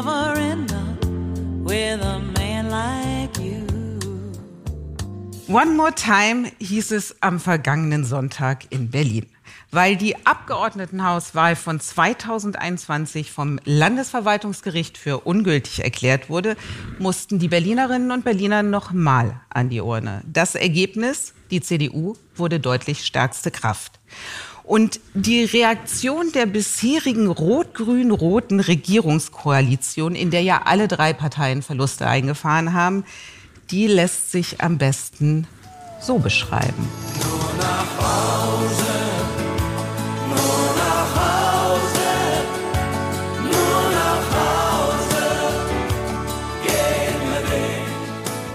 Never 0.00 0.34
enough 0.40 1.04
with 1.62 2.00
a 2.02 2.20
man 2.38 2.70
like 2.70 3.38
you. 3.38 3.66
One 5.46 5.76
More 5.76 5.94
Time 5.94 6.50
hieß 6.58 6.92
es 6.92 7.16
am 7.20 7.40
vergangenen 7.40 8.04
Sonntag 8.04 8.66
in 8.70 8.90
Berlin. 8.90 9.26
Weil 9.72 9.96
die 9.96 10.26
Abgeordnetenhauswahl 10.26 11.54
von 11.54 11.78
2021 11.78 13.30
vom 13.30 13.60
Landesverwaltungsgericht 13.64 14.98
für 14.98 15.20
ungültig 15.20 15.84
erklärt 15.84 16.28
wurde, 16.28 16.56
mussten 16.98 17.38
die 17.38 17.48
Berlinerinnen 17.48 18.10
und 18.10 18.24
Berliner 18.24 18.64
nochmal 18.64 19.40
an 19.48 19.68
die 19.68 19.80
Urne. 19.80 20.22
Das 20.26 20.56
Ergebnis, 20.56 21.34
die 21.52 21.60
CDU, 21.60 22.16
wurde 22.34 22.58
deutlich 22.58 23.04
stärkste 23.04 23.52
Kraft. 23.52 24.00
Und 24.70 25.00
die 25.14 25.42
Reaktion 25.42 26.30
der 26.30 26.46
bisherigen 26.46 27.26
rot-grün-roten 27.26 28.60
Regierungskoalition, 28.60 30.14
in 30.14 30.30
der 30.30 30.42
ja 30.42 30.62
alle 30.64 30.86
drei 30.86 31.12
Parteien 31.12 31.62
Verluste 31.62 32.06
eingefahren 32.06 32.72
haben, 32.72 33.02
die 33.72 33.88
lässt 33.88 34.30
sich 34.30 34.60
am 34.60 34.78
besten 34.78 35.48
so 36.00 36.20
beschreiben. 36.20 36.88
Nur 37.18 37.52
nach 37.58 37.96
Hause. 37.98 39.00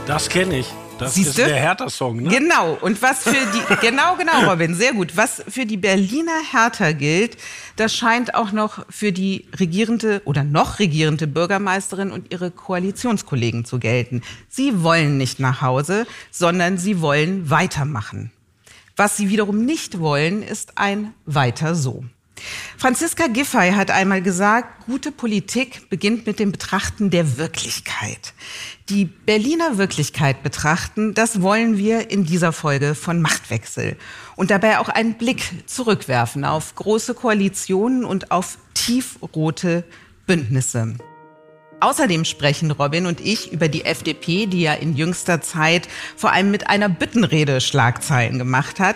Das 0.07 0.29
kenne 0.29 0.59
ich. 0.59 0.67
Das 0.97 1.15
Siehste? 1.15 1.41
ist 1.41 1.49
der 1.49 1.57
Hertha-Song, 1.57 2.23
ne? 2.23 2.29
Genau. 2.29 2.77
Und 2.79 3.01
was 3.01 3.23
für 3.23 3.31
die, 3.31 3.75
genau, 3.81 4.15
genau, 4.15 4.49
Robin, 4.49 4.75
sehr 4.75 4.93
gut. 4.93 5.17
Was 5.17 5.43
für 5.47 5.65
die 5.65 5.77
Berliner 5.77 6.39
Hertha 6.51 6.93
gilt, 6.93 7.37
das 7.75 7.93
scheint 7.93 8.33
auch 8.35 8.51
noch 8.51 8.85
für 8.89 9.11
die 9.11 9.45
regierende 9.59 10.21
oder 10.25 10.43
noch 10.43 10.79
regierende 10.79 11.27
Bürgermeisterin 11.27 12.11
und 12.11 12.31
ihre 12.31 12.49
Koalitionskollegen 12.49 13.65
zu 13.65 13.79
gelten. 13.79 14.21
Sie 14.47 14.83
wollen 14.83 15.17
nicht 15.17 15.39
nach 15.39 15.61
Hause, 15.61 16.07
sondern 16.31 16.77
sie 16.77 17.01
wollen 17.01 17.49
weitermachen. 17.49 18.31
Was 18.95 19.17
sie 19.17 19.29
wiederum 19.29 19.65
nicht 19.65 19.99
wollen, 19.99 20.41
ist 20.41 20.77
ein 20.77 21.13
Weiter 21.25 21.75
so. 21.75 22.05
Franziska 22.77 23.27
Giffey 23.27 23.71
hat 23.71 23.91
einmal 23.91 24.21
gesagt, 24.21 24.85
gute 24.85 25.11
Politik 25.11 25.89
beginnt 25.89 26.25
mit 26.25 26.39
dem 26.39 26.51
Betrachten 26.51 27.09
der 27.09 27.37
Wirklichkeit. 27.37 28.33
Die 28.89 29.05
Berliner 29.05 29.77
Wirklichkeit 29.77 30.43
betrachten, 30.43 31.13
das 31.13 31.41
wollen 31.41 31.77
wir 31.77 32.11
in 32.11 32.25
dieser 32.25 32.51
Folge 32.51 32.93
von 32.93 33.21
Machtwechsel. 33.21 33.97
Und 34.35 34.51
dabei 34.51 34.79
auch 34.79 34.89
einen 34.89 35.15
Blick 35.15 35.43
zurückwerfen 35.65 36.45
auf 36.45 36.75
große 36.75 37.13
Koalitionen 37.13 38.03
und 38.03 38.31
auf 38.31 38.57
tiefrote 38.73 39.85
Bündnisse. 40.27 40.95
Außerdem 41.79 42.25
sprechen 42.25 42.71
Robin 42.71 43.05
und 43.05 43.21
ich 43.21 43.51
über 43.51 43.67
die 43.67 43.85
FDP, 43.85 44.45
die 44.45 44.61
ja 44.61 44.73
in 44.73 44.95
jüngster 44.95 45.41
Zeit 45.41 45.87
vor 46.15 46.31
allem 46.31 46.49
mit 46.51 46.67
einer 46.67 46.89
Büttenrede 46.89 47.61
Schlagzeilen 47.61 48.37
gemacht 48.37 48.79
hat 48.79 48.95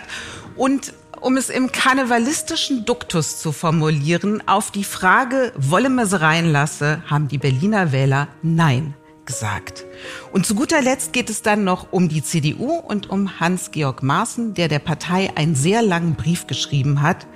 und 0.56 0.92
um 1.20 1.36
es 1.36 1.50
im 1.50 1.70
karnevalistischen 1.70 2.84
Duktus 2.84 3.40
zu 3.40 3.52
formulieren, 3.52 4.42
auf 4.46 4.70
die 4.70 4.84
Frage, 4.84 5.52
wolle 5.56 5.90
man 5.90 6.06
sie 6.06 6.20
reinlasse, 6.20 7.02
haben 7.06 7.28
die 7.28 7.38
Berliner 7.38 7.92
Wähler 7.92 8.28
Nein 8.42 8.94
gesagt. 9.26 9.84
Und 10.32 10.46
zu 10.46 10.54
guter 10.54 10.82
Letzt 10.82 11.12
geht 11.12 11.30
es 11.30 11.42
dann 11.42 11.62
noch 11.62 11.92
um 11.92 12.08
die 12.08 12.22
CDU 12.22 12.72
und 12.72 13.10
um 13.10 13.38
Hans-Georg 13.38 14.02
Maaßen, 14.02 14.54
der 14.54 14.68
der 14.68 14.80
Partei 14.80 15.30
einen 15.36 15.54
sehr 15.54 15.82
langen 15.82 16.14
Brief 16.14 16.46
geschrieben 16.46 17.02
hat. 17.02 17.26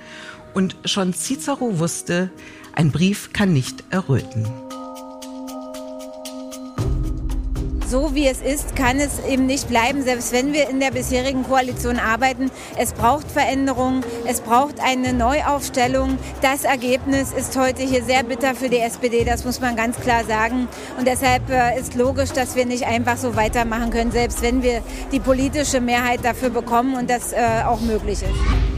Und 0.53 0.75
schon 0.85 1.13
Cicero 1.13 1.79
wusste, 1.79 2.31
ein 2.73 2.91
Brief 2.91 3.31
kann 3.33 3.53
nicht 3.53 3.83
erröten. 3.91 4.64
So 7.87 8.15
wie 8.15 8.27
es 8.27 8.41
ist, 8.41 8.75
kann 8.75 8.99
es 8.99 9.19
eben 9.27 9.45
nicht 9.45 9.67
bleiben, 9.67 10.01
selbst 10.03 10.31
wenn 10.33 10.53
wir 10.53 10.69
in 10.69 10.79
der 10.79 10.91
bisherigen 10.91 11.43
Koalition 11.43 11.97
arbeiten. 11.97 12.51
Es 12.77 12.93
braucht 12.93 13.31
Veränderungen, 13.31 14.03
es 14.25 14.41
braucht 14.41 14.79
eine 14.79 15.13
Neuaufstellung. 15.13 16.17
Das 16.41 16.63
Ergebnis 16.63 17.31
ist 17.31 17.57
heute 17.57 17.83
hier 17.83 18.03
sehr 18.03 18.23
bitter 18.23 18.55
für 18.55 18.69
die 18.69 18.79
SPD, 18.79 19.23
das 19.23 19.45
muss 19.45 19.59
man 19.61 19.75
ganz 19.75 19.97
klar 19.97 20.23
sagen. 20.25 20.67
Und 20.97 21.07
deshalb 21.07 21.49
äh, 21.49 21.79
ist 21.79 21.95
logisch, 21.95 22.31
dass 22.31 22.55
wir 22.55 22.65
nicht 22.65 22.85
einfach 22.85 23.17
so 23.17 23.35
weitermachen 23.35 23.89
können, 23.89 24.11
selbst 24.11 24.41
wenn 24.41 24.63
wir 24.63 24.81
die 25.11 25.19
politische 25.19 25.81
Mehrheit 25.81 26.23
dafür 26.23 26.49
bekommen 26.49 26.95
und 26.95 27.09
das 27.09 27.33
äh, 27.33 27.63
auch 27.65 27.81
möglich 27.81 28.21
ist. 28.23 28.74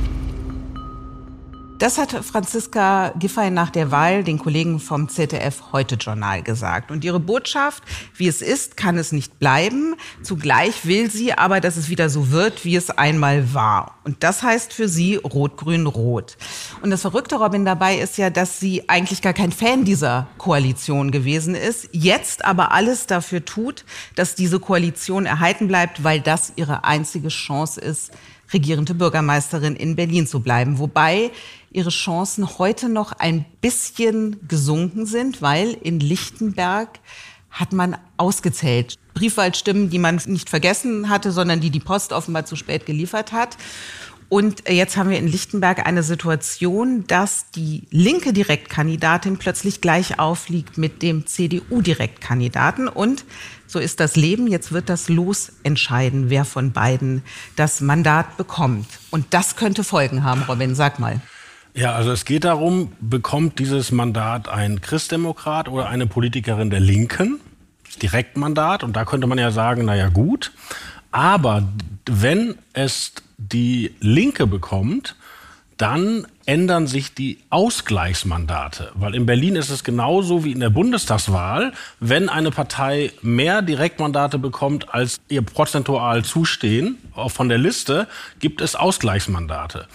Das 1.80 2.00
hat 2.00 2.12
Franziska 2.26 3.14
Giffey 3.20 3.52
nach 3.52 3.70
der 3.70 3.92
Wahl 3.92 4.24
den 4.24 4.40
Kollegen 4.40 4.80
vom 4.80 5.10
ZDF 5.10 5.62
Heute 5.74 5.94
Journal 5.94 6.42
gesagt. 6.42 6.90
Und 6.90 7.04
ihre 7.06 7.20
Botschaft, 7.20 7.84
wie 8.16 8.28
es 8.28 8.42
ist, 8.42 8.78
kann 8.78 8.98
es 8.98 9.12
nicht 9.12 9.38
bleiben. 9.38 9.96
Zugleich 10.24 10.88
will 10.88 11.12
sie 11.12 11.34
aber, 11.34 11.62
dass 11.62 11.78
es 11.78 11.90
wieder 11.90 12.10
so 12.10 12.32
wird, 12.32 12.66
wie 12.66 12.76
es 12.76 12.90
einmal 12.90 13.54
war. 13.54 14.00
Und 14.06 14.24
das 14.24 14.42
heißt 14.42 14.74
für 14.74 14.88
sie 14.88 15.18
Rot-Grün-Rot. 15.18 16.38
Und 16.82 16.90
das 16.90 17.02
Verrückte, 17.02 17.36
Robin, 17.36 17.64
dabei 17.64 17.98
ist 17.98 18.18
ja, 18.18 18.32
dass 18.32 18.60
sie 18.60 18.90
eigentlich 18.90 19.22
gar 19.22 19.34
kein 19.34 19.52
Fan 19.52 19.86
dieser 19.86 20.26
Koalition 20.40 21.12
gewesen 21.12 21.54
ist, 21.54 21.90
jetzt 21.92 22.44
aber 22.44 22.72
alles 22.72 23.06
dafür 23.06 23.46
tut, 23.46 23.86
dass 24.16 24.34
diese 24.34 24.60
Koalition 24.60 25.28
erhalten 25.28 25.68
bleibt, 25.68 26.04
weil 26.04 26.22
das 26.22 26.54
ihre 26.56 26.86
einzige 26.86 27.28
Chance 27.28 27.80
ist, 27.80 28.12
regierende 28.54 28.94
Bürgermeisterin 28.94 29.76
in 29.76 29.96
Berlin 29.96 30.28
zu 30.28 30.40
bleiben. 30.40 30.80
Wobei 30.80 31.32
ihre 31.78 31.92
Chancen 31.92 32.58
heute 32.58 32.90
noch 32.90 33.12
ein 33.14 33.46
bisschen 33.62 34.48
gesunken 34.48 35.06
sind, 35.06 35.44
weil 35.44 35.74
in 35.74 36.00
Lichtenberg 36.00 37.00
hat 37.52 37.72
man 37.72 37.98
ausgezählt. 38.18 38.96
Briefwahlstimmen, 39.14 39.92
die 39.92 40.00
man 40.00 40.20
nicht 40.26 40.50
vergessen 40.50 41.08
hatte, 41.08 41.32
sondern 41.32 41.62
die 41.62 41.70
die 41.70 41.80
Post 41.80 42.14
offenbar 42.14 42.46
zu 42.46 42.56
spät 42.56 42.88
geliefert 42.88 43.32
hat. 43.32 43.58
Und 44.30 44.68
jetzt 44.68 44.98
haben 44.98 45.10
wir 45.10 45.20
in 45.20 45.28
Lichtenberg 45.28 45.86
eine 45.86 46.04
Situation, 46.04 47.06
dass 47.08 47.52
die 47.52 47.84
linke 47.92 48.34
Direktkandidatin 48.34 49.38
plötzlich 49.38 49.80
gleich 49.80 50.20
aufliegt 50.20 50.78
mit 50.78 51.02
dem 51.04 51.28
CDU-Direktkandidaten. 51.28 52.88
Und 52.90 53.24
so 53.68 53.78
ist 53.78 54.00
das 54.00 54.16
Leben. 54.16 54.48
Jetzt 54.48 54.72
wird 54.72 54.90
das 54.90 55.10
Los 55.10 55.54
entscheiden, 55.64 56.30
wer 56.30 56.44
von 56.44 56.74
beiden 56.74 57.22
das 57.56 57.82
Mandat 57.82 58.36
bekommt. 58.36 58.88
Und 59.12 59.28
das 59.30 59.56
könnte 59.56 59.84
Folgen 59.84 60.24
haben, 60.24 60.42
Robin. 60.44 60.76
Sag 60.76 61.00
mal. 61.00 61.22
Ja, 61.78 61.94
also 61.94 62.12
es 62.12 62.26
geht 62.26 62.44
darum, 62.44 62.92
bekommt 63.00 63.60
dieses 63.60 63.92
Mandat 63.92 64.50
ein 64.50 64.82
Christdemokrat 64.82 65.70
oder 65.70 65.88
eine 65.88 66.08
Politikerin 66.08 66.72
der 66.72 66.80
Linken? 66.80 67.40
Direktmandat. 68.02 68.84
Und 68.84 68.96
da 68.96 69.06
könnte 69.06 69.28
man 69.28 69.38
ja 69.38 69.52
sagen, 69.52 69.86
naja 69.86 70.10
gut. 70.10 70.52
Aber 71.12 71.68
wenn 72.08 72.56
es 72.74 73.14
die 73.38 73.94
Linke 74.00 74.48
bekommt, 74.48 75.16
dann 75.78 76.26
ändern 76.48 76.88
sich 76.88 77.14
die 77.14 77.38
Ausgleichsmandate. 77.52 78.92
Weil 78.96 79.14
in 79.14 79.28
Berlin 79.28 79.56
ist 79.56 79.70
es 79.70 79.84
genauso 79.84 80.44
wie 80.44 80.54
in 80.54 80.60
der 80.60 80.72
Bundestagswahl. 80.72 81.74
Wenn 82.00 82.28
eine 82.28 82.50
Partei 82.50 83.12
mehr 83.22 83.62
Direktmandate 83.62 84.40
bekommt, 84.40 84.92
als 84.96 85.20
ihr 85.30 85.44
prozentual 85.44 86.26
zustehen, 86.26 86.98
von 87.28 87.50
der 87.50 87.60
Liste, 87.60 88.08
gibt 88.40 88.62
es 88.62 88.76
Ausgleichsmandate. 88.76 89.88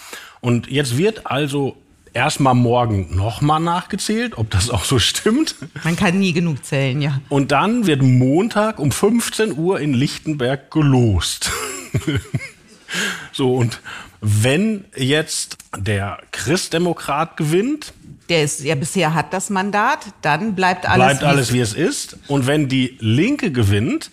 Und 0.43 0.67
jetzt 0.67 0.99
wird 0.99 1.27
also 1.27 1.77
erstmal 2.13 2.55
morgen 2.55 3.15
nochmal 3.15 3.61
nachgezählt, 3.61 4.37
ob 4.37 4.51
das 4.51 4.71
auch 4.71 4.85
so 4.85 4.99
stimmt. 4.99 5.57
Man 5.85 5.97
kann 5.97 6.19
nie 6.19 6.33
genug 6.33 6.65
zählen, 6.65 7.01
ja. 7.01 7.21
Und 7.29 7.53
dann 7.53 7.87
wird 7.87 8.03
Montag 8.03 8.79
um 8.79 8.91
15 8.91 9.57
Uhr 9.57 9.81
in 9.81 9.95
Lichtenberg 9.95 10.71
gelost. 10.71 11.51
so, 13.33 13.55
und 13.55 13.81
wenn 14.21 14.85
jetzt 14.97 15.59
der 15.77 16.19
Christdemokrat 16.31 17.37
gewinnt, 17.37 17.93
der 18.29 18.45
ist 18.45 18.61
ja 18.63 18.75
bisher 18.75 19.15
hat 19.15 19.33
das 19.33 19.51
Mandat, 19.51 20.07
dann 20.23 20.55
bleibt 20.55 20.89
alles, 20.89 21.19
bleibt 21.19 21.25
alles 21.25 21.53
wie 21.53 21.61
es 21.61 21.75
ist. 21.75 22.17
Und 22.29 22.47
wenn 22.47 22.69
die 22.69 22.97
Linke 23.01 23.51
gewinnt, 23.51 24.11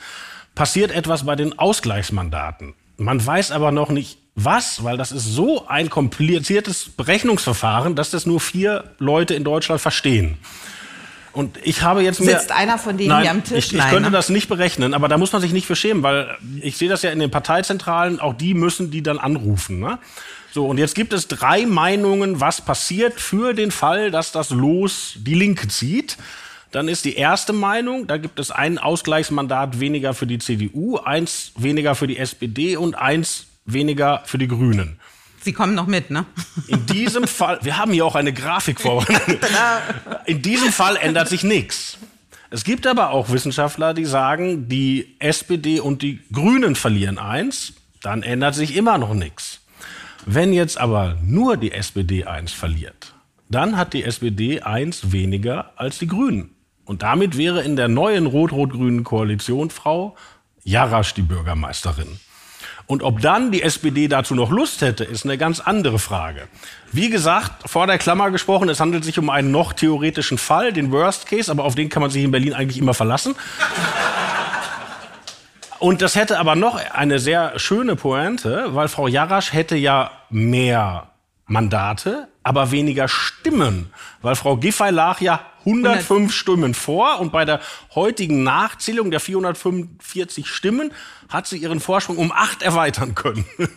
passiert 0.56 0.92
etwas 0.92 1.25
bei 1.25 1.36
den 1.36 1.57
Ausgleichsmandaten. 1.57 2.74
Man 2.98 3.25
weiß 3.25 3.52
aber 3.52 3.72
noch 3.72 3.90
nicht, 3.90 4.19
was, 4.44 4.84
weil 4.84 4.98
das 4.98 5.12
ist 5.12 5.26
so 5.26 5.68
ein 5.68 5.90
kompliziertes 5.90 6.90
Berechnungsverfahren, 6.90 7.96
dass 7.96 8.12
das 8.12 8.26
nur 8.26 8.40
vier 8.40 8.86
Leute 9.00 9.34
in 9.34 9.44
Deutschland 9.44 9.82
verstehen. 9.82 10.38
Und 11.32 11.58
ich 11.64 11.84
habe 11.84 12.02
jetzt 12.02 12.20
mir. 12.20 12.38
Sitzt 12.38 12.52
einer 12.52 12.78
von 12.78 12.98
denen 12.98 13.10
Nein, 13.10 13.22
hier 13.22 13.32
am 13.32 13.44
Tisch? 13.44 13.58
Ich, 13.58 13.74
ich 13.74 13.78
Nein, 13.78 13.92
könnte 13.92 14.10
ne? 14.10 14.16
das 14.16 14.30
nicht 14.30 14.50
berechnen, 14.50 14.94
aber 14.94 15.08
da 15.08 15.18
muss 15.18 15.32
man 15.32 15.42
sich 15.42 15.54
nicht 15.54 15.68
für 15.68 15.76
schämen, 15.76 16.04
weil 16.04 16.38
ich 16.62 16.78
sehe 16.78 16.90
das 16.90 17.02
ja 17.02 17.12
in 17.12 17.20
den 17.20 17.32
Parteizentralen, 17.32 18.20
auch 18.20 18.34
die 18.34 18.54
müssen 18.54 18.92
die 18.92 19.04
dann 19.04 19.20
anrufen. 19.20 19.80
Ne? 19.80 20.00
So, 20.52 20.66
und 20.66 20.80
jetzt 20.80 20.96
gibt 20.96 21.14
es 21.14 21.28
drei 21.28 21.66
Meinungen, 21.66 22.40
was 22.40 22.62
passiert 22.62 23.20
für 23.20 23.54
den 23.54 23.72
Fall, 23.72 24.10
dass 24.10 24.32
das 24.32 24.50
Los 24.50 25.14
die 25.18 25.36
Linke 25.36 25.68
zieht. 25.68 26.18
Dann 26.72 26.88
ist 26.88 27.06
die 27.06 27.16
erste 27.16 27.54
Meinung, 27.54 28.06
da 28.06 28.18
gibt 28.18 28.40
es 28.40 28.52
ein 28.52 28.78
Ausgleichsmandat 28.78 29.80
weniger 29.80 30.14
für 30.14 30.28
die 30.28 30.38
CDU, 30.38 30.98
eins 30.98 31.52
weniger 31.58 31.96
für 31.96 32.06
die 32.06 32.18
SPD 32.18 32.78
und 32.78 32.96
eins 32.96 33.48
weniger 33.74 34.21
für 34.25 34.38
die 34.38 34.48
Grünen. 34.48 35.00
Sie 35.42 35.54
kommen 35.54 35.74
noch 35.74 35.88
mit, 35.88 36.10
ne? 36.10 36.25
In 36.68 36.86
diesem 36.86 37.27
Fall, 37.27 37.60
wir 37.62 37.77
haben 37.77 37.92
hier 37.92 38.06
auch 38.06 38.16
eine 38.16 38.33
Grafik 38.33 38.81
vorbereitet. 38.81 39.39
In 40.25 40.42
diesem 40.42 40.71
Fall 40.71 40.98
ändert 40.98 41.30
sich 41.30 41.44
nichts. 41.44 41.98
Es 42.51 42.63
gibt 42.63 42.88
aber 42.88 43.12
auch 43.12 43.30
Wissenschaftler, 43.30 43.94
die 43.94 44.06
sagen, 44.06 44.68
die 44.68 45.16
SPD 45.19 45.80
und 45.80 46.01
die 46.01 46.19
Grünen 46.31 46.75
verlieren 46.75 47.19
eins, 47.19 47.74
dann 48.01 48.24
ändert 48.24 48.56
sich 48.56 48.75
immer 48.75 48.98
noch 48.98 49.13
nichts. 49.13 49.62
Wenn 50.25 50.51
jetzt 50.51 50.80
aber 50.80 51.18
nur 51.24 51.57
die 51.57 51.71
SPD 51.71 52.25
eins 52.25 52.51
verliert, 52.51 53.13
dann 53.50 53.77
hat 53.77 53.94
die 53.94 54.04
SPD 54.04 54.62
eins 54.62 55.12
weniger 55.12 55.71
als 55.75 56.00
die 56.00 56.07
Grünen. 56.07 56.51
Und 56.86 57.04
damit 57.04 57.38
wäre 57.38 57.62
in 57.62 57.75
der 57.75 57.88
neuen 57.88 58.25
rot-rot-grünen 58.25 59.04
Koalition 59.04 59.69
Frau 59.69 60.16
Jarasch 60.63 61.13
die 61.13 61.21
Bürgermeisterin. 61.21 62.19
Und 62.90 63.04
ob 63.04 63.22
dann 63.22 63.52
die 63.52 63.62
SPD 63.62 64.08
dazu 64.08 64.34
noch 64.34 64.50
Lust 64.50 64.82
hätte, 64.82 65.04
ist 65.04 65.24
eine 65.24 65.38
ganz 65.38 65.60
andere 65.60 66.00
Frage. 66.00 66.48
Wie 66.92 67.12
gesagt, 67.12 67.70
vor 67.70 67.86
der 67.86 68.00
Klammer 68.00 68.32
gesprochen, 68.32 68.68
es 68.68 68.80
handelt 68.80 69.04
sich 69.04 69.20
um 69.20 69.30
einen 69.30 69.52
noch 69.52 69.74
theoretischen 69.74 70.40
Fall, 70.40 70.74
den 70.74 70.92
Worst 70.92 71.28
Case, 71.28 71.52
aber 71.52 71.66
auf 71.66 71.76
den 71.76 71.90
kann 71.90 72.02
man 72.02 72.10
sich 72.10 72.24
in 72.24 72.32
Berlin 72.32 72.56
eigentlich 72.56 72.80
immer 72.80 72.96
verlassen. 72.96 73.36
Und 75.78 76.02
das 76.02 76.16
hätte 76.16 76.40
aber 76.40 76.56
noch 76.56 76.80
eine 76.92 77.20
sehr 77.20 77.60
schöne 77.60 77.96
Pointe, 77.96 78.74
weil 78.74 78.88
Frau 78.88 79.08
Jarasch 79.08 79.54
hätte 79.54 79.76
ja 79.76 80.10
mehr 80.32 81.12
Mandate, 81.46 82.28
aber 82.50 82.72
weniger 82.72 83.07
Stimmen, 83.07 83.94
weil 84.24 84.36
Frau 84.36 84.57
Giffey 84.57 84.90
lag 84.90 85.22
ja 85.22 85.46
105 85.66 86.34
Stimmen 86.34 86.74
vor 86.74 87.19
und 87.19 87.31
bei 87.31 87.46
der 87.46 87.60
heutigen 87.94 88.42
Nachzählung 88.42 89.12
der 89.12 89.19
445 89.19 90.48
Stimmen 90.48 90.92
hat 91.30 91.46
sie 91.46 91.57
ihren 91.57 91.80
Vorsprung 91.80 92.18
um 92.18 92.31
acht 92.31 92.63
erweitern 92.63 93.13
können. 93.13 93.46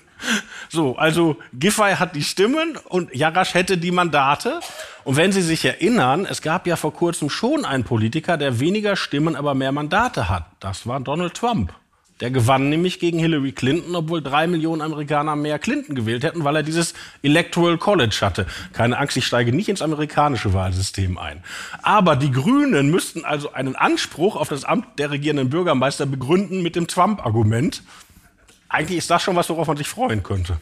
So, 0.69 0.96
also 0.96 1.36
Giffey 1.52 1.96
hat 1.96 2.14
die 2.14 2.22
Stimmen 2.22 2.78
und 2.88 3.12
Jarasch 3.12 3.54
hätte 3.54 3.76
die 3.76 3.90
Mandate. 3.90 4.60
Und 5.02 5.16
wenn 5.16 5.32
Sie 5.32 5.42
sich 5.42 5.64
erinnern, 5.64 6.26
es 6.26 6.42
gab 6.42 6.68
ja 6.68 6.76
vor 6.76 6.94
kurzem 6.94 7.28
schon 7.28 7.64
einen 7.64 7.82
Politiker, 7.82 8.36
der 8.36 8.60
weniger 8.60 8.94
Stimmen, 8.94 9.34
aber 9.34 9.54
mehr 9.54 9.72
Mandate 9.72 10.28
hat. 10.28 10.46
Das 10.60 10.86
war 10.86 11.00
Donald 11.00 11.34
Trump. 11.34 11.75
Der 12.22 12.30
gewann 12.30 12.69
nämlich 12.69 13.00
gegen 13.00 13.19
Hillary 13.19 13.50
Clinton, 13.50 13.96
obwohl 13.96 14.22
drei 14.22 14.46
Millionen 14.46 14.80
Amerikaner 14.80 15.34
mehr 15.34 15.58
Clinton 15.58 15.96
gewählt 15.96 16.22
hätten, 16.22 16.44
weil 16.44 16.54
er 16.54 16.62
dieses 16.62 16.94
Electoral 17.24 17.78
College 17.78 18.16
hatte. 18.20 18.46
Keine 18.72 18.96
Angst, 18.96 19.16
ich 19.16 19.26
steige 19.26 19.52
nicht 19.52 19.69
ins 19.69 19.82
amerikanische 19.82 20.52
Wahlsystem 20.52 21.19
ein. 21.19 21.42
Aber 21.82 22.14
die 22.14 22.30
Grünen 22.30 22.92
müssten 22.92 23.24
also 23.24 23.52
einen 23.52 23.74
Anspruch 23.74 24.36
auf 24.36 24.48
das 24.48 24.64
Amt 24.64 25.00
der 25.00 25.10
regierenden 25.10 25.50
Bürgermeister 25.50 26.06
begründen 26.06 26.62
mit 26.62 26.76
dem 26.76 26.86
Trump-Argument. 26.86 27.82
Eigentlich 28.68 28.98
ist 28.98 29.10
das 29.10 29.20
schon 29.20 29.34
was, 29.34 29.50
worauf 29.50 29.66
man 29.66 29.76
sich 29.76 29.88
freuen 29.88 30.22
könnte. 30.22 30.60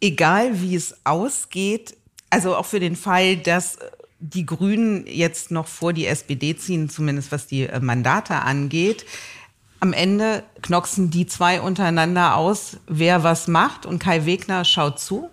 Egal 0.00 0.60
wie 0.60 0.76
es 0.76 1.00
ausgeht, 1.02 1.96
also 2.30 2.54
auch 2.54 2.66
für 2.66 2.78
den 2.78 2.94
Fall, 2.94 3.38
dass 3.38 3.74
äh, 3.74 3.90
die 4.20 4.46
Grünen 4.46 5.04
jetzt 5.08 5.50
noch 5.50 5.66
vor 5.66 5.92
die 5.92 6.06
SPD 6.06 6.56
ziehen, 6.56 6.88
zumindest 6.88 7.32
was 7.32 7.48
die 7.48 7.66
äh, 7.66 7.80
Mandate 7.80 8.36
angeht, 8.36 9.04
am 9.84 9.92
Ende 9.92 10.44
knoxen 10.62 11.10
die 11.10 11.26
zwei 11.26 11.60
untereinander 11.60 12.36
aus, 12.38 12.78
wer 12.86 13.22
was 13.22 13.48
macht 13.48 13.84
und 13.84 13.98
Kai 13.98 14.24
Wegner 14.24 14.64
schaut 14.64 14.98
zu. 14.98 15.28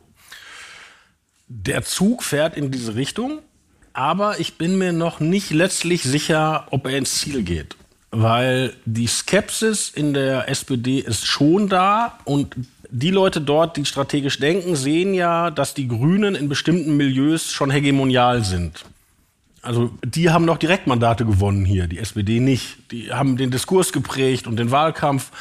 Der 1.48 1.83
Zug 1.83 2.21
fährt 2.21 2.57
in 2.57 2.69
diese 2.69 2.95
Richtung, 2.95 3.39
aber 3.94 4.42
ich 4.42 4.57
bin 4.57 4.77
mir 4.77 4.92
noch 4.92 5.21
nicht 5.21 5.51
letztlich 5.51 6.03
sicher, 6.03 6.68
ob 6.69 6.86
er 6.86 6.98
ins 6.98 7.19
Ziel 7.19 7.44
geht. 7.44 7.77
Weil 8.12 8.74
die 8.83 9.07
Skepsis 9.07 9.89
in 9.89 10.13
der 10.13 10.50
SPD 10.50 11.00
ist 11.00 11.25
schon 11.25 11.69
da 11.69 12.19
und 12.25 12.54
die 12.89 13.12
Leute 13.12 13.39
dort, 13.39 13.77
die 13.77 13.86
strategisch 13.86 14.38
denken, 14.38 14.75
sehen 14.75 15.13
ja, 15.13 15.50
dass 15.50 15.74
die 15.74 15.88
Grünen 15.88 16.36
in 16.36 16.50
bestimmten 16.50 16.97
Milieus 16.97 17.54
schon 17.54 17.71
hegemonial 17.71 18.44
sind. 18.44 18.83
Also 19.61 19.91
die 20.03 20.29
haben 20.31 20.45
noch 20.45 20.57
Direktmandate 20.57 21.25
gewonnen 21.25 21.65
hier, 21.65 21.87
die 21.87 21.99
SPD 21.99 22.39
nicht. 22.39 22.91
Die 22.91 23.11
haben 23.11 23.37
den 23.37 23.51
Diskurs 23.51 23.93
geprägt 23.93 24.47
und 24.47 24.57
den 24.57 24.71
Wahlkampf. 24.71 25.31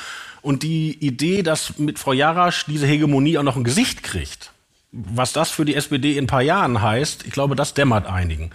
Und 0.42 0.62
die 0.62 0.96
Idee, 1.04 1.42
dass 1.42 1.78
mit 1.78 1.98
Frau 1.98 2.12
Jarasch 2.12 2.64
diese 2.66 2.86
Hegemonie 2.86 3.38
auch 3.38 3.42
noch 3.42 3.56
ein 3.56 3.64
Gesicht 3.64 4.02
kriegt, 4.02 4.52
was 4.92 5.32
das 5.32 5.50
für 5.50 5.64
die 5.64 5.74
SPD 5.74 6.16
in 6.16 6.24
ein 6.24 6.26
paar 6.26 6.42
Jahren 6.42 6.82
heißt, 6.82 7.26
ich 7.26 7.32
glaube, 7.32 7.54
das 7.54 7.74
dämmert 7.74 8.06
einigen. 8.06 8.50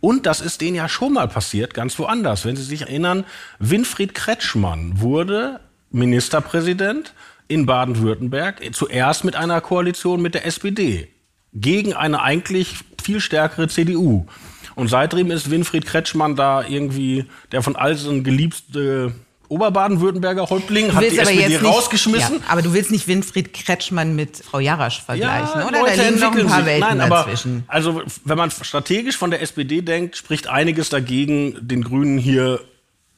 Und 0.00 0.26
das 0.26 0.40
ist 0.40 0.60
denen 0.60 0.76
ja 0.76 0.88
schon 0.88 1.14
mal 1.14 1.28
passiert, 1.28 1.74
ganz 1.74 1.98
woanders. 1.98 2.44
Wenn 2.44 2.56
Sie 2.56 2.62
sich 2.62 2.82
erinnern, 2.82 3.24
Winfried 3.58 4.14
Kretschmann 4.14 5.00
wurde 5.00 5.60
Ministerpräsident 5.90 7.14
in 7.48 7.66
Baden-Württemberg, 7.66 8.62
zuerst 8.74 9.24
mit 9.24 9.36
einer 9.36 9.60
Koalition 9.60 10.22
mit 10.22 10.34
der 10.34 10.46
SPD, 10.46 11.08
gegen 11.52 11.94
eine 11.94 12.22
eigentlich 12.22 12.76
viel 13.02 13.20
stärkere 13.20 13.68
CDU. 13.68 14.26
Und 14.74 14.88
seitdem 14.88 15.30
ist 15.30 15.50
Winfried 15.50 15.86
Kretschmann 15.86 16.36
da 16.36 16.66
irgendwie 16.66 17.26
der 17.52 17.62
von 17.62 17.76
allen 17.76 18.24
geliebte 18.24 19.14
Oberbaden-Württemberger 19.48 20.48
Häuptling, 20.48 20.94
hat 20.94 21.02
die 21.02 21.18
SPD 21.18 21.48
nicht, 21.48 21.64
rausgeschmissen. 21.64 22.36
Ja, 22.36 22.42
aber 22.48 22.62
du 22.62 22.72
willst 22.72 22.90
nicht 22.90 23.06
Winfried 23.06 23.52
Kretschmann 23.52 24.16
mit 24.16 24.38
Frau 24.38 24.58
Jarasch 24.58 25.02
vergleichen, 25.02 25.62
oder? 25.62 25.80
Leute 25.80 25.96
da 25.96 26.02
liegen 26.02 26.20
noch 26.20 26.34
ein 26.34 26.46
paar 26.46 26.56
sich. 26.56 26.66
Welten 26.66 26.88
Nein, 26.88 27.00
aber 27.00 27.16
dazwischen. 27.16 27.64
also 27.66 28.02
wenn 28.24 28.38
man 28.38 28.50
strategisch 28.50 29.16
von 29.16 29.30
der 29.30 29.42
SPD 29.42 29.82
denkt, 29.82 30.16
spricht 30.16 30.48
einiges 30.48 30.88
dagegen, 30.88 31.56
den 31.60 31.84
Grünen 31.84 32.18
hier 32.18 32.60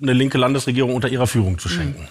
eine 0.03 0.13
linke 0.13 0.37
Landesregierung 0.37 0.95
unter 0.95 1.09
ihrer 1.09 1.27
Führung 1.27 1.59
zu 1.59 1.69
schenken. 1.69 2.07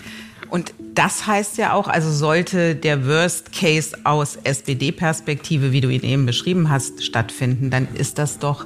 Und 0.50 0.74
das 0.94 1.28
heißt 1.28 1.58
ja 1.58 1.74
auch, 1.74 1.88
also 1.88 2.10
sollte 2.10 2.76
der 2.76 3.06
Worst 3.06 3.52
Case 3.52 3.98
aus 4.06 4.38
SPD-Perspektive, 4.44 5.72
wie 5.72 5.82
du 5.82 5.90
ihn 5.90 6.04
eben 6.04 6.26
beschrieben 6.26 6.70
hast, 6.70 7.04
stattfinden, 7.04 7.70
dann 7.70 7.88
ist 7.96 8.18
das 8.18 8.40
doch 8.40 8.66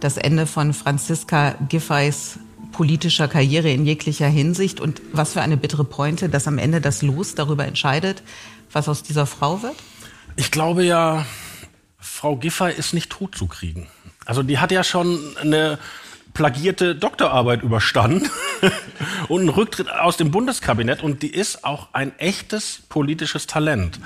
das 0.00 0.16
Ende 0.16 0.46
von 0.46 0.74
Franziska 0.74 1.54
Giffeys 1.68 2.38
politischer 2.72 3.26
Karriere 3.26 3.70
in 3.70 3.86
jeglicher 3.86 4.28
Hinsicht. 4.28 4.80
Und 4.80 5.00
was 5.12 5.32
für 5.32 5.40
eine 5.40 5.56
bittere 5.56 5.84
Pointe, 5.84 6.28
dass 6.28 6.46
am 6.46 6.58
Ende 6.58 6.80
das 6.80 7.02
Los 7.02 7.34
darüber 7.34 7.64
entscheidet, 7.64 8.22
was 8.72 8.88
aus 8.88 9.02
dieser 9.02 9.26
Frau 9.26 9.62
wird? 9.62 9.76
Ich 10.36 10.50
glaube 10.50 10.84
ja, 10.84 11.24
Frau 11.98 12.36
Giffey 12.36 12.72
ist 12.72 12.92
nicht 12.92 13.10
tot 13.10 13.34
zu 13.34 13.46
kriegen. 13.46 13.86
Also 14.26 14.42
die 14.42 14.58
hat 14.58 14.72
ja 14.72 14.84
schon 14.84 15.18
eine 15.40 15.78
plagierte 16.34 16.94
Doktorarbeit 16.94 17.62
überstanden 17.62 18.30
und 19.28 19.40
einen 19.40 19.48
Rücktritt 19.48 19.90
aus 19.90 20.18
dem 20.18 20.30
Bundeskabinett 20.30 21.02
und 21.02 21.22
die 21.22 21.32
ist 21.32 21.64
auch 21.64 21.88
ein 21.94 22.16
echtes 22.18 22.82
politisches 22.90 23.46
Talent. 23.46 23.98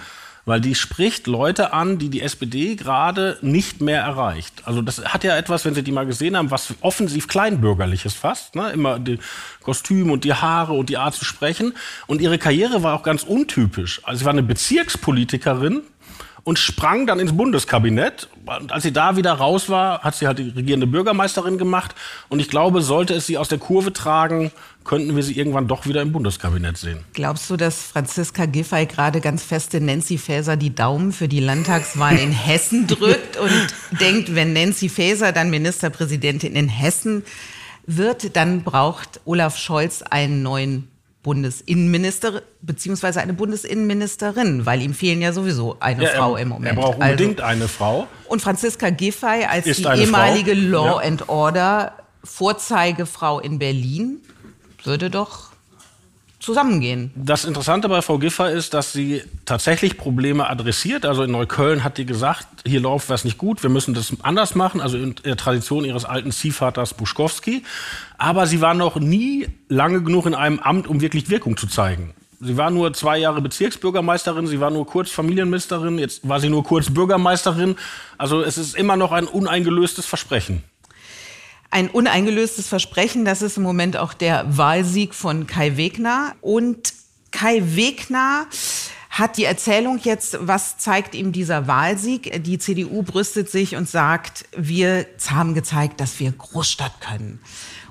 Weil 0.45 0.61
die 0.61 0.75
spricht 0.75 1.27
Leute 1.27 1.73
an, 1.73 1.99
die 1.99 2.09
die 2.09 2.23
SPD 2.23 2.75
gerade 2.77 3.39
nicht 3.43 3.81
mehr 3.81 4.01
erreicht. 4.01 4.63
Also 4.65 4.83
das 4.83 5.05
hat 5.05 5.25
ja 5.25 5.37
etwas, 5.37 5.65
wenn 5.65 5.75
Sie 5.75 5.83
die 5.83 5.93
mal 5.93 6.07
gesehen 6.07 6.37
haben, 6.37 6.51
was 6.51 6.75
offensiv 6.81 7.29
kleinbürgerliches 7.29 8.15
fast. 8.15 8.55
Ne? 8.57 8.71
Immer 8.71 8.99
die 8.99 9.19
Kostüme 9.63 10.13
und 10.13 10.25
die 10.25 10.35
Haare 10.35 10.73
und 10.73 10.89
die 10.89 10.97
Art 10.97 11.15
zu 11.15 11.25
sprechen. 11.25 11.75
Und 12.07 12.21
ihre 12.21 12.39
Karriere 12.39 12.83
war 12.83 12.95
auch 12.95 13.03
ganz 13.03 13.23
untypisch. 13.23 14.01
Also 14.05 14.21
sie 14.21 14.25
war 14.25 14.33
eine 14.33 14.43
Bezirkspolitikerin 14.43 15.83
und 16.45 16.59
sprang 16.59 17.07
dann 17.07 17.21
ins 17.21 17.37
Bundeskabinett. 17.37 18.29
Und 18.47 18.73
als 18.73 18.83
sie 18.83 18.93
da 18.93 19.17
wieder 19.17 19.33
raus 19.33 19.69
war, 19.69 20.03
hat 20.03 20.15
sie 20.15 20.27
halt 20.27 20.39
die 20.39 20.49
regierende 20.51 20.87
Bürgermeisterin 20.87 21.59
gemacht. 21.59 21.95
Und 22.29 22.41
ich 22.41 22.49
glaube, 22.49 22.83
sollte 22.83 23.15
es 23.15 23.27
sie 23.27 23.39
aus 23.39 23.49
der 23.49 23.59
Kurve 23.59 23.93
tragen, 23.93 24.51
könnten 24.85 25.15
wir 25.15 25.23
sie 25.23 25.37
irgendwann 25.37 25.69
doch 25.69 25.87
wieder 25.87 26.03
im 26.03 26.13
Bundeskabinett 26.13 26.77
sehen. 26.77 27.05
Glaubst 27.13 27.51
du, 27.51 27.57
dass 27.57 27.83
Franziska 27.83 28.47
Giffey 28.47 28.87
gerade 28.87 29.21
ganz 29.21 29.43
feste 29.43 29.81
Nancy 29.81 30.19
Faeser 30.19 30.57
die 30.57 30.75
Daumen 30.75 31.13
für 31.13 31.29
die 31.29 31.41
Landtagswahl 31.41 32.17
in 32.19 32.33
Hessen 32.33 32.87
drückt 32.87 33.37
und 33.37 33.67
denkt, 34.01 34.35
wenn 34.35 34.53
Nancy 34.53 34.89
Faeser 34.89 35.33
dann 35.33 35.51
Ministerpräsidentin 35.51 36.57
in 36.57 36.69
Hessen 36.69 37.23
wird, 37.87 38.37
dann 38.37 38.63
braucht 38.63 39.21
Olaf 39.25 39.57
Scholz 39.59 40.03
einen 40.03 40.43
neuen 40.43 40.89
Bundesinnenminister 41.23 42.43
beziehungsweise 42.63 43.21
eine 43.21 43.35
Bundesinnenministerin, 43.35 44.65
weil 44.67 44.81
ihm 44.83 44.95
fehlen 44.95 45.21
ja 45.21 45.33
sowieso 45.33 45.77
eine 45.81 46.05
Ja, 46.05 46.11
Frau 46.11 46.37
er, 46.37 46.43
im 46.43 46.49
Moment. 46.49 46.69
Er 46.71 46.75
braucht 46.81 47.01
Also- 47.01 47.11
unbedingt 47.13 47.41
eine 47.41 47.69
Frau. 47.69 48.07
und 48.29 48.41
Franziska 48.41 48.91
Giffey 48.91 49.45
als 49.45 49.67
Ist 49.67 49.81
die 49.81 49.85
ehemalige 50.01 50.53
Frau, 50.57 50.61
Law 50.71 51.01
ja. 51.03 51.09
and 51.09 51.29
Order 51.29 51.93
Vorzeigefrau 52.25 53.41
in 53.41 53.59
Berlin 53.59 54.21
würde 54.85 55.11
doch 55.11 55.50
zusammengehen. 56.41 57.13
Das 57.15 57.45
Interessante 57.45 57.89
bei 57.89 58.03
Frau 58.03 58.19
Giffer 58.19 58.51
ist, 58.51 58.75
dass 58.75 58.93
sie 58.93 59.23
tatsächlich 59.45 59.97
Probleme 59.97 60.49
adressiert. 60.49 61.05
Also 61.05 61.23
in 61.23 61.31
Neukölln 61.31 61.85
hat 61.85 61.99
die 61.99 62.07
gesagt, 62.07 62.47
hier 62.67 62.81
läuft 62.81 63.11
was 63.11 63.25
nicht 63.25 63.39
gut, 63.39 63.63
wir 63.63 63.71
müssen 63.71 63.95
das 63.95 64.13
anders 64.23 64.55
machen, 64.55 64.81
also 64.81 64.97
in 64.97 65.15
der 65.25 65.37
Tradition 65.37 65.85
ihres 65.85 66.05
alten 66.05 66.33
Ziehvaters 66.33 66.95
Buschkowski. 66.95 67.63
Aber 68.19 68.47
sie 68.47 68.61
war 68.61 68.75
noch 68.75 68.97
nie 68.97 69.49
lange 69.69 70.03
genug 70.03 70.27
in 70.27 70.35
einem 70.35 70.59
Amt, 70.59 70.87
um 70.87 71.01
wirklich 71.01 71.29
Wirkung 71.31 71.57
zu 71.57 71.67
zeigen. 71.67 72.15
Sie 72.43 72.57
war 72.57 72.71
nur 72.71 72.95
zwei 72.95 73.19
Jahre 73.19 73.43
Bezirksbürgermeisterin, 73.43 74.47
sie 74.47 74.61
war 74.61 74.71
nur 74.71 74.87
kurz 74.87 75.11
Familienministerin, 75.11 75.99
jetzt 75.99 76.27
war 76.27 76.41
sie 76.41 76.49
nur 76.49 76.65
kurz 76.65 76.89
Bürgermeisterin. 76.89 77.77
Also 78.17 78.41
es 78.41 78.57
ist 78.57 78.75
immer 78.75 78.97
noch 78.97 79.13
ein 79.13 79.27
uneingelöstes 79.27 80.07
Versprechen. 80.07 80.63
Ein 81.71 81.89
uneingelöstes 81.89 82.67
Versprechen, 82.67 83.25
das 83.25 83.43
ist 83.43 83.57
im 83.57 83.63
Moment 83.63 83.97
auch 83.97 84.13
der 84.13 84.45
Wahlsieg 84.57 85.15
von 85.15 85.47
Kai 85.47 85.77
Wegner. 85.77 86.35
Und 86.41 86.95
Kai 87.31 87.63
Wegner 87.65 88.47
hat 89.11 89.37
die 89.37 89.45
Erzählung 89.45 90.01
jetzt, 90.03 90.39
was 90.41 90.79
zeigt 90.79 91.15
ihm 91.15 91.33
dieser 91.33 91.67
Wahlsieg? 91.67 92.43
Die 92.45 92.59
CDU 92.59 93.03
brüstet 93.03 93.51
sich 93.51 93.77
und 93.77 93.89
sagt, 93.89 94.47
wir 94.57 95.07
haben 95.29 95.55
gezeigt, 95.55 96.01
dass 96.01 96.19
wir 96.19 96.33
Großstadt 96.33 97.01
können. 97.01 97.41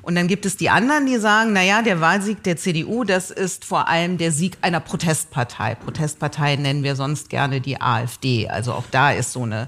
Und 0.02 0.16
dann 0.16 0.28
gibt 0.28 0.46
es 0.46 0.58
die 0.58 0.70
anderen, 0.70 1.06
die 1.06 1.18
sagen, 1.18 1.54
na 1.54 1.62
ja, 1.62 1.82
der 1.82 2.02
Wahlsieg 2.02 2.42
der 2.44 2.58
CDU, 2.58 3.04
das 3.04 3.32
ist 3.32 3.66
vor 3.66 3.88
allem 3.88 4.18
der 4.18 4.32
Sieg 4.32 4.58
einer 4.62 4.80
Protestpartei. 4.80 5.76
Protestpartei 5.76 6.56
nennen 6.56 6.84
wir 6.84 6.96
sonst 6.96 7.30
gerne 7.30 7.62
die 7.62 7.80
AfD. 7.80 8.48
Also 8.48 8.74
auch 8.74 8.86
da 8.90 9.12
ist 9.12 9.34
so 9.34 9.44
eine 9.44 9.68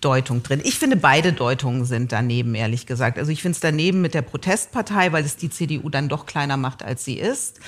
Deutung 0.00 0.42
drin. 0.42 0.60
Ich 0.64 0.78
finde, 0.78 0.96
beide 0.96 1.32
Deutungen 1.32 1.84
sind 1.84 2.12
daneben, 2.12 2.54
ehrlich 2.54 2.86
gesagt. 2.86 3.18
Also 3.18 3.30
ich 3.32 3.42
finde 3.42 3.54
es 3.56 3.60
daneben 3.60 4.00
mit 4.00 4.14
der 4.14 4.22
Protestpartei, 4.22 5.12
weil 5.12 5.24
es 5.24 5.36
die 5.36 5.50
CDU 5.50 5.88
dann 5.90 6.08
doch 6.08 6.26
kleiner 6.26 6.56
macht, 6.56 6.82
als 6.82 7.04
sie 7.04 7.18
ist. 7.18 7.60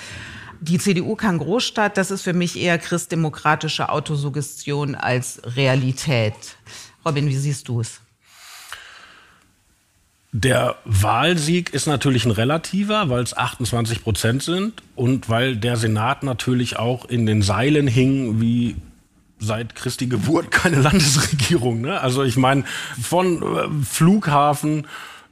Die 0.60 0.78
CDU 0.78 1.16
kann 1.16 1.38
Großstadt, 1.38 1.96
das 1.96 2.10
ist 2.10 2.22
für 2.22 2.34
mich 2.34 2.60
eher 2.60 2.78
christdemokratische 2.78 3.88
Autosuggestion 3.88 4.94
als 4.94 5.40
Realität. 5.56 6.34
Robin, 7.04 7.28
wie 7.28 7.36
siehst 7.36 7.66
du 7.68 7.80
es? 7.80 8.00
Der 10.32 10.76
Wahlsieg 10.84 11.74
ist 11.74 11.86
natürlich 11.86 12.24
ein 12.24 12.30
relativer, 12.30 13.08
weil 13.08 13.22
es 13.22 13.36
28 13.36 14.02
Prozent 14.02 14.42
sind 14.44 14.82
und 14.94 15.28
weil 15.28 15.56
der 15.56 15.76
Senat 15.76 16.22
natürlich 16.22 16.76
auch 16.78 17.04
in 17.06 17.26
den 17.26 17.42
Seilen 17.42 17.88
hing, 17.88 18.40
wie 18.40 18.76
seit 19.40 19.74
Christi 19.74 20.06
Geburt 20.06 20.50
keine 20.50 20.76
Landesregierung. 20.80 21.80
Ne? 21.80 22.00
Also 22.00 22.22
ich 22.22 22.36
meine, 22.36 22.64
von 23.00 23.42
äh, 23.42 23.84
Flughafen 23.84 24.86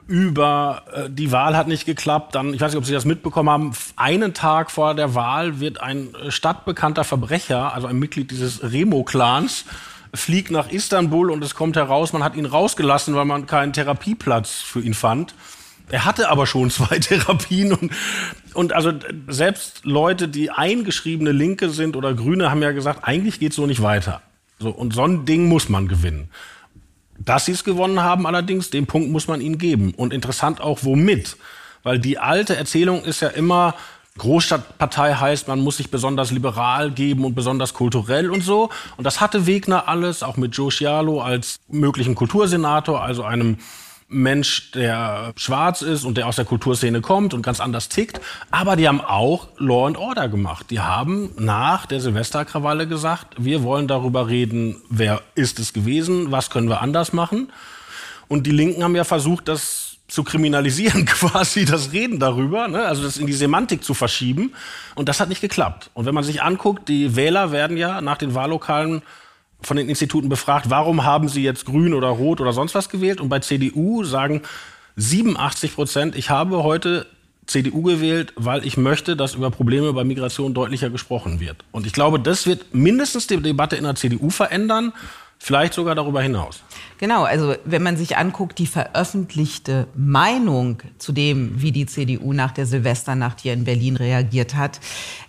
über 0.09 0.83
äh, 0.93 1.11
die 1.11 1.31
Wahl 1.31 1.57
hat 1.57 1.69
nicht 1.69 1.85
geklappt. 1.85 2.35
Dann, 2.35 2.55
ich 2.55 2.61
weiß 2.61 2.73
nicht, 2.73 2.79
ob 2.79 2.87
Sie 2.87 2.95
das 2.95 3.05
mitbekommen 3.05 3.51
haben, 3.51 3.73
einen 3.97 4.35
Tag 4.35 4.71
vor 4.71 4.95
der 4.95 5.15
Wahl 5.15 5.61
wird 5.61 5.81
ein 5.81 6.15
äh, 6.15 6.31
stadtbekannter 6.31 7.05
Verbrecher, 7.05 7.75
also 7.75 7.87
ein 7.87 7.99
Mitglied 7.99 8.31
dieses 8.31 8.63
Remo-Clans, 8.63 9.67
fliegt 10.15 10.51
nach 10.51 10.71
Istanbul 10.71 11.31
und 11.31 11.45
es 11.45 11.55
kommt 11.55 11.77
heraus, 11.77 12.15
man 12.15 12.25
hat 12.25 12.35
ihn 12.35 12.47
rausgelassen, 12.47 13.15
weil 13.15 13.27
man 13.27 13.47
keinen 13.47 13.75
Therapieplatz 13.75 14.63
für 14.63 14.81
ihn 14.81 14.95
fand. 14.95 15.35
Er 15.91 16.05
hatte 16.05 16.29
aber 16.29 16.47
schon 16.47 16.71
zwei 16.71 16.99
Therapien 17.01 17.73
und, 17.73 17.93
und 18.55 18.73
also 18.73 18.93
selbst 19.29 19.85
Leute, 19.85 20.29
die 20.29 20.51
eingeschriebene 20.51 21.33
Linke 21.33 21.71
sind 21.71 21.97
oder 21.97 22.15
Grüne, 22.15 22.51
haben 22.51 22.63
ja 22.63 22.73
gesagt, 22.73 23.01
eigentlich 23.05 23.41
geht 23.41 23.53
es 23.53 23.57
so 23.57 23.67
nicht 23.67 23.83
weiter. 23.83 24.23
So, 24.59 24.71
und 24.71 24.93
so 24.93 25.05
ein 25.05 25.25
Ding 25.25 25.49
muss 25.49 25.69
man 25.69 25.89
gewinnen. 25.89 26.31
Dass 27.19 27.47
sie 27.47 27.53
es 27.53 27.65
gewonnen 27.65 28.03
haben 28.03 28.27
allerdings, 28.27 28.71
den 28.71 28.87
Punkt 28.87 29.11
muss 29.11 29.29
man 29.29 29.41
ihnen 29.41 29.59
geben. 29.59 29.95
Und 29.97 30.13
interessant 30.13 30.61
auch, 30.61 30.81
womit. 30.83 31.37
Weil 31.83 31.99
die 31.99 32.19
alte 32.19 32.57
Erzählung 32.57 33.05
ist 33.05 33.21
ja 33.21 33.29
immer, 33.29 33.75
Großstadtpartei 34.19 35.15
heißt, 35.15 35.49
man 35.49 35.61
muss 35.61 35.77
sich 35.77 35.91
besonders 35.91 36.31
liberal 36.33 36.91
geben 36.91 37.25
und 37.25 37.35
besonders 37.35 37.73
kulturell 37.73 38.31
und 38.31 38.43
so. 38.43 38.69
Und 38.97 39.05
das 39.05 39.21
hatte 39.21 39.47
Wegner 39.47 39.89
alles, 39.89 40.23
auch 40.23 40.37
mit 40.37 40.57
Joe 40.57 40.71
Scialo 40.71 41.23
als 41.23 41.61
möglichen 41.69 42.15
Kultursenator, 42.15 43.01
also 43.03 43.23
einem 43.23 43.59
Mensch, 44.09 44.71
der 44.71 45.35
schwarz 45.37 45.83
ist 45.83 46.05
und 46.05 46.17
der 46.17 46.27
aus 46.27 46.37
der 46.37 46.47
Kulturszene 46.47 47.03
kommt 47.03 47.35
und 47.35 47.43
ganz 47.43 47.61
anders 47.61 47.91
tickt. 47.91 48.21
Aber 48.51 48.75
die 48.75 48.89
haben 48.89 49.03
auch 49.03 49.49
Law 49.59 49.87
and 49.87 49.99
Order 49.99 50.29
gemacht. 50.29 50.67
Die 50.71 50.81
haben 50.81 51.31
nach 51.37 51.85
der 51.85 52.01
Silvesterkrawalle 52.01 52.89
gesagt, 52.89 53.35
wir 53.39 53.63
wollen 53.63 53.87
darüber 53.87 54.29
reden, 54.29 54.81
wer 54.89 55.21
ist 55.35 55.59
es 55.59 55.75
gewesen, 55.75 56.31
was 56.31 56.49
können 56.49 56.69
wir 56.69 56.81
anders 56.81 57.13
machen. 57.13 57.53
Und 58.29 58.47
die 58.47 58.51
Linken 58.51 58.83
haben 58.83 58.97
ja 58.97 59.05
versucht, 59.05 59.47
das 59.49 59.99
zu 60.09 60.25
kriminalisieren, 60.25 61.05
quasi 61.07 61.67
das 61.67 61.93
Reden 61.93 62.19
darüber, 62.19 62.67
ne? 62.67 62.87
also 62.87 63.03
das 63.03 63.19
in 63.19 63.27
die 63.27 63.35
Semantik 63.35 63.85
zu 63.85 63.93
verschieben. 63.93 64.55
Und 64.95 65.11
das 65.11 65.21
hat 65.21 65.29
nicht 65.29 65.43
geklappt. 65.43 65.91
Und 65.93 66.07
wenn 66.07 66.15
man 66.15 66.25
sich 66.25 66.43
anguckt, 66.43 66.89
die 66.89 67.15
Wähler 67.15 67.53
werden 67.53 67.77
ja 67.77 68.01
nach 68.01 68.17
den 68.17 68.35
Wahllokalen 68.35 69.03
von 69.61 69.77
den 69.77 69.89
Instituten 69.89 70.29
befragt, 70.29 70.71
warum 70.71 71.05
haben 71.05 71.29
sie 71.29 71.43
jetzt 71.43 71.67
grün 71.67 71.95
oder 71.95 72.09
rot 72.09 72.41
oder 72.41 72.53
sonst 72.53 72.75
was 72.75 72.89
gewählt? 72.89 73.21
Und 73.21 73.29
bei 73.29 73.41
CDU 73.41 74.05
sagen 74.05 74.43
87 74.97 75.75
Prozent, 75.75 76.17
ich 76.17 76.31
habe 76.31 76.63
heute 76.63 77.07
CDU 77.47 77.83
gewählt, 77.83 78.33
weil 78.37 78.65
ich 78.65 78.77
möchte, 78.77 79.17
dass 79.17 79.35
über 79.35 79.51
Probleme 79.51 79.93
bei 79.93 80.05
Migration 80.05 80.55
deutlicher 80.55 80.91
gesprochen 80.91 81.41
wird. 81.41 81.57
Und 81.73 81.87
ich 81.87 81.93
glaube, 81.93 82.21
das 82.21 82.47
wird 82.47 82.75
mindestens 82.75 83.27
die 83.27 83.39
Debatte 83.39 83.77
in 83.77 83.85
der 83.85 83.95
CDU 83.95 84.31
verändern, 84.31 84.93
vielleicht 85.39 85.73
sogar 85.73 85.95
darüber 85.95 86.21
hinaus. 86.21 86.63
Genau, 86.99 87.25
also 87.25 87.55
wenn 87.65 87.83
man 87.83 87.97
sich 87.97 88.17
anguckt, 88.17 88.59
die 88.59 88.67
veröffentlichte 88.67 89.87
Meinung 89.95 90.83
zu 90.99 91.13
dem, 91.13 91.63
wie 91.63 91.73
die 91.73 91.87
CDU 91.87 92.33
nach 92.33 92.51
der 92.51 92.67
Silvesternacht 92.67 93.41
hier 93.41 93.55
in 93.55 93.65
Berlin 93.65 93.97
reagiert 93.97 94.55
hat, 94.55 94.81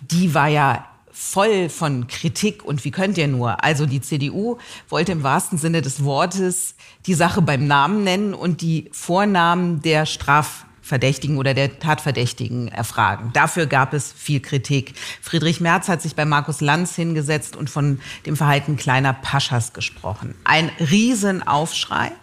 die 0.01 0.33
war 0.33 0.48
ja 0.48 0.88
voll 1.19 1.67
von 1.67 2.07
Kritik 2.07 2.63
und 2.63 2.85
wie 2.85 2.91
könnt 2.91 3.17
ihr 3.17 3.27
nur? 3.27 3.61
Also 3.61 3.85
die 3.85 3.99
CDU 3.99 4.57
wollte 4.88 5.11
im 5.11 5.21
wahrsten 5.21 5.57
Sinne 5.57 5.81
des 5.81 6.05
Wortes 6.05 6.75
die 7.07 7.13
Sache 7.13 7.41
beim 7.41 7.67
Namen 7.67 8.05
nennen 8.05 8.33
und 8.33 8.61
die 8.61 8.89
Vornamen 8.93 9.81
der 9.81 10.05
Strafverdächtigen 10.05 11.38
oder 11.38 11.53
der 11.53 11.77
Tatverdächtigen 11.77 12.69
erfragen. 12.69 13.31
Dafür 13.33 13.65
gab 13.65 13.93
es 13.93 14.13
viel 14.13 14.39
Kritik. 14.39 14.93
Friedrich 15.21 15.59
Merz 15.59 15.89
hat 15.89 16.01
sich 16.01 16.15
bei 16.15 16.23
Markus 16.23 16.61
Lanz 16.61 16.95
hingesetzt 16.95 17.57
und 17.57 17.69
von 17.69 17.99
dem 18.25 18.38
Verhalten 18.38 18.77
kleiner 18.77 19.11
Paschas 19.11 19.73
gesprochen. 19.73 20.35
Ein 20.45 20.71
Riesenaufschrei. 20.79 22.13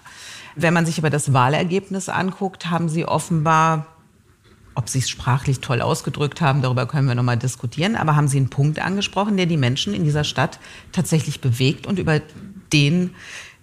Wenn 0.54 0.72
man 0.72 0.86
sich 0.86 0.96
aber 0.96 1.10
das 1.10 1.34
Wahlergebnis 1.34 2.08
anguckt, 2.08 2.70
haben 2.70 2.88
sie 2.88 3.04
offenbar 3.04 3.95
ob 4.76 4.88
sie 4.88 5.00
es 5.00 5.08
sprachlich 5.08 5.60
toll 5.60 5.80
ausgedrückt 5.80 6.40
haben, 6.40 6.62
darüber 6.62 6.86
können 6.86 7.08
wir 7.08 7.14
nochmal 7.14 7.38
diskutieren. 7.38 7.96
Aber 7.96 8.14
haben 8.14 8.28
Sie 8.28 8.36
einen 8.36 8.50
Punkt 8.50 8.78
angesprochen, 8.78 9.36
der 9.36 9.46
die 9.46 9.56
Menschen 9.56 9.94
in 9.94 10.04
dieser 10.04 10.22
Stadt 10.22 10.60
tatsächlich 10.92 11.40
bewegt 11.40 11.86
und 11.86 11.98
über 11.98 12.20
den 12.72 13.14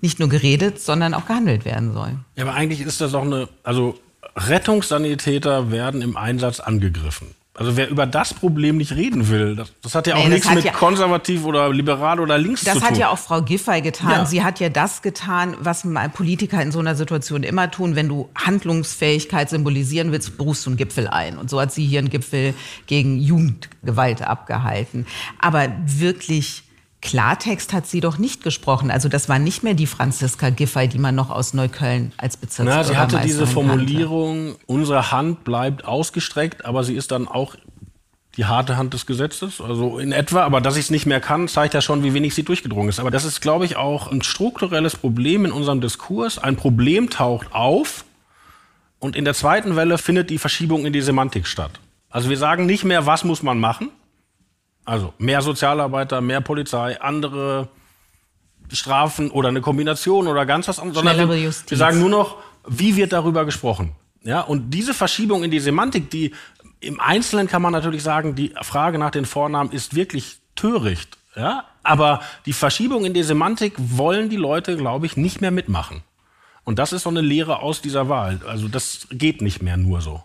nicht 0.01 0.19
nur 0.19 0.27
geredet, 0.27 0.81
sondern 0.81 1.13
auch 1.13 1.25
gehandelt 1.25 1.65
werden 1.65 1.93
soll? 1.93 2.15
Ja, 2.35 2.43
aber 2.43 2.55
eigentlich 2.55 2.81
ist 2.81 2.99
das 2.99 3.11
doch 3.11 3.21
eine, 3.21 3.47
also 3.63 3.99
Rettungssanitäter 4.35 5.71
werden 5.71 6.01
im 6.01 6.17
Einsatz 6.17 6.59
angegriffen. 6.59 7.27
Also 7.55 7.77
wer 7.77 7.87
über 7.87 8.07
das 8.07 8.33
Problem 8.33 8.77
nicht 8.77 8.93
reden 8.93 9.29
will, 9.29 9.55
das, 9.55 9.71
das 9.83 9.93
hat 9.93 10.07
ja 10.07 10.15
auch 10.15 10.23
nee, 10.23 10.29
nichts 10.29 10.51
mit 10.51 10.63
ja, 10.63 10.71
konservativ 10.71 11.45
oder 11.45 11.71
liberal 11.71 12.19
oder 12.19 12.35
links 12.39 12.63
zu 12.63 12.71
tun. 12.71 12.79
Das 12.79 12.89
hat 12.89 12.97
ja 12.97 13.09
auch 13.09 13.17
Frau 13.19 13.43
Giffey 13.43 13.81
getan. 13.81 14.09
Ja. 14.09 14.25
Sie 14.25 14.43
hat 14.43 14.59
ja 14.59 14.69
das 14.69 15.03
getan, 15.03 15.55
was 15.59 15.85
Politiker 16.13 16.59
in 16.63 16.71
so 16.71 16.79
einer 16.79 16.95
Situation 16.95 17.43
immer 17.43 17.69
tun. 17.69 17.95
Wenn 17.95 18.09
du 18.09 18.27
Handlungsfähigkeit 18.33 19.51
symbolisieren 19.51 20.11
willst, 20.11 20.35
berufst 20.35 20.65
du 20.65 20.71
einen 20.71 20.77
Gipfel 20.77 21.07
ein. 21.07 21.37
Und 21.37 21.51
so 21.51 21.61
hat 21.61 21.71
sie 21.71 21.85
hier 21.85 21.99
einen 21.99 22.09
Gipfel 22.09 22.55
gegen 22.87 23.19
Jugendgewalt 23.19 24.23
abgehalten. 24.23 25.05
Aber 25.39 25.67
wirklich 25.85 26.62
Klartext 27.03 27.73
hat 27.73 27.85
sie 27.85 27.99
doch 27.99 28.17
nicht 28.17 28.43
gesprochen. 28.43 28.89
Also 28.89 29.09
das 29.09 29.27
war 29.27 29.37
nicht 29.37 29.61
mehr 29.61 29.73
die 29.73 29.87
Franziska 29.87 30.49
Giffey, 30.49 30.87
die 30.87 30.99
man 30.99 31.13
noch 31.13 31.29
aus 31.29 31.53
Neukölln 31.53 32.13
als 32.15 32.37
Bezirksbürgermeisterin 32.37 32.97
Na, 32.97 33.07
sie 33.09 33.17
hatte 33.17 33.27
diese 33.27 33.45
Formulierung, 33.45 34.45
kannte. 34.51 34.63
unsere 34.67 35.11
Hand 35.11 35.43
bleibt 35.43 35.83
ausgestreckt, 35.83 36.63
aber 36.63 36.85
sie 36.85 36.95
ist 36.95 37.11
dann 37.11 37.27
auch 37.27 37.55
die 38.37 38.45
harte 38.45 38.77
Hand 38.77 38.93
des 38.93 39.05
Gesetzes, 39.05 39.59
also 39.59 39.99
in 39.99 40.13
etwa. 40.13 40.43
Aber 40.43 40.61
dass 40.61 40.77
ich 40.77 40.85
es 40.85 40.89
nicht 40.91 41.05
mehr 41.05 41.19
kann, 41.19 41.49
zeigt 41.49 41.73
ja 41.73 41.81
schon, 41.81 42.03
wie 42.03 42.13
wenig 42.13 42.35
sie 42.35 42.43
durchgedrungen 42.43 42.87
ist. 42.87 43.01
Aber 43.01 43.11
das 43.11 43.25
ist, 43.25 43.41
glaube 43.41 43.65
ich, 43.65 43.75
auch 43.75 44.09
ein 44.09 44.21
strukturelles 44.21 44.95
Problem 44.95 45.43
in 45.43 45.51
unserem 45.51 45.81
Diskurs. 45.81 46.39
Ein 46.39 46.55
Problem 46.55 47.09
taucht 47.09 47.53
auf 47.53 48.05
und 48.99 49.17
in 49.17 49.25
der 49.25 49.33
zweiten 49.33 49.75
Welle 49.75 49.97
findet 49.97 50.29
die 50.29 50.37
Verschiebung 50.37 50.85
in 50.85 50.93
die 50.93 51.01
Semantik 51.01 51.47
statt. 51.47 51.81
Also 52.09 52.29
wir 52.29 52.37
sagen 52.37 52.65
nicht 52.65 52.85
mehr, 52.85 53.05
was 53.05 53.25
muss 53.25 53.43
man 53.43 53.59
machen, 53.59 53.89
also 54.85 55.13
mehr 55.17 55.41
Sozialarbeiter, 55.41 56.21
mehr 56.21 56.41
Polizei, 56.41 56.99
andere 56.99 57.69
Strafen 58.71 59.31
oder 59.31 59.49
eine 59.49 59.61
Kombination 59.61 60.27
oder 60.27 60.45
ganz 60.45 60.67
was 60.67 60.79
anderes, 60.79 61.03
sondern 61.03 61.29
wir, 61.29 61.53
wir 61.67 61.77
sagen 61.77 61.99
nur 61.99 62.09
noch, 62.09 62.37
wie 62.67 62.95
wird 62.95 63.13
darüber 63.13 63.45
gesprochen. 63.45 63.93
Ja, 64.23 64.41
und 64.41 64.71
diese 64.71 64.93
Verschiebung 64.93 65.43
in 65.43 65.51
die 65.51 65.59
Semantik, 65.59 66.09
die 66.09 66.33
im 66.79 66.99
Einzelnen 66.99 67.47
kann 67.47 67.61
man 67.61 67.71
natürlich 67.71 68.03
sagen, 68.03 68.35
die 68.35 68.53
Frage 68.61 68.97
nach 68.97 69.11
den 69.11 69.25
Vornamen 69.25 69.71
ist 69.71 69.95
wirklich 69.95 70.37
töricht. 70.55 71.17
Ja, 71.35 71.65
aber 71.83 72.21
die 72.45 72.53
Verschiebung 72.53 73.05
in 73.05 73.13
die 73.13 73.23
Semantik 73.23 73.73
wollen 73.77 74.29
die 74.29 74.37
Leute, 74.37 74.77
glaube 74.77 75.05
ich, 75.05 75.17
nicht 75.17 75.41
mehr 75.41 75.51
mitmachen. 75.51 76.03
Und 76.65 76.79
das 76.79 76.93
ist 76.93 77.03
so 77.03 77.09
eine 77.09 77.21
Lehre 77.21 77.61
aus 77.61 77.81
dieser 77.81 78.07
Wahl. 78.07 78.39
Also 78.47 78.69
das 78.69 79.07
geht 79.11 79.41
nicht 79.41 79.61
mehr 79.61 79.75
nur 79.75 80.01
so. 80.01 80.23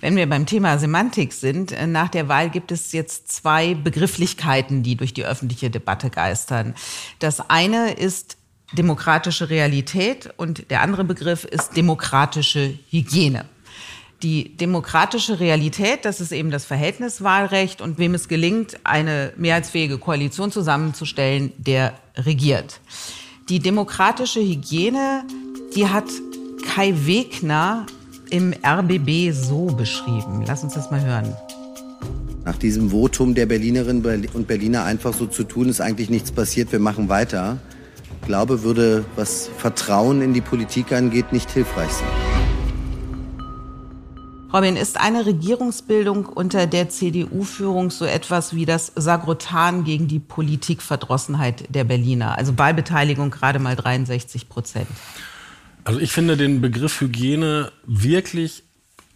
Wenn 0.00 0.16
wir 0.16 0.28
beim 0.28 0.44
Thema 0.44 0.78
Semantik 0.78 1.32
sind, 1.32 1.72
äh, 1.72 1.86
nach 1.86 2.08
der 2.08 2.28
Wahl 2.28 2.50
gibt 2.50 2.72
es 2.72 2.92
jetzt 2.92 3.32
zwei 3.32 3.74
Begrifflichkeiten, 3.74 4.82
die 4.82 4.96
durch 4.96 5.14
die 5.14 5.24
öffentliche 5.24 5.70
Debatte 5.70 6.10
geistern. 6.10 6.74
Das 7.20 7.48
eine 7.48 7.92
ist 7.92 8.36
demokratische 8.72 9.48
Realität 9.50 10.30
und 10.36 10.70
der 10.70 10.82
andere 10.82 11.04
Begriff 11.04 11.44
ist 11.44 11.76
demokratische 11.76 12.78
Hygiene. 12.90 13.46
Die 14.22 14.56
demokratische 14.56 15.40
Realität, 15.40 16.04
das 16.04 16.20
ist 16.20 16.32
eben 16.32 16.50
das 16.50 16.64
Verhältniswahlrecht 16.64 17.80
und 17.80 17.98
wem 17.98 18.14
es 18.14 18.28
gelingt, 18.28 18.78
eine 18.84 19.32
mehrheitsfähige 19.36 19.98
Koalition 19.98 20.52
zusammenzustellen, 20.52 21.52
der 21.58 21.94
regiert. 22.16 22.80
Die 23.48 23.58
demokratische 23.58 24.40
Hygiene 24.40 25.24
die 25.74 25.88
hat 25.88 26.04
Kai 26.66 26.94
Wegner 27.06 27.86
im 28.30 28.54
RBB 28.64 29.32
so 29.32 29.66
beschrieben. 29.66 30.44
Lass 30.46 30.62
uns 30.62 30.74
das 30.74 30.90
mal 30.90 31.04
hören. 31.04 31.34
Nach 32.44 32.56
diesem 32.56 32.90
Votum 32.90 33.34
der 33.34 33.46
Berlinerinnen 33.46 34.28
und 34.32 34.46
Berliner 34.46 34.84
einfach 34.84 35.14
so 35.14 35.26
zu 35.26 35.44
tun, 35.44 35.68
ist 35.68 35.80
eigentlich 35.80 36.10
nichts 36.10 36.32
passiert, 36.32 36.72
wir 36.72 36.80
machen 36.80 37.08
weiter. 37.08 37.58
Ich 38.20 38.26
glaube, 38.26 38.62
würde, 38.62 39.04
was 39.16 39.48
Vertrauen 39.58 40.22
in 40.22 40.34
die 40.34 40.40
Politik 40.40 40.92
angeht, 40.92 41.32
nicht 41.32 41.50
hilfreich 41.50 41.90
sein. 41.90 42.08
Robin, 44.52 44.76
ist 44.76 45.00
eine 45.00 45.24
Regierungsbildung 45.24 46.26
unter 46.26 46.66
der 46.66 46.90
CDU-Führung 46.90 47.90
so 47.90 48.04
etwas 48.04 48.54
wie 48.54 48.66
das 48.66 48.92
Sagrotan 48.94 49.84
gegen 49.84 50.08
die 50.08 50.18
Politikverdrossenheit 50.18 51.74
der 51.74 51.84
Berliner? 51.84 52.36
Also 52.36 52.58
Wahlbeteiligung 52.58 53.30
gerade 53.30 53.58
mal 53.58 53.76
63 53.76 54.50
Prozent. 54.50 54.88
Also 55.84 55.98
ich 55.98 56.12
finde 56.12 56.36
den 56.36 56.60
Begriff 56.60 57.00
Hygiene 57.00 57.72
wirklich 57.84 58.62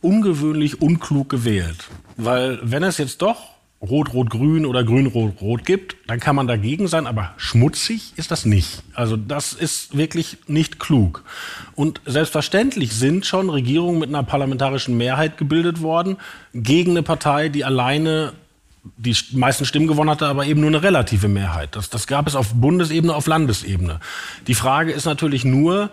ungewöhnlich 0.00 0.82
unklug 0.82 1.28
gewählt. 1.28 1.76
Weil 2.16 2.58
wenn 2.62 2.82
es 2.82 2.99
jetzt 2.99 3.23
doch 3.23 3.56
Rot-Rot-Grün 3.82 4.66
oder 4.66 4.82
Grün-Rot-Rot 4.82 5.64
gibt, 5.64 5.96
dann 6.06 6.18
kann 6.18 6.35
man 6.35 6.46
dagegen 6.46 6.88
sein, 6.88 7.06
aber 7.06 7.35
schmutzig 7.37 8.14
ist 8.16 8.30
das 8.30 8.46
nicht. 8.46 8.82
Also 8.94 9.16
das 9.16 9.52
ist 9.52 9.96
wirklich 9.96 10.38
nicht 10.49 10.80
klug. 10.80 11.23
Und 11.75 12.00
selbstverständlich 12.04 12.94
sind 12.94 13.26
schon 13.26 13.50
Regierungen 13.50 13.99
mit 13.99 14.08
einer 14.08 14.23
parlamentarischen 14.23 14.96
Mehrheit 14.96 15.37
gebildet 15.37 15.82
worden 15.82 16.16
gegen 16.54 16.92
eine 16.92 17.02
Partei, 17.02 17.49
die 17.49 17.64
alleine 17.64 18.32
die 18.96 19.16
meisten 19.32 19.64
Stimmen 19.64 19.88
gewonnen 19.88 20.11
hatte, 20.11 20.26
aber 20.26 20.46
eben 20.46 20.61
nur 20.61 20.70
eine 20.70 20.82
relative 20.82 21.28
Mehrheit. 21.28 21.75
Das, 21.76 21.90
das 21.90 22.06
gab 22.06 22.26
es 22.26 22.37
auf 22.37 22.54
Bundesebene, 22.54 23.14
auf 23.14 23.26
Landesebene. 23.26 24.00
Die 24.46 24.54
Frage 24.54 24.92
ist 24.92 25.06
natürlich 25.06 25.44
nur, 25.44 25.90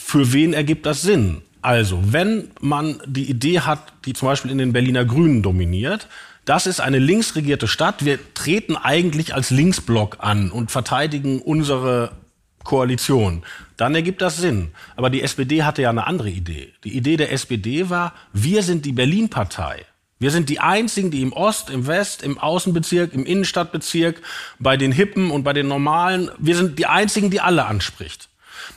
für 0.00 0.32
wen 0.32 0.52
ergibt 0.52 0.86
das 0.86 1.02
Sinn? 1.02 1.42
Also, 1.62 2.00
wenn 2.12 2.50
man 2.60 3.00
die 3.06 3.28
Idee 3.28 3.60
hat, 3.60 3.92
die 4.06 4.14
zum 4.14 4.28
Beispiel 4.28 4.50
in 4.50 4.58
den 4.58 4.72
Berliner 4.72 5.04
Grünen 5.04 5.42
dominiert, 5.42 6.08
das 6.46 6.66
ist 6.66 6.80
eine 6.80 6.98
linksregierte 6.98 7.68
Stadt. 7.68 8.04
Wir 8.04 8.18
treten 8.34 8.76
eigentlich 8.76 9.34
als 9.34 9.50
Linksblock 9.50 10.16
an 10.20 10.50
und 10.50 10.70
verteidigen 10.70 11.40
unsere 11.42 12.12
Koalition. 12.64 13.42
Dann 13.76 13.94
ergibt 13.94 14.22
das 14.22 14.38
Sinn. 14.38 14.70
Aber 14.96 15.10
die 15.10 15.22
SPD 15.22 15.62
hatte 15.62 15.82
ja 15.82 15.90
eine 15.90 16.06
andere 16.06 16.30
Idee. 16.30 16.72
Die 16.84 16.96
Idee 16.96 17.16
der 17.16 17.30
SPD 17.32 17.90
war, 17.90 18.14
wir 18.32 18.62
sind 18.62 18.86
die 18.86 18.92
Berlin-Partei. 18.92 19.84
Wir 20.18 20.30
sind 20.30 20.48
die 20.48 20.60
einzigen, 20.60 21.10
die 21.10 21.22
im 21.22 21.32
Ost, 21.32 21.70
im 21.70 21.86
West, 21.86 22.22
im 22.22 22.38
Außenbezirk, 22.38 23.14
im 23.14 23.24
Innenstadtbezirk, 23.24 24.20
bei 24.58 24.76
den 24.76 24.92
Hippen 24.92 25.30
und 25.30 25.44
bei 25.44 25.52
den 25.52 25.68
Normalen, 25.68 26.30
wir 26.38 26.56
sind 26.56 26.78
die 26.78 26.86
einzigen, 26.86 27.30
die 27.30 27.40
alle 27.40 27.66
anspricht. 27.66 28.29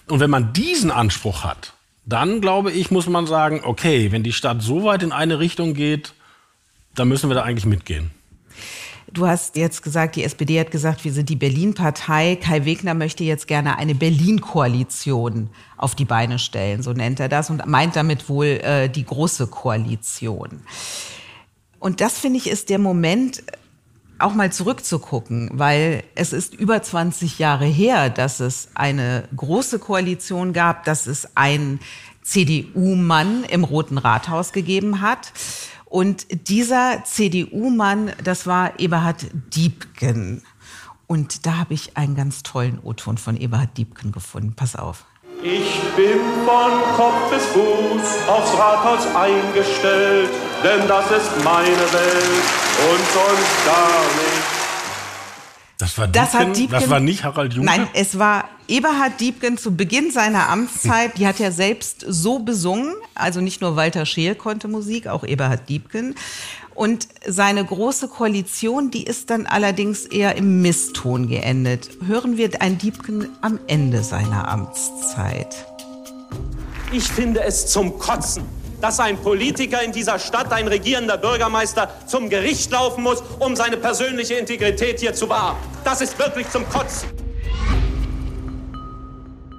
Und 0.07 0.19
wenn 0.19 0.29
man 0.29 0.53
diesen 0.53 0.91
Anspruch 0.91 1.43
hat, 1.43 1.73
dann 2.05 2.41
glaube 2.41 2.71
ich, 2.71 2.91
muss 2.91 3.07
man 3.07 3.27
sagen, 3.27 3.61
okay, 3.63 4.11
wenn 4.11 4.23
die 4.23 4.33
Stadt 4.33 4.61
so 4.61 4.83
weit 4.83 5.03
in 5.03 5.11
eine 5.11 5.39
Richtung 5.39 5.73
geht, 5.73 6.13
dann 6.95 7.07
müssen 7.07 7.29
wir 7.29 7.35
da 7.35 7.43
eigentlich 7.43 7.65
mitgehen. 7.65 8.11
Du 9.11 9.27
hast 9.27 9.57
jetzt 9.57 9.83
gesagt, 9.83 10.15
die 10.15 10.23
SPD 10.23 10.59
hat 10.59 10.71
gesagt, 10.71 11.03
wir 11.05 11.13
sind 11.13 11.29
die 11.29 11.35
Berlin-Partei. 11.35 12.35
Kai 12.37 12.65
Wegner 12.65 12.95
möchte 12.95 13.23
jetzt 13.23 13.47
gerne 13.47 13.77
eine 13.77 13.93
Berlin-Koalition 13.93 15.49
auf 15.77 15.93
die 15.93 16.05
Beine 16.05 16.39
stellen, 16.39 16.81
so 16.81 16.93
nennt 16.93 17.19
er 17.19 17.29
das, 17.29 17.51
und 17.51 17.65
meint 17.67 17.95
damit 17.95 18.27
wohl 18.27 18.45
äh, 18.45 18.89
die 18.89 19.05
große 19.05 19.47
Koalition. 19.47 20.61
Und 21.79 22.01
das 22.01 22.17
finde 22.17 22.39
ich 22.39 22.49
ist 22.49 22.69
der 22.69 22.79
Moment, 22.79 23.43
auch 24.23 24.33
mal 24.33 24.51
zurückzugucken, 24.51 25.49
weil 25.53 26.03
es 26.15 26.33
ist 26.33 26.53
über 26.53 26.81
20 26.81 27.39
Jahre 27.39 27.65
her, 27.65 28.09
dass 28.09 28.39
es 28.39 28.69
eine 28.73 29.27
große 29.35 29.79
Koalition 29.79 30.53
gab, 30.53 30.85
dass 30.85 31.07
es 31.07 31.35
einen 31.35 31.79
CDU-Mann 32.23 33.43
im 33.43 33.63
Roten 33.63 33.97
Rathaus 33.97 34.53
gegeben 34.53 35.01
hat. 35.01 35.33
Und 35.85 36.47
dieser 36.47 37.03
CDU-Mann, 37.03 38.13
das 38.23 38.47
war 38.47 38.79
Eberhard 38.79 39.27
Diebken. 39.55 40.41
Und 41.05 41.45
da 41.45 41.57
habe 41.57 41.73
ich 41.73 41.97
einen 41.97 42.15
ganz 42.15 42.41
tollen 42.41 42.79
O-Ton 42.81 43.17
von 43.17 43.37
Eberhard 43.37 43.77
Diebken 43.77 44.11
gefunden. 44.11 44.53
Pass 44.55 44.75
auf. 44.75 45.05
Ich 45.43 45.81
bin 45.97 46.19
von 46.45 46.71
Kopf 46.95 47.29
bis 47.29 47.43
Fuß 47.47 48.29
aufs 48.29 48.57
Rathaus 48.57 49.05
eingestellt, 49.13 50.29
denn 50.63 50.87
das 50.87 51.05
ist 51.11 51.43
meine 51.43 51.93
Welt 51.93 52.43
und 52.89 53.03
sonst 53.13 53.65
gar 53.65 54.01
nicht. 54.15 54.63
Das 55.77 55.97
war, 55.97 56.07
Diebken, 56.07 56.23
das, 56.23 56.33
hat 56.33 56.55
Diebken, 56.55 56.79
das 56.79 56.89
war 56.89 56.99
nicht 56.99 57.23
Harald 57.23 57.53
Juncker? 57.53 57.77
Nein, 57.77 57.87
es 57.93 58.17
war 58.17 58.45
Eberhard 58.67 59.19
Diebken 59.19 59.57
zu 59.57 59.75
Beginn 59.75 60.11
seiner 60.11 60.47
Amtszeit. 60.49 61.17
Die 61.17 61.27
hat 61.27 61.39
er 61.39 61.51
selbst 61.51 62.05
so 62.07 62.39
besungen. 62.39 62.93
Also 63.15 63.41
nicht 63.41 63.59
nur 63.59 63.75
Walter 63.75 64.05
Scheel 64.05 64.35
konnte 64.35 64.67
Musik, 64.67 65.07
auch 65.07 65.25
Eberhard 65.25 65.67
Diebken. 65.67 66.15
Und 66.73 67.07
seine 67.27 67.65
große 67.65 68.07
Koalition, 68.07 68.91
die 68.91 69.03
ist 69.03 69.29
dann 69.29 69.45
allerdings 69.45 70.05
eher 70.05 70.35
im 70.37 70.61
Misston 70.61 71.27
geendet. 71.27 71.89
Hören 72.07 72.37
wir 72.37 72.49
ein 72.61 72.77
Diebken 72.77 73.27
am 73.41 73.59
Ende 73.67 74.03
seiner 74.03 74.47
Amtszeit. 74.47 75.65
Ich 76.91 77.03
finde 77.03 77.43
es 77.43 77.67
zum 77.67 77.99
Kotzen, 77.99 78.43
dass 78.83 78.99
ein 78.99 79.15
Politiker 79.17 79.81
in 79.81 79.93
dieser 79.93 80.19
Stadt, 80.19 80.51
ein 80.51 80.67
regierender 80.67 81.17
Bürgermeister, 81.17 81.89
zum 82.05 82.29
Gericht 82.29 82.69
laufen 82.69 83.01
muss, 83.01 83.23
um 83.39 83.55
seine 83.55 83.77
persönliche 83.77 84.33
Integrität 84.33 84.99
hier 84.99 85.13
zu 85.13 85.29
wahren. 85.29 85.55
Das 85.85 86.01
ist 86.01 86.19
wirklich 86.19 86.49
zum 86.49 86.67
Kotzen. 86.67 87.07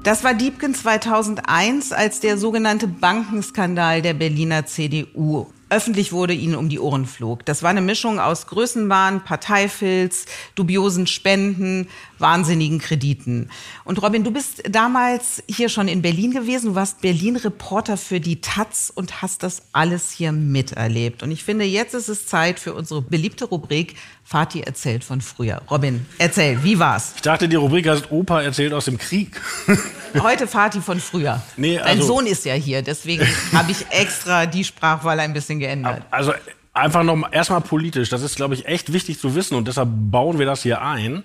Das 0.02 0.24
war 0.24 0.34
Diebken 0.34 0.74
2001, 0.74 1.92
als 1.92 2.20
der 2.20 2.36
sogenannte 2.36 2.86
Bankenskandal 2.86 4.02
der 4.02 4.12
Berliner 4.12 4.66
CDU 4.66 5.46
öffentlich 5.74 6.12
wurde, 6.12 6.34
ihnen 6.34 6.54
um 6.54 6.68
die 6.68 6.78
Ohren 6.78 7.04
flog. 7.04 7.44
Das 7.46 7.62
war 7.62 7.70
eine 7.70 7.80
Mischung 7.80 8.20
aus 8.20 8.46
Größenwahn, 8.46 9.24
Parteifilz, 9.24 10.26
dubiosen 10.54 11.06
Spenden, 11.06 11.88
wahnsinnigen 12.18 12.78
Krediten. 12.78 13.50
Und 13.84 14.02
Robin, 14.02 14.24
du 14.24 14.30
bist 14.30 14.62
damals 14.68 15.42
hier 15.48 15.68
schon 15.68 15.88
in 15.88 16.02
Berlin 16.02 16.32
gewesen. 16.32 16.70
Du 16.70 16.74
warst 16.74 17.00
Berlin-Reporter 17.00 17.96
für 17.96 18.20
die 18.20 18.40
Taz 18.40 18.92
und 18.94 19.22
hast 19.22 19.42
das 19.42 19.62
alles 19.72 20.10
hier 20.10 20.32
miterlebt. 20.32 21.22
Und 21.22 21.30
ich 21.30 21.44
finde, 21.44 21.64
jetzt 21.64 21.94
ist 21.94 22.08
es 22.08 22.26
Zeit 22.26 22.58
für 22.58 22.74
unsere 22.74 23.02
beliebte 23.02 23.44
Rubrik 23.46 23.96
Fatih 24.24 24.62
erzählt 24.62 25.04
von 25.04 25.20
früher. 25.20 25.60
Robin, 25.70 26.06
erzähl, 26.18 26.62
wie 26.64 26.78
war's? 26.78 27.12
Ich 27.16 27.22
dachte, 27.22 27.48
die 27.48 27.56
Rubrik 27.56 27.86
heißt 27.86 28.10
Opa 28.10 28.42
erzählt 28.42 28.72
aus 28.72 28.86
dem 28.86 28.96
Krieg. 28.96 29.40
Heute 30.18 30.46
Fatih 30.46 30.80
von 30.80 30.98
früher. 30.98 31.42
Nee, 31.56 31.78
also, 31.78 31.88
Dein 31.88 32.06
Sohn 32.06 32.26
ist 32.26 32.44
ja 32.44 32.54
hier, 32.54 32.82
deswegen 32.82 33.26
habe 33.52 33.70
ich 33.70 33.86
extra 33.90 34.46
die 34.46 34.64
Sprachwahl 34.64 35.20
ein 35.20 35.34
bisschen 35.34 35.58
geändert. 35.58 36.02
Also 36.10 36.32
einfach 36.72 37.02
noch 37.02 37.30
erstmal 37.32 37.60
politisch, 37.60 38.08
das 38.08 38.22
ist, 38.22 38.36
glaube 38.36 38.54
ich, 38.54 38.66
echt 38.66 38.92
wichtig 38.92 39.18
zu 39.18 39.34
wissen 39.34 39.54
und 39.54 39.68
deshalb 39.68 39.88
bauen 39.92 40.38
wir 40.38 40.46
das 40.46 40.62
hier 40.62 40.82
ein. 40.82 41.22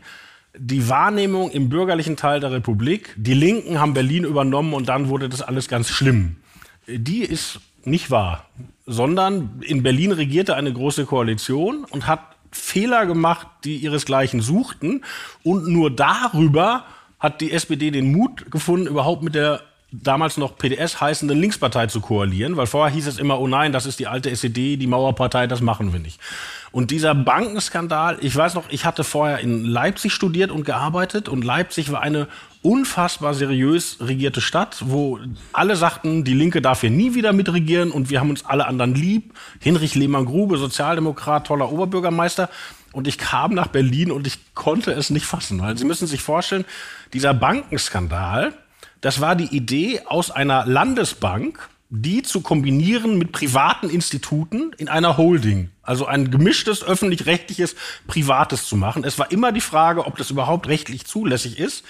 Die 0.58 0.90
Wahrnehmung 0.90 1.52
im 1.52 1.70
bürgerlichen 1.70 2.18
Teil 2.18 2.40
der 2.40 2.52
Republik, 2.52 3.14
die 3.18 3.34
Linken 3.34 3.80
haben 3.80 3.94
Berlin 3.94 4.24
übernommen 4.24 4.74
und 4.74 4.90
dann 4.90 5.10
wurde 5.10 5.30
das 5.30 5.42
alles 5.42 5.68
ganz 5.68 5.90
schlimm. 5.90 6.38
Die 6.88 7.22
ist 7.22 7.60
nicht 7.86 8.10
wahr, 8.10 8.46
sondern 8.86 9.62
in 9.62 9.84
Berlin 9.84 10.12
regierte 10.12 10.56
eine 10.56 10.74
große 10.74 11.06
Koalition 11.06 11.86
und 11.86 12.08
hat 12.08 12.22
Fehler 12.52 13.06
gemacht, 13.06 13.48
die 13.64 13.78
ihresgleichen 13.78 14.42
suchten. 14.42 15.04
Und 15.44 15.68
nur 15.68 15.92
darüber 15.92 16.86
hat 17.20 17.42
die 17.42 17.52
SPD 17.52 17.92
den 17.92 18.12
Mut 18.12 18.50
gefunden, 18.50 18.88
überhaupt 18.88 19.24
mit 19.24 19.36
der 19.36 19.62
damals 19.92 20.38
noch 20.38 20.58
PDS 20.58 21.02
heißenden 21.02 21.40
Linkspartei 21.40 21.88
zu 21.88 22.00
koalieren, 22.00 22.58
weil 22.58 22.68
vorher 22.68 22.94
hieß 22.94 23.08
es 23.08 23.18
immer, 23.18 23.40
oh 23.40 23.48
nein, 23.48 23.72
das 23.72 23.86
ist 23.86 24.00
die 24.00 24.08
alte 24.08 24.30
SED, 24.30 24.78
die 24.78 24.88
Mauerpartei, 24.88 25.48
das 25.48 25.62
machen 25.62 25.92
wir 25.94 26.00
nicht. 26.00 26.20
Und 26.72 26.92
dieser 26.92 27.16
Bankenskandal, 27.16 28.18
ich 28.22 28.36
weiß 28.36 28.54
noch, 28.54 28.66
ich 28.70 28.86
hatte 28.86 29.04
vorher 29.04 29.40
in 29.40 29.66
Leipzig 29.66 30.14
studiert 30.14 30.52
und 30.52 30.66
gearbeitet 30.66 31.28
und 31.28 31.44
Leipzig 31.44 31.92
war 31.92 32.02
eine 32.02 32.28
unfassbar 32.62 33.34
seriös 33.34 33.98
regierte 34.02 34.42
Stadt, 34.42 34.84
wo 34.86 35.20
alle 35.54 35.76
sagten, 35.76 36.24
die 36.24 36.34
Linke 36.34 36.62
darf 36.62 36.82
hier 36.82 36.90
nie 36.90 37.16
wieder 37.16 37.34
mitregieren 37.34 37.92
und 37.92 38.10
wir 38.10 38.20
haben 38.20 38.30
uns 38.30 38.46
alle 38.46 38.68
anderen 38.68 38.94
lieb. 38.94 39.34
Hinrich 39.60 39.96
Lehmann-Grube, 39.96 40.58
Sozialdemokrat, 40.58 41.48
toller 41.48 41.72
Oberbürgermeister. 41.72 42.50
Und 42.92 43.08
ich 43.08 43.18
kam 43.18 43.54
nach 43.54 43.68
Berlin 43.68 44.12
und 44.12 44.28
ich 44.28 44.54
konnte 44.56 44.92
es 44.92 45.10
nicht 45.10 45.26
fassen, 45.26 45.62
weil 45.62 45.78
Sie 45.78 45.86
müssen 45.86 46.08
sich 46.08 46.22
vorstellen, 46.22 46.66
dieser 47.14 47.34
Bankenskandal, 47.34 48.54
Das 49.02 49.22
war 49.22 49.36
die 49.36 49.56
Idee 49.56 50.02
aus 50.06 50.30
einer 50.30 50.66
Landesbank, 50.66 51.70
die 51.90 52.22
zu 52.22 52.42
kombinieren 52.42 53.18
mit 53.18 53.32
privaten 53.32 53.90
Instituten 53.90 54.74
in 54.78 54.90
einer 54.90 55.18
Holding. 55.18 55.72
Also 55.82 56.06
ein 56.06 56.30
gemischtes 56.30 56.84
öffentlich-rechtliches 56.84 57.76
Privates 58.06 58.68
zu 58.68 58.76
machen. 58.76 59.04
Es 59.04 59.18
war 59.18 59.32
immer 59.32 59.52
die 59.52 59.62
Frage, 59.62 60.06
ob 60.06 60.16
das 60.16 60.30
überhaupt 60.30 60.68
rechtlich 60.68 61.06
zulässig 61.06 61.58
ist. 61.58 61.84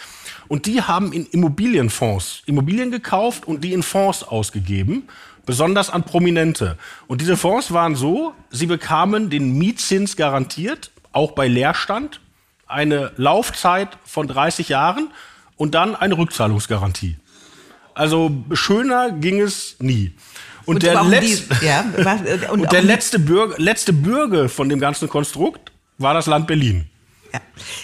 Und 0.47 0.67
die 0.67 0.81
haben 0.81 1.11
in 1.11 1.25
Immobilienfonds 1.25 2.43
Immobilien 2.45 2.91
gekauft 2.91 3.45
und 3.45 3.61
die 3.61 3.73
in 3.73 3.83
Fonds 3.83 4.23
ausgegeben, 4.23 5.09
besonders 5.45 5.89
an 5.89 6.03
Prominente. 6.03 6.77
Und 7.07 7.19
diese 7.19 7.35
Fonds 7.35 7.73
waren 7.73 7.95
so, 7.95 8.33
sie 8.49 8.67
bekamen 8.67 9.29
den 9.29 9.57
Mietzins 9.57 10.15
garantiert, 10.15 10.91
auch 11.11 11.31
bei 11.33 11.49
Leerstand, 11.49 12.21
eine 12.67 13.11
Laufzeit 13.17 13.97
von 14.05 14.27
30 14.29 14.69
Jahren 14.69 15.11
und 15.57 15.75
dann 15.75 15.95
eine 15.95 16.17
Rückzahlungsgarantie. 16.17 17.17
Also 17.93 18.31
schöner 18.53 19.11
ging 19.11 19.39
es 19.41 19.75
nie. 19.79 20.13
Und, 20.65 20.75
Und 20.75 20.83
der, 20.83 21.03
letzte, 21.03 21.55
die- 21.55 21.65
ja, 21.65 21.85
und 22.51 22.61
und 22.61 22.71
der 22.71 22.81
letzte, 22.83 23.19
Bürger, 23.19 23.55
letzte 23.57 23.91
Bürger 23.93 24.49
von 24.49 24.69
dem 24.69 24.79
ganzen 24.79 25.09
Konstrukt 25.09 25.71
war 25.97 26.13
das 26.13 26.27
Land 26.27 26.47
Berlin. 26.47 26.85
Ja, 27.33 27.39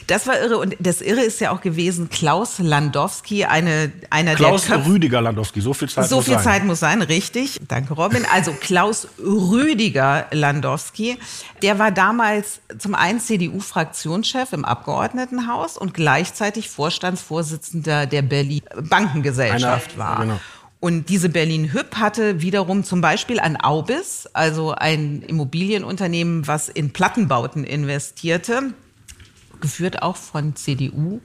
das 0.07 0.25
war 0.27 0.39
irre. 0.39 0.57
Und 0.57 0.75
das 0.79 1.01
Irre 1.01 1.21
ist 1.21 1.39
ja 1.39 1.51
auch 1.51 1.61
gewesen, 1.61 2.09
Klaus 2.09 2.59
Landowski, 2.59 3.45
eine, 3.45 3.91
einer 4.09 4.35
Klaus 4.35 4.65
der 4.65 4.77
Köpfe. 4.77 4.89
Rüdiger 4.91 5.21
Landowski, 5.21 5.61
so 5.61 5.73
viel 5.73 5.89
Zeit 5.89 6.09
So 6.09 6.17
muss 6.17 6.25
viel 6.25 6.33
sein. 6.35 6.43
Zeit 6.43 6.63
muss 6.65 6.79
sein, 6.79 7.01
richtig. 7.01 7.59
Danke, 7.67 7.93
Robin. 7.93 8.25
Also 8.33 8.51
Klaus 8.53 9.07
Rüdiger 9.19 10.27
Landowski, 10.31 11.17
der 11.61 11.77
war 11.79 11.91
damals 11.91 12.59
zum 12.79 12.95
einen 12.95 13.19
CDU-Fraktionschef 13.19 14.53
im 14.53 14.65
Abgeordnetenhaus 14.65 15.77
und 15.77 15.93
gleichzeitig 15.93 16.69
Vorstandsvorsitzender 16.69 18.05
der 18.05 18.21
Berlin 18.21 18.61
Bankengesellschaft 18.89 19.91
Einer- 19.95 19.97
war. 19.99 20.19
genau. 20.21 20.39
Und 20.81 21.09
diese 21.09 21.29
Berlin 21.29 21.71
Hüb 21.73 21.95
hatte 21.95 22.41
wiederum 22.41 22.83
zum 22.83 23.01
Beispiel 23.01 23.39
an 23.39 23.57
Aubis, 23.59 24.27
also 24.33 24.71
ein 24.75 25.23
Immobilienunternehmen, 25.23 26.45
was 26.47 26.69
in 26.69 26.93
Plattenbauten 26.93 27.63
investierte, 27.63 28.73
geführt 29.61 30.01
auch 30.01 30.15
von 30.15 30.55
CDU. 30.55 31.19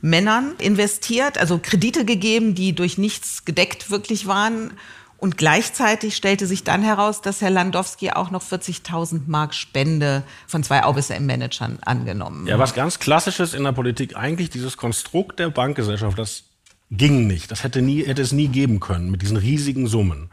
Männern 0.00 0.54
investiert, 0.58 1.38
also 1.38 1.60
Kredite 1.62 2.04
gegeben, 2.04 2.54
die 2.54 2.74
durch 2.74 2.98
nichts 2.98 3.44
gedeckt 3.44 3.90
wirklich 3.90 4.26
waren. 4.26 4.72
Und 5.16 5.36
gleichzeitig 5.36 6.16
stellte 6.16 6.48
sich 6.48 6.64
dann 6.64 6.82
heraus, 6.82 7.22
dass 7.22 7.40
Herr 7.40 7.50
Landowski 7.50 8.10
auch 8.10 8.32
noch 8.32 8.42
40.000 8.42 9.20
Mark 9.28 9.54
Spende 9.54 10.24
von 10.48 10.64
zwei 10.64 10.82
Aubis-Managern 10.82 11.78
angenommen 11.84 12.48
Ja, 12.48 12.58
was 12.58 12.74
ganz 12.74 12.98
Klassisches 12.98 13.54
in 13.54 13.62
der 13.62 13.70
Politik, 13.70 14.16
eigentlich 14.16 14.50
dieses 14.50 14.76
Konstrukt 14.76 15.38
der 15.38 15.50
Bankgesellschaft, 15.50 16.18
das 16.18 16.42
ging 16.90 17.28
nicht. 17.28 17.52
Das 17.52 17.62
hätte, 17.62 17.82
nie, 17.82 18.04
hätte 18.04 18.20
es 18.20 18.32
nie 18.32 18.48
geben 18.48 18.80
können 18.80 19.12
mit 19.12 19.22
diesen 19.22 19.36
riesigen 19.36 19.86
Summen. 19.86 20.30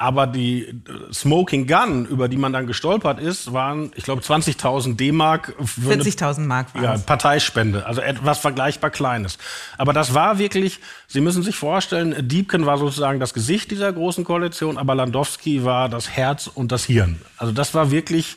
Aber 0.00 0.28
die 0.28 0.62
äh, 0.68 0.74
Smoking 1.12 1.66
Gun, 1.66 2.06
über 2.06 2.28
die 2.28 2.36
man 2.36 2.52
dann 2.52 2.68
gestolpert 2.68 3.18
ist, 3.18 3.52
waren, 3.52 3.90
ich 3.96 4.04
glaube, 4.04 4.22
20.000 4.22 4.94
D-Mark. 4.96 5.54
für 5.64 5.90
eine- 5.92 6.02
40.000 6.04 6.46
Mark 6.46 6.72
waren 6.74 6.84
Ja. 6.84 6.98
Parteispende, 6.98 7.84
also 7.84 8.00
etwas 8.00 8.38
vergleichbar 8.38 8.90
Kleines. 8.90 9.38
Aber 9.76 9.92
das 9.92 10.14
war 10.14 10.38
wirklich, 10.38 10.78
Sie 11.08 11.20
müssen 11.20 11.42
sich 11.42 11.56
vorstellen, 11.56 12.28
Diebken 12.28 12.64
war 12.64 12.78
sozusagen 12.78 13.18
das 13.18 13.34
Gesicht 13.34 13.72
dieser 13.72 13.92
großen 13.92 14.22
Koalition, 14.22 14.78
aber 14.78 14.94
Landowski 14.94 15.64
war 15.64 15.88
das 15.88 16.08
Herz 16.10 16.46
und 16.46 16.70
das 16.70 16.84
Hirn. 16.84 17.20
Also 17.36 17.52
das 17.52 17.74
war 17.74 17.90
wirklich 17.90 18.36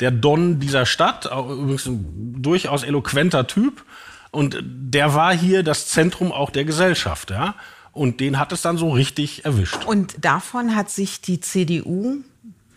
der 0.00 0.10
Don 0.10 0.60
dieser 0.60 0.86
Stadt, 0.86 1.26
übrigens 1.26 1.84
ein 1.84 2.36
durchaus 2.40 2.84
eloquenter 2.84 3.46
Typ. 3.46 3.84
Und 4.30 4.56
der 4.62 5.12
war 5.12 5.34
hier 5.36 5.62
das 5.62 5.88
Zentrum 5.88 6.32
auch 6.32 6.48
der 6.48 6.64
Gesellschaft, 6.64 7.30
ja. 7.30 7.54
Und 7.92 8.20
den 8.20 8.38
hat 8.38 8.52
es 8.52 8.62
dann 8.62 8.78
so 8.78 8.90
richtig 8.90 9.44
erwischt. 9.44 9.84
Und 9.84 10.24
davon 10.24 10.76
hat 10.76 10.90
sich 10.90 11.20
die 11.20 11.40
CDU 11.40 12.18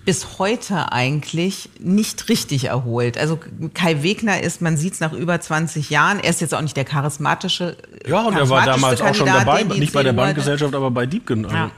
bis 0.06 0.38
heute 0.38 0.92
eigentlich 0.92 1.70
nicht 1.80 2.30
richtig 2.30 2.66
erholt. 2.66 3.18
Also 3.18 3.40
Kai 3.74 4.04
Wegner 4.04 4.42
ist, 4.42 4.62
man 4.62 4.76
sieht 4.76 4.94
es 4.94 5.00
nach 5.00 5.14
über 5.14 5.40
20 5.40 5.90
Jahren, 5.90 6.20
er 6.20 6.30
ist 6.30 6.42
jetzt 6.42 6.54
auch 6.54 6.62
nicht 6.62 6.76
der 6.76 6.84
charismatische 6.84 7.78
Ja, 8.06 8.24
und 8.24 8.36
er 8.36 8.50
war 8.50 8.66
damals 8.66 9.02
auch 9.02 9.16
schon 9.16 9.28
dabei, 9.28 9.64
nicht 9.64 9.94
bei 9.94 10.04
der. 10.04 10.14
Bankgesellschaft, 10.14 10.76
aber 10.76 10.92
bei 10.92 11.06
Diebken. 11.06 11.46
Also, 11.46 11.56
Ja. 11.56 11.72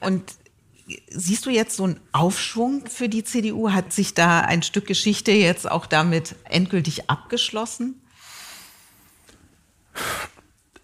Und 0.00 0.22
siehst 1.10 1.46
du 1.46 1.50
jetzt 1.50 1.76
so 1.76 1.84
einen 1.84 2.00
Aufschwung 2.12 2.84
für 2.86 3.08
die 3.08 3.24
CDU? 3.24 3.70
Hat 3.70 3.92
sich 3.92 4.14
da 4.14 4.40
ein 4.40 4.62
Stück 4.62 4.86
Geschichte 4.86 5.32
jetzt 5.32 5.70
auch 5.70 5.86
damit 5.86 6.36
endgültig 6.44 7.10
abgeschlossen? 7.10 8.00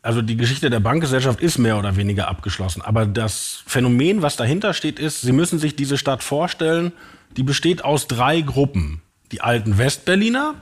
Also 0.09 0.23
die 0.23 0.39
Geschichte 0.39 0.71
der 0.71 0.81
Bankgesellschaft 0.81 1.39
ist 1.43 1.59
mehr 1.59 1.79
oder 1.79 1.97
weniger 1.97 2.29
abgeschlossen. 2.29 2.81
Aber 2.81 3.05
das 3.05 3.63
Phänomen, 3.67 4.23
was 4.23 4.37
dahinter 4.37 4.73
steht, 4.73 4.99
ist, 4.99 5.21
Sie 5.21 5.33
müssen 5.33 5.59
sich 5.59 5.77
diese 5.77 5.99
Stadt 5.99 6.23
vorstellen, 6.23 6.93
die 7.37 7.43
besteht 7.43 7.85
aus 7.85 8.07
drei 8.07 8.41
Gruppen. 8.41 9.03
Die 9.33 9.43
alten 9.43 9.77
Westberliner, 9.77 10.55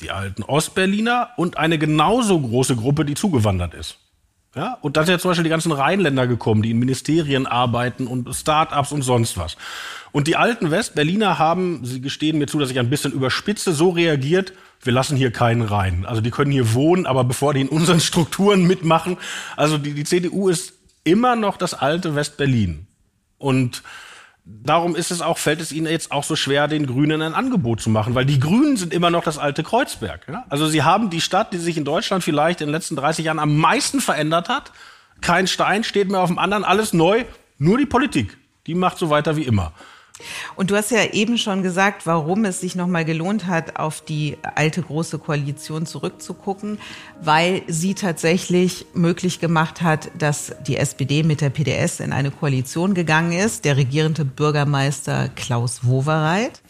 die 0.00 0.12
alten 0.12 0.42
Ostberliner 0.42 1.28
und 1.36 1.58
eine 1.58 1.76
genauso 1.76 2.40
große 2.40 2.74
Gruppe, 2.74 3.04
die 3.04 3.12
zugewandert 3.12 3.74
ist. 3.74 3.98
Ja, 4.54 4.78
und 4.80 4.96
da 4.96 5.04
sind 5.04 5.12
ja 5.12 5.18
zum 5.18 5.32
Beispiel 5.32 5.44
die 5.44 5.50
ganzen 5.50 5.72
Rheinländer 5.72 6.26
gekommen, 6.26 6.62
die 6.62 6.70
in 6.70 6.78
Ministerien 6.78 7.46
arbeiten 7.46 8.06
und 8.06 8.34
Start-ups 8.34 8.92
und 8.92 9.02
sonst 9.02 9.36
was. 9.36 9.58
Und 10.10 10.26
die 10.26 10.36
alten 10.36 10.70
Westberliner 10.70 11.38
haben, 11.38 11.84
sie 11.84 12.00
gestehen 12.00 12.38
mir 12.38 12.46
zu, 12.46 12.58
dass 12.58 12.70
ich 12.70 12.78
ein 12.78 12.88
bisschen 12.88 13.12
überspitze, 13.12 13.74
so 13.74 13.90
reagiert, 13.90 14.54
wir 14.82 14.92
lassen 14.92 15.16
hier 15.16 15.32
keinen 15.32 15.62
rein. 15.62 16.06
Also 16.06 16.20
die 16.20 16.30
können 16.30 16.52
hier 16.52 16.74
wohnen, 16.74 17.06
aber 17.06 17.24
bevor 17.24 17.54
die 17.54 17.60
in 17.60 17.68
unseren 17.68 18.00
Strukturen 18.08 18.66
mitmachen. 18.66 19.16
Also 19.56 19.78
die, 19.78 19.94
die 19.94 20.04
CDU 20.04 20.48
ist 20.48 20.74
immer 21.04 21.36
noch 21.36 21.56
das 21.56 21.74
alte 21.74 22.14
Westberlin. 22.14 22.86
Und 23.38 23.82
darum 24.44 24.96
ist 24.96 25.10
es 25.10 25.20
auch, 25.22 25.38
fällt 25.38 25.60
es 25.60 25.72
ihnen 25.72 25.86
jetzt 25.86 26.12
auch 26.12 26.24
so 26.24 26.36
schwer, 26.36 26.68
den 26.68 26.86
Grünen 26.86 27.22
ein 27.22 27.34
Angebot 27.34 27.80
zu 27.80 27.90
machen, 27.90 28.14
weil 28.14 28.24
die 28.24 28.40
Grünen 28.40 28.76
sind 28.76 28.92
immer 28.92 29.10
noch 29.10 29.24
das 29.24 29.38
alte 29.38 29.62
Kreuzberg. 29.62 30.26
Ja? 30.28 30.44
Also 30.48 30.66
sie 30.66 30.82
haben 30.82 31.10
die 31.10 31.20
Stadt, 31.20 31.52
die 31.52 31.58
sich 31.58 31.76
in 31.76 31.84
Deutschland 31.84 32.24
vielleicht 32.24 32.60
in 32.60 32.68
den 32.68 32.72
letzten 32.72 32.96
30 32.96 33.24
Jahren 33.24 33.38
am 33.38 33.56
meisten 33.56 34.00
verändert 34.00 34.48
hat. 34.48 34.72
Kein 35.20 35.46
Stein 35.46 35.84
steht 35.84 36.10
mehr 36.10 36.20
auf 36.20 36.28
dem 36.28 36.38
anderen, 36.38 36.64
alles 36.64 36.92
neu, 36.92 37.24
nur 37.58 37.78
die 37.78 37.86
Politik. 37.86 38.36
Die 38.66 38.74
macht 38.74 38.98
so 38.98 39.10
weiter 39.10 39.36
wie 39.36 39.44
immer. 39.44 39.72
Und 40.54 40.70
du 40.70 40.76
hast 40.76 40.90
ja 40.90 41.04
eben 41.12 41.38
schon 41.38 41.62
gesagt, 41.62 42.06
warum 42.06 42.44
es 42.44 42.60
sich 42.60 42.74
nochmal 42.74 43.04
gelohnt 43.04 43.46
hat, 43.46 43.78
auf 43.78 44.00
die 44.00 44.38
alte 44.54 44.82
große 44.82 45.18
Koalition 45.18 45.86
zurückzugucken, 45.86 46.78
weil 47.20 47.62
sie 47.66 47.94
tatsächlich 47.94 48.86
möglich 48.94 49.40
gemacht 49.40 49.82
hat, 49.82 50.10
dass 50.18 50.54
die 50.66 50.76
SPD 50.76 51.22
mit 51.22 51.40
der 51.40 51.50
PDS 51.50 52.00
in 52.00 52.12
eine 52.12 52.30
Koalition 52.30 52.94
gegangen 52.94 53.32
ist. 53.32 53.64
Der 53.64 53.76
regierende 53.76 54.24
Bürgermeister 54.24 55.28
Klaus 55.34 55.84
Wowereit. 55.84 56.62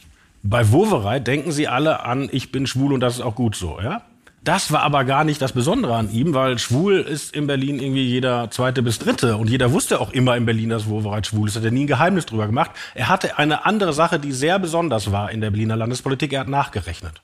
Bei 0.42 0.70
Wovereit 0.70 1.26
denken 1.26 1.52
sie 1.52 1.68
alle 1.68 2.04
an, 2.04 2.28
ich 2.30 2.52
bin 2.52 2.66
schwul 2.66 2.92
und 2.92 3.00
das 3.00 3.16
ist 3.16 3.20
auch 3.20 3.34
gut 3.34 3.56
so, 3.56 3.78
ja? 3.80 4.02
Das 4.46 4.70
war 4.70 4.82
aber 4.82 5.02
gar 5.02 5.24
nicht 5.24 5.42
das 5.42 5.50
Besondere 5.50 5.96
an 5.96 6.08
ihm, 6.08 6.32
weil 6.32 6.56
schwul 6.60 7.00
ist 7.00 7.34
in 7.34 7.48
Berlin 7.48 7.80
irgendwie 7.80 8.04
jeder 8.04 8.48
zweite 8.48 8.80
bis 8.80 9.00
dritte. 9.00 9.38
Und 9.38 9.50
jeder 9.50 9.72
wusste 9.72 10.00
auch 10.00 10.12
immer 10.12 10.36
in 10.36 10.46
Berlin, 10.46 10.68
dass 10.68 10.88
Wovereit 10.88 11.26
schwul 11.26 11.48
ist. 11.48 11.56
Hat 11.56 11.64
er 11.64 11.72
nie 11.72 11.82
ein 11.82 11.88
Geheimnis 11.88 12.26
drüber 12.26 12.46
gemacht. 12.46 12.70
Er 12.94 13.08
hatte 13.08 13.38
eine 13.38 13.66
andere 13.66 13.92
Sache, 13.92 14.20
die 14.20 14.30
sehr 14.30 14.60
besonders 14.60 15.10
war 15.10 15.32
in 15.32 15.40
der 15.40 15.50
Berliner 15.50 15.74
Landespolitik. 15.74 16.32
Er 16.32 16.42
hat 16.42 16.48
nachgerechnet. 16.48 17.22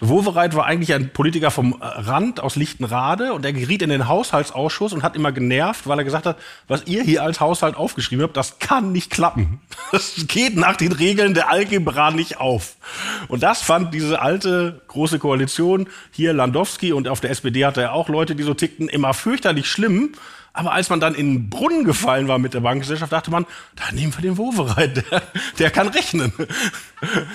Wovereit 0.00 0.56
war 0.56 0.64
eigentlich 0.64 0.94
ein 0.94 1.12
Politiker 1.12 1.50
vom 1.50 1.76
Rand 1.80 2.40
aus 2.40 2.56
Lichtenrade 2.56 3.34
und 3.34 3.44
er 3.44 3.52
geriet 3.52 3.82
in 3.82 3.90
den 3.90 4.08
Haushaltsausschuss 4.08 4.94
und 4.94 5.02
hat 5.02 5.14
immer 5.14 5.30
genervt, 5.30 5.86
weil 5.86 5.98
er 5.98 6.04
gesagt 6.04 6.24
hat, 6.24 6.38
was 6.68 6.86
ihr 6.86 7.02
hier 7.02 7.22
als 7.22 7.40
Haushalt 7.40 7.76
aufgeschrieben 7.76 8.22
habt, 8.22 8.36
das 8.36 8.58
kann 8.58 8.92
nicht 8.92 9.10
klappen. 9.10 9.60
Das 9.92 10.14
geht 10.28 10.56
nach 10.56 10.76
den 10.76 10.92
Regeln 10.92 11.34
der 11.34 11.50
Algebra 11.50 12.10
nicht 12.10 12.40
auf. 12.40 12.76
Und 13.28 13.42
das 13.42 13.60
fand 13.60 13.92
diese 13.92 14.22
alte 14.22 14.80
große 14.88 15.18
Koalition, 15.18 15.88
hier 16.10 16.32
Landowski 16.32 16.92
und 16.92 17.08
auf 17.08 17.20
der 17.20 17.30
SPD 17.30 17.64
hatte 17.66 17.82
er 17.82 17.92
auch 17.92 18.08
Leute, 18.08 18.34
die 18.34 18.42
so 18.42 18.54
tickten, 18.54 18.88
immer 18.88 19.14
fürchterlich 19.14 19.68
schlimm. 19.68 20.12
Aber 20.60 20.74
als 20.74 20.90
man 20.90 21.00
dann 21.00 21.14
in 21.14 21.32
den 21.32 21.48
Brunnen 21.48 21.84
gefallen 21.84 22.28
war 22.28 22.38
mit 22.38 22.52
der 22.52 22.60
Bankgesellschaft, 22.60 23.10
dachte 23.10 23.30
man, 23.30 23.46
da 23.76 23.90
nehmen 23.92 24.12
wir 24.14 24.20
den 24.20 24.36
Wovereit, 24.36 24.94
der, 24.94 25.22
der 25.58 25.70
kann 25.70 25.88
rechnen. 25.88 26.32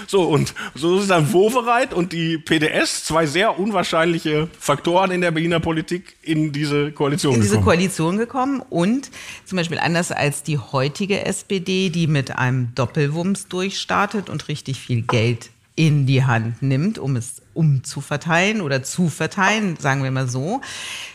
So, 0.05 0.29
und 0.29 0.53
so 0.75 0.99
ist 0.99 1.09
dann 1.09 1.33
Wovereit 1.33 1.91
und 1.91 2.13
die 2.13 2.37
PDS, 2.37 3.05
zwei 3.05 3.25
sehr 3.25 3.57
unwahrscheinliche 3.57 4.47
Faktoren 4.59 5.09
in 5.09 5.21
der 5.21 5.31
Berliner 5.31 5.59
Politik, 5.59 6.17
in 6.21 6.51
diese 6.51 6.91
Koalition 6.91 7.33
in 7.33 7.41
diese 7.41 7.55
gekommen. 7.55 7.65
Koalition 7.65 8.17
gekommen 8.19 8.63
und 8.69 9.09
zum 9.43 9.55
Beispiel 9.55 9.79
anders 9.79 10.11
als 10.11 10.43
die 10.43 10.59
heutige 10.59 11.25
SPD, 11.25 11.89
die 11.89 12.05
mit 12.05 12.37
einem 12.37 12.75
Doppelwumms 12.75 13.47
durchstartet 13.47 14.29
und 14.29 14.47
richtig 14.49 14.79
viel 14.79 15.01
Geld 15.01 15.49
in 15.75 16.05
die 16.05 16.23
Hand 16.23 16.61
nimmt, 16.61 16.99
um 16.99 17.15
es 17.15 17.41
umzuverteilen 17.55 18.61
oder 18.61 18.83
zu 18.83 19.09
verteilen, 19.09 19.77
sagen 19.77 20.03
wir 20.03 20.11
mal 20.11 20.27
so, 20.27 20.61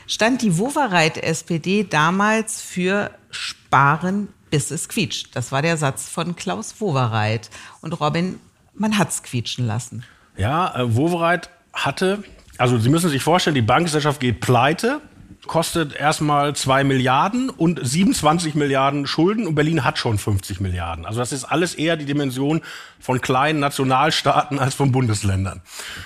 stand 0.06 0.42
die 0.42 0.58
Wowereit-SPD 0.58 1.84
damals 1.84 2.60
für 2.60 3.10
Sparen, 3.30 4.28
bis 4.50 4.70
es 4.70 4.88
quietscht. 4.88 5.28
Das 5.34 5.52
war 5.52 5.62
der 5.62 5.76
Satz 5.76 6.08
von 6.08 6.34
Klaus 6.34 6.80
Wowereit. 6.80 7.50
Und 7.82 8.00
Robin, 8.00 8.40
man 8.74 8.98
hat's 8.98 9.22
quietschen 9.22 9.66
lassen. 9.66 10.04
Ja, 10.36 10.74
äh, 10.74 10.96
Wovereit 10.96 11.50
hatte, 11.72 12.24
also 12.58 12.78
Sie 12.78 12.88
müssen 12.88 13.10
sich 13.10 13.22
vorstellen, 13.22 13.54
die 13.54 13.62
Bankgesellschaft 13.62 14.20
geht 14.20 14.40
pleite 14.40 15.00
kostet 15.46 15.94
erstmal 15.94 16.54
2 16.54 16.84
Milliarden 16.84 17.50
und 17.50 17.80
27 17.82 18.54
Milliarden 18.54 19.06
Schulden 19.06 19.46
und 19.46 19.54
Berlin 19.54 19.84
hat 19.84 19.98
schon 19.98 20.18
50 20.18 20.60
Milliarden. 20.60 21.06
Also 21.06 21.18
das 21.18 21.32
ist 21.32 21.44
alles 21.44 21.74
eher 21.74 21.96
die 21.96 22.04
Dimension 22.04 22.60
von 22.98 23.20
kleinen 23.20 23.60
Nationalstaaten 23.60 24.58
als 24.58 24.74
von 24.74 24.92
Bundesländern. 24.92 25.62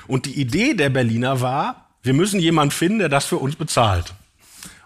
Und 0.07 0.27
die 0.27 0.41
Idee 0.41 0.75
der 0.75 0.91
Berliner 0.91 1.41
war, 1.41 1.91
wir 2.03 2.15
müssen 2.15 2.41
jemanden 2.41 2.73
finden, 2.73 2.99
der 3.01 3.09
das 3.09 3.25
für 3.25 3.39
uns 3.39 3.57
bezahlt. 3.57 4.15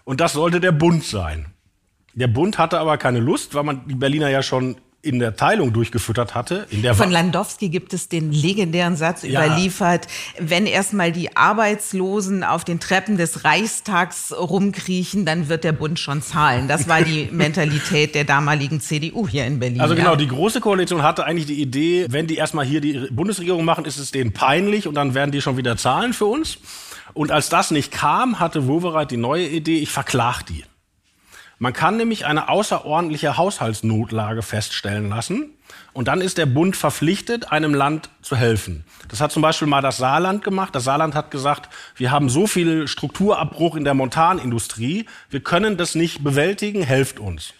Und 0.03 0.21
das 0.21 0.33
sollte 0.33 0.59
der 0.59 0.71
Bund 0.71 1.03
sein. 1.03 1.47
Der 2.13 2.27
Bund 2.27 2.57
hatte 2.57 2.79
aber 2.79 2.97
keine 2.97 3.19
Lust, 3.19 3.53
weil 3.53 3.63
man 3.63 3.87
die 3.87 3.95
Berliner 3.95 4.29
ja 4.29 4.41
schon 4.41 4.77
in 5.01 5.19
der 5.19 5.35
Teilung 5.37 5.71
durchgefüttert 5.71 6.35
hatte. 6.35 6.67
In 6.71 6.81
der 6.81 6.93
Von 6.93 7.09
Landowski 7.09 7.69
gibt 7.69 7.93
es 7.93 8.09
den 8.09 8.33
legendären 8.33 8.97
Satz 8.97 9.23
Ja. 9.23 9.45
überliefert, 9.45 10.07
wenn 10.39 10.65
erstmal 10.65 11.11
die 11.13 11.37
Arbeitslosen 11.37 12.43
auf 12.43 12.65
den 12.65 12.81
Treppen 12.81 13.15
des 13.17 13.45
Reichstags 13.45 14.33
rumkriechen, 14.37 15.25
dann 15.25 15.47
wird 15.47 15.63
der 15.63 15.71
Bund 15.71 15.99
schon 15.99 16.21
zahlen. 16.21 16.67
Das 16.67 16.89
war 16.89 17.01
die 17.01 17.29
Mentalität 17.31 18.13
der 18.13 18.25
damaligen 18.25 18.81
CDU 18.81 19.27
hier 19.27 19.45
in 19.45 19.59
Berlin. 19.59 19.79
Also 19.79 19.95
genau, 19.95 20.17
die 20.17 20.27
Große 20.27 20.59
Koalition 20.59 21.01
hatte 21.01 21.25
eigentlich 21.25 21.45
die 21.45 21.61
Idee, 21.61 22.05
wenn 22.09 22.27
die 22.27 22.35
erstmal 22.35 22.65
hier 22.65 22.81
die 22.81 23.07
Bundesregierung 23.09 23.63
machen, 23.63 23.85
ist 23.85 23.97
es 23.97 24.11
denen 24.11 24.33
peinlich 24.33 24.85
und 24.87 24.95
dann 24.95 25.13
werden 25.13 25.31
die 25.31 25.41
schon 25.41 25.55
wieder 25.55 25.77
zahlen 25.77 26.11
für 26.13 26.25
uns. 26.25 26.57
Und 27.13 27.31
als 27.31 27.49
das 27.49 27.71
nicht 27.71 27.91
kam, 27.91 28.39
hatte 28.39 28.67
Wowereit 28.67 29.11
die 29.11 29.17
neue 29.17 29.47
Idee, 29.47 29.77
ich 29.79 29.89
verklag 29.89 30.43
die. 30.43 30.63
Man 31.61 31.73
kann 31.73 31.97
nämlich 31.97 32.25
eine 32.25 32.47
außerordentliche 32.47 33.35
Haushaltsnotlage 33.35 34.41
feststellen 34.43 35.09
lassen 35.09 35.51
und 35.91 36.07
dann 36.07 36.21
ist 36.21 36.37
der 36.37 36.45
Bund 36.45 36.77
verpflichtet, 36.77 37.51
einem 37.51 37.73
Land 37.73 38.09
zu 38.21 38.37
helfen. 38.37 38.85
Das 39.09 39.19
hat 39.19 39.33
zum 39.33 39.41
Beispiel 39.41 39.67
mal 39.67 39.81
das 39.81 39.97
Saarland 39.97 40.41
gemacht. 40.41 40.73
Das 40.73 40.85
Saarland 40.85 41.15
hat 41.15 41.31
gesagt, 41.31 41.67
wir 41.97 42.11
haben 42.11 42.29
so 42.29 42.47
viel 42.47 42.87
Strukturabbruch 42.87 43.75
in 43.75 43.83
der 43.83 43.93
Montanindustrie, 43.93 45.05
wir 45.29 45.41
können 45.41 45.75
das 45.75 45.95
nicht 45.95 46.23
bewältigen, 46.23 46.81
helft 46.81 47.19
uns. 47.19 47.53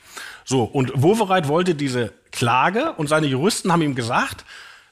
So, 0.46 0.64
und 0.64 0.94
Wowereit 0.96 1.50
wollte 1.50 1.76
diese 1.76 2.14
Klage 2.32 2.94
und 2.94 3.08
seine 3.08 3.28
Juristen 3.28 3.72
haben 3.74 3.82
ihm 3.82 3.96
gesagt, 3.96 4.46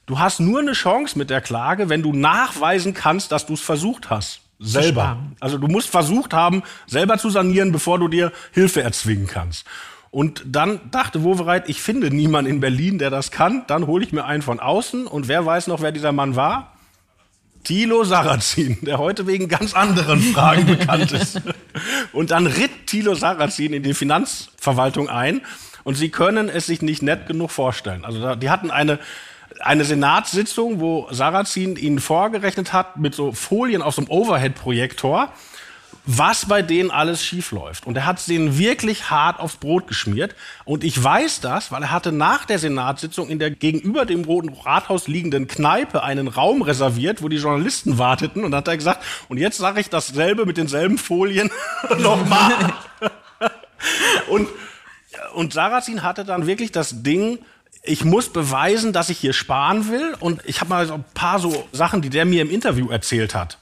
du 0.06 0.20
hast 0.20 0.42
nur 0.42 0.60
eine 0.60 0.74
Chance 0.74 1.18
mit 1.18 1.30
der 1.30 1.40
Klage, 1.40 1.88
wenn 1.88 2.04
du 2.04 2.12
nachweisen 2.12 2.94
kannst, 2.94 3.32
dass 3.32 3.46
du 3.46 3.54
es 3.54 3.62
versucht 3.62 4.10
hast. 4.10 4.42
Selber. 4.60 5.02
sparen. 5.02 5.36
Also 5.40 5.58
du 5.58 5.68
musst 5.68 5.90
versucht 5.90 6.34
haben, 6.34 6.64
selber 6.88 7.18
zu 7.18 7.30
sanieren, 7.30 7.72
bevor 7.72 8.00
du 8.00 8.08
dir 8.08 8.32
Hilfe 8.52 8.82
erzwingen 8.82 9.28
kannst. 9.28 9.66
Und 10.10 10.44
dann 10.46 10.80
dachte 10.92 11.24
Wowereit, 11.24 11.70
ich 11.70 11.82
finde 11.82 12.10
niemanden 12.10 12.50
in 12.50 12.60
Berlin, 12.60 12.98
der 12.98 13.10
das 13.10 13.32
kann. 13.32 13.64
Dann 13.68 13.88
hole 13.88 14.04
ich 14.04 14.14
mir 14.14 14.26
einen 14.26 14.42
von 14.42 14.60
außen. 14.60 15.06
Und 15.06 15.28
wer 15.28 15.46
weiß 15.46 15.68
noch, 15.68 15.82
wer 15.82 15.92
dieser 15.92 16.12
Mann 16.12 16.36
war? 16.36 16.74
Thilo 17.64 18.04
Sarrazin, 18.06 18.78
der 18.82 18.98
heute 18.98 19.28
wegen 19.28 19.50
ganz 19.50 19.74
anderen 19.74 20.22
Fragen 20.22 20.66
bekannt 20.78 21.12
ist. 21.12 21.42
Und 22.14 22.32
dann 22.32 22.48
ritt 22.48 22.88
Thilo 22.88 23.14
Sarrazin 23.14 23.74
in 23.74 23.84
die 23.84 23.94
Finanzverwaltung 23.94 25.10
ein. 25.10 25.42
Und 25.84 25.96
Sie 25.96 26.10
können 26.10 26.50
es 26.50 26.66
sich 26.66 26.82
nicht 26.82 27.02
nett 27.02 27.28
genug 27.28 27.52
vorstellen. 27.52 28.04
Also 28.04 28.36
die 28.36 28.50
hatten 28.50 28.72
eine, 28.72 29.00
eine 29.60 29.86
Senatssitzung, 29.86 30.80
wo 30.80 31.08
Sarrazin 31.12 31.76
ihnen 31.76 32.00
vorgerechnet 32.00 32.74
hat 32.74 32.98
mit 32.98 33.16
so 33.16 33.32
Folien 33.32 33.82
aus 33.82 33.96
dem 33.96 34.10
Overhead-Projektor, 34.10 35.32
was 36.06 36.46
bei 36.46 36.62
denen 36.62 36.90
alles 36.90 37.24
schiefläuft. 37.24 37.86
Und 37.86 37.98
er 37.98 38.06
hat 38.06 38.26
denen 38.28 38.58
wirklich 38.58 39.10
hart 39.10 39.42
aufs 39.42 39.58
Brot 39.58 39.88
geschmiert. 39.88 40.36
Und 40.64 40.86
ich 40.86 41.02
weiß 41.02 41.42
das, 41.42 41.72
weil 41.72 41.84
er 41.84 41.92
hatte 41.92 42.14
nach 42.14 42.46
der 42.46 42.60
Senatssitzung 42.60 43.28
in 43.28 43.40
der 43.40 43.52
gegenüber 43.52 44.06
dem 44.06 44.24
Roten 44.24 44.54
Rathaus 44.54 45.10
liegenden 45.10 45.48
Kneipe 45.48 46.04
einen 46.04 46.30
Raum 46.30 46.62
reserviert, 46.62 47.22
wo 47.22 47.28
die 47.28 47.38
Journalisten 47.38 47.98
warteten. 47.98 48.46
Und 48.46 48.56
hat 48.56 48.70
er 48.70 48.78
gesagt, 48.78 49.04
und 49.28 49.38
jetzt 49.38 49.58
sage 49.58 49.82
ich 49.82 49.90
dasselbe 49.90 50.46
mit 50.46 50.56
denselben 50.56 50.98
Folien 50.98 51.52
nochmal. 52.00 52.74
und, 54.30 54.48
und 55.34 55.52
Sarrazin 55.52 56.04
hatte 56.04 56.24
dann 56.24 56.48
wirklich 56.48 56.72
das 56.72 57.04
Ding, 57.04 57.40
ich 57.88 58.04
muss 58.04 58.30
beweisen, 58.30 58.94
dass 58.94 59.10
ich 59.10 59.18
hier 59.18 59.34
sparen 59.34 59.90
will. 59.90 60.16
Und 60.20 60.42
ich 60.46 60.60
habe 60.60 60.70
mal 60.70 60.86
so 60.88 60.96
ein 60.96 61.06
paar 61.14 61.40
so 61.40 61.68
Sachen, 61.72 62.02
die 62.02 62.10
der 62.10 62.26
mir 62.26 62.42
im 62.42 62.52
Interview 62.52 62.90
erzählt 62.90 63.34
hat. 63.34 63.58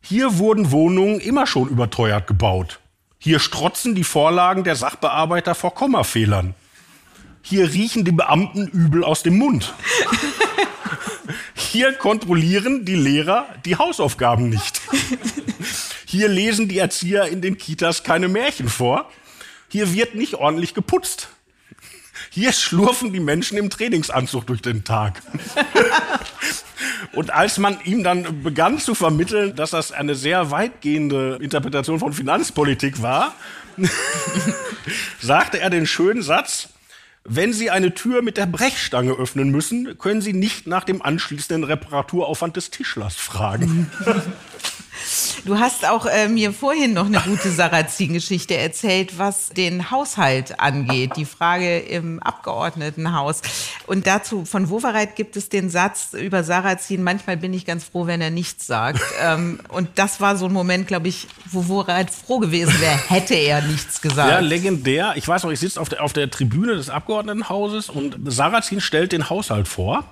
Hier 0.00 0.38
wurden 0.38 0.70
Wohnungen 0.70 1.20
immer 1.20 1.46
schon 1.46 1.68
überteuert 1.68 2.26
gebaut. 2.26 2.80
Hier 3.18 3.38
strotzen 3.38 3.94
die 3.94 4.04
Vorlagen 4.04 4.64
der 4.64 4.76
Sachbearbeiter 4.76 5.54
vor 5.54 5.74
Kommafehlern. 5.74 6.54
Hier 7.42 7.72
riechen 7.72 8.04
die 8.04 8.12
Beamten 8.12 8.66
übel 8.66 9.04
aus 9.04 9.22
dem 9.22 9.36
Mund. 9.36 9.74
Hier 11.54 11.92
kontrollieren 11.92 12.84
die 12.84 12.94
Lehrer 12.94 13.46
die 13.64 13.76
Hausaufgaben 13.76 14.48
nicht. 14.48 14.80
Hier 16.06 16.28
lesen 16.28 16.68
die 16.68 16.78
Erzieher 16.78 17.26
in 17.26 17.40
den 17.40 17.58
Kitas 17.58 18.02
keine 18.02 18.28
Märchen 18.28 18.68
vor. 18.68 19.08
Hier 19.68 19.92
wird 19.92 20.14
nicht 20.14 20.34
ordentlich 20.34 20.74
geputzt. 20.74 21.28
Hier 22.30 22.52
schlurfen 22.52 23.12
die 23.12 23.20
Menschen 23.20 23.58
im 23.58 23.70
Trainingsanzug 23.70 24.46
durch 24.46 24.62
den 24.62 24.84
Tag. 24.84 25.20
Und 27.12 27.32
als 27.32 27.58
man 27.58 27.78
ihm 27.84 28.04
dann 28.04 28.44
begann 28.44 28.78
zu 28.78 28.94
vermitteln, 28.94 29.56
dass 29.56 29.70
das 29.70 29.90
eine 29.90 30.14
sehr 30.14 30.52
weitgehende 30.52 31.38
Interpretation 31.42 31.98
von 31.98 32.12
Finanzpolitik 32.12 33.02
war, 33.02 33.34
sagte 35.20 35.58
er 35.58 35.70
den 35.70 35.88
schönen 35.88 36.22
Satz, 36.22 36.68
wenn 37.24 37.52
Sie 37.52 37.68
eine 37.68 37.94
Tür 37.94 38.22
mit 38.22 38.36
der 38.36 38.46
Brechstange 38.46 39.12
öffnen 39.12 39.50
müssen, 39.50 39.98
können 39.98 40.22
Sie 40.22 40.32
nicht 40.32 40.68
nach 40.68 40.84
dem 40.84 41.02
anschließenden 41.02 41.64
Reparaturaufwand 41.64 42.56
des 42.56 42.70
Tischlers 42.70 43.16
fragen. 43.16 43.90
Du 45.44 45.58
hast 45.58 45.88
auch 45.88 46.06
äh, 46.06 46.28
mir 46.28 46.52
vorhin 46.52 46.92
noch 46.92 47.06
eine 47.06 47.20
gute 47.20 47.50
Sarrazin-Geschichte 47.50 48.56
erzählt, 48.56 49.18
was 49.18 49.48
den 49.48 49.90
Haushalt 49.90 50.60
angeht, 50.60 51.12
die 51.16 51.24
Frage 51.24 51.78
im 51.78 52.22
Abgeordnetenhaus. 52.22 53.42
Und 53.86 54.06
dazu 54.06 54.44
von 54.44 54.68
Wowereit 54.68 55.16
gibt 55.16 55.36
es 55.36 55.48
den 55.48 55.70
Satz 55.70 56.12
über 56.12 56.44
Sarrazin, 56.44 57.02
manchmal 57.02 57.36
bin 57.36 57.54
ich 57.54 57.64
ganz 57.64 57.84
froh, 57.84 58.06
wenn 58.06 58.20
er 58.20 58.30
nichts 58.30 58.66
sagt. 58.66 59.00
ähm, 59.22 59.60
und 59.68 59.88
das 59.96 60.20
war 60.20 60.36
so 60.36 60.46
ein 60.46 60.52
Moment, 60.52 60.86
glaube 60.86 61.08
ich, 61.08 61.26
wo 61.46 61.68
Wowereit 61.68 62.10
froh 62.10 62.38
gewesen 62.38 62.78
wäre, 62.80 62.98
hätte 63.08 63.34
er 63.34 63.62
nichts 63.62 64.00
gesagt. 64.00 64.30
Ja, 64.30 64.40
legendär. 64.40 65.14
Ich 65.16 65.26
weiß 65.26 65.44
noch, 65.44 65.50
ich 65.50 65.60
sitze 65.60 65.80
auf 65.80 65.88
der, 65.88 66.02
auf 66.02 66.12
der 66.12 66.30
Tribüne 66.30 66.74
des 66.74 66.90
Abgeordnetenhauses 66.90 67.88
und 67.88 68.16
Sarrazin 68.26 68.80
stellt 68.80 69.12
den 69.12 69.30
Haushalt 69.30 69.68
vor 69.68 70.04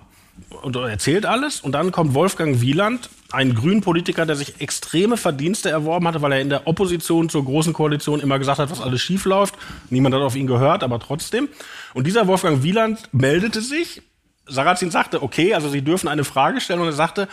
und 0.63 0.77
erzählt 0.77 1.27
alles. 1.27 1.61
Und 1.61 1.73
dann 1.73 1.93
kommt 1.93 2.15
Wolfgang 2.15 2.61
Wieland, 2.61 3.09
ein 3.31 3.55
Grünpolitiker, 3.55 4.27
der 4.27 4.37
sich 4.37 4.61
extreme 4.61 5.17
Verdienste 5.17 5.71
erworben 5.71 6.09
hatte, 6.09 6.23
weil 6.23 6.33
er 6.33 6.41
in 6.41 6.49
der 6.49 6.67
Opposition 6.67 7.29
zur 7.29 7.45
Großen 7.45 7.73
Koalition 7.73 8.21
immer 8.21 8.39
gesagt 8.39 8.59
hat, 8.59 8.71
was 8.71 8.81
alles 8.81 9.01
schief 9.01 9.25
läuft. 9.25 9.55
Niemand 9.91 10.15
hat 10.15 10.23
auf 10.23 10.37
ihn 10.37 10.47
gehört, 10.47 10.83
aber 10.83 10.99
trotzdem. 10.99 11.49
Und 11.95 12.07
dieser 12.07 12.27
Wolfgang 12.27 12.63
Wieland 12.63 13.09
meldete 13.13 13.61
sich. 13.61 14.03
Sarrazin 14.47 14.91
sagte, 14.91 15.23
okay, 15.23 15.55
also 15.55 15.69
Sie 15.69 15.83
dürfen 15.83 16.09
eine 16.09 16.25
Frage 16.25 16.61
stellen. 16.61 16.81
Und 16.81 16.87
er 16.87 16.93
sagte, 16.93 17.29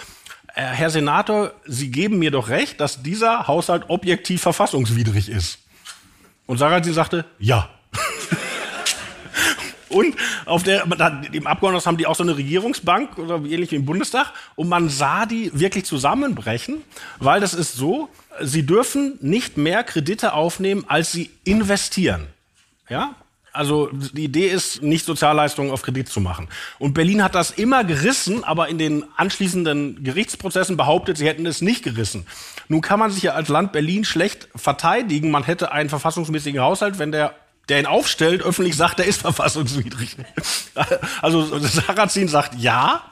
äh, 0.54 0.62
Herr 0.62 0.90
Senator, 0.90 1.54
Sie 1.66 1.92
geben 1.92 2.20
mir 2.20 2.32
doch 2.32 2.50
recht, 2.50 2.80
dass 2.82 3.02
dieser 3.02 3.48
Haushalt 3.48 3.86
objektiv 3.88 4.42
verfassungswidrig 4.42 5.30
ist. 5.30 5.60
Und 6.46 6.58
Sarrazin 6.58 6.94
sagte, 6.94 7.26
ja. 7.40 7.70
Und 9.90 10.16
auf 10.46 10.64
der, 10.64 10.84
im 10.84 11.48
Abgeordnetenhaus 11.48 11.86
haben 11.86 11.98
die 11.98 12.08
auch 12.08 12.16
so 12.16 12.24
eine 12.24 12.38
Regierungsbank, 12.38 13.18
oder 13.18 13.36
ähnlich 13.36 13.72
wie 13.72 13.76
im 13.76 13.86
Bundestag, 13.86 14.34
und 14.56 14.70
man 14.70 14.90
sah 14.90 15.26
die 15.26 15.52
wirklich 15.54 15.86
zusammenbrechen, 15.86 16.82
weil 17.20 17.42
das 17.42 17.54
ist 17.54 17.74
so, 17.74 18.10
sie 18.42 18.66
dürfen 18.66 19.18
nicht 19.22 19.58
mehr 19.58 19.84
Kredite 19.84 20.34
aufnehmen, 20.34 20.86
als 20.88 21.12
sie 21.12 21.30
investieren. 21.44 22.28
Ja? 22.90 23.16
Also 23.56 23.90
die 23.94 24.26
Idee 24.26 24.48
ist, 24.48 24.82
nicht 24.82 25.06
Sozialleistungen 25.06 25.72
auf 25.72 25.82
Kredit 25.82 26.10
zu 26.10 26.20
machen. 26.20 26.50
Und 26.78 26.94
Berlin 26.94 27.24
hat 27.24 27.36
das 27.36 27.52
immer 27.52 27.86
gerissen, 27.86 28.44
aber 28.44 28.68
in 28.68 28.78
den 28.78 29.06
anschließenden 29.16 30.04
Gerichtsprozessen 30.04 30.76
behauptet, 30.76 31.18
sie 31.18 31.26
hätten 31.26 31.46
es 31.46 31.62
nicht 31.62 31.84
gerissen. 31.84 32.28
Nun 32.68 32.82
kann 32.82 33.00
man 33.00 33.12
sich 33.12 33.24
ja 33.24 33.34
als 33.34 33.48
Land 33.48 33.72
Berlin 33.72 34.04
schlecht 34.04 34.50
verteidigen. 34.56 35.32
Man 35.32 35.44
hätte 35.44 35.72
einen 35.72 35.90
verfassungsmäßigen 35.90 36.60
Haushalt, 36.60 37.00
wenn 37.00 37.14
der 37.14 37.34
der 37.70 37.80
ihn 37.80 37.86
aufstellt, 37.86 38.44
öffentlich 38.44 38.76
sagt, 38.76 39.00
er 39.00 39.06
ist 39.06 39.22
verfassungswidrig. 39.22 40.18
Also 41.22 41.60
Sarrazin 41.60 42.28
sagt 42.28 42.60
ja. 42.60 43.04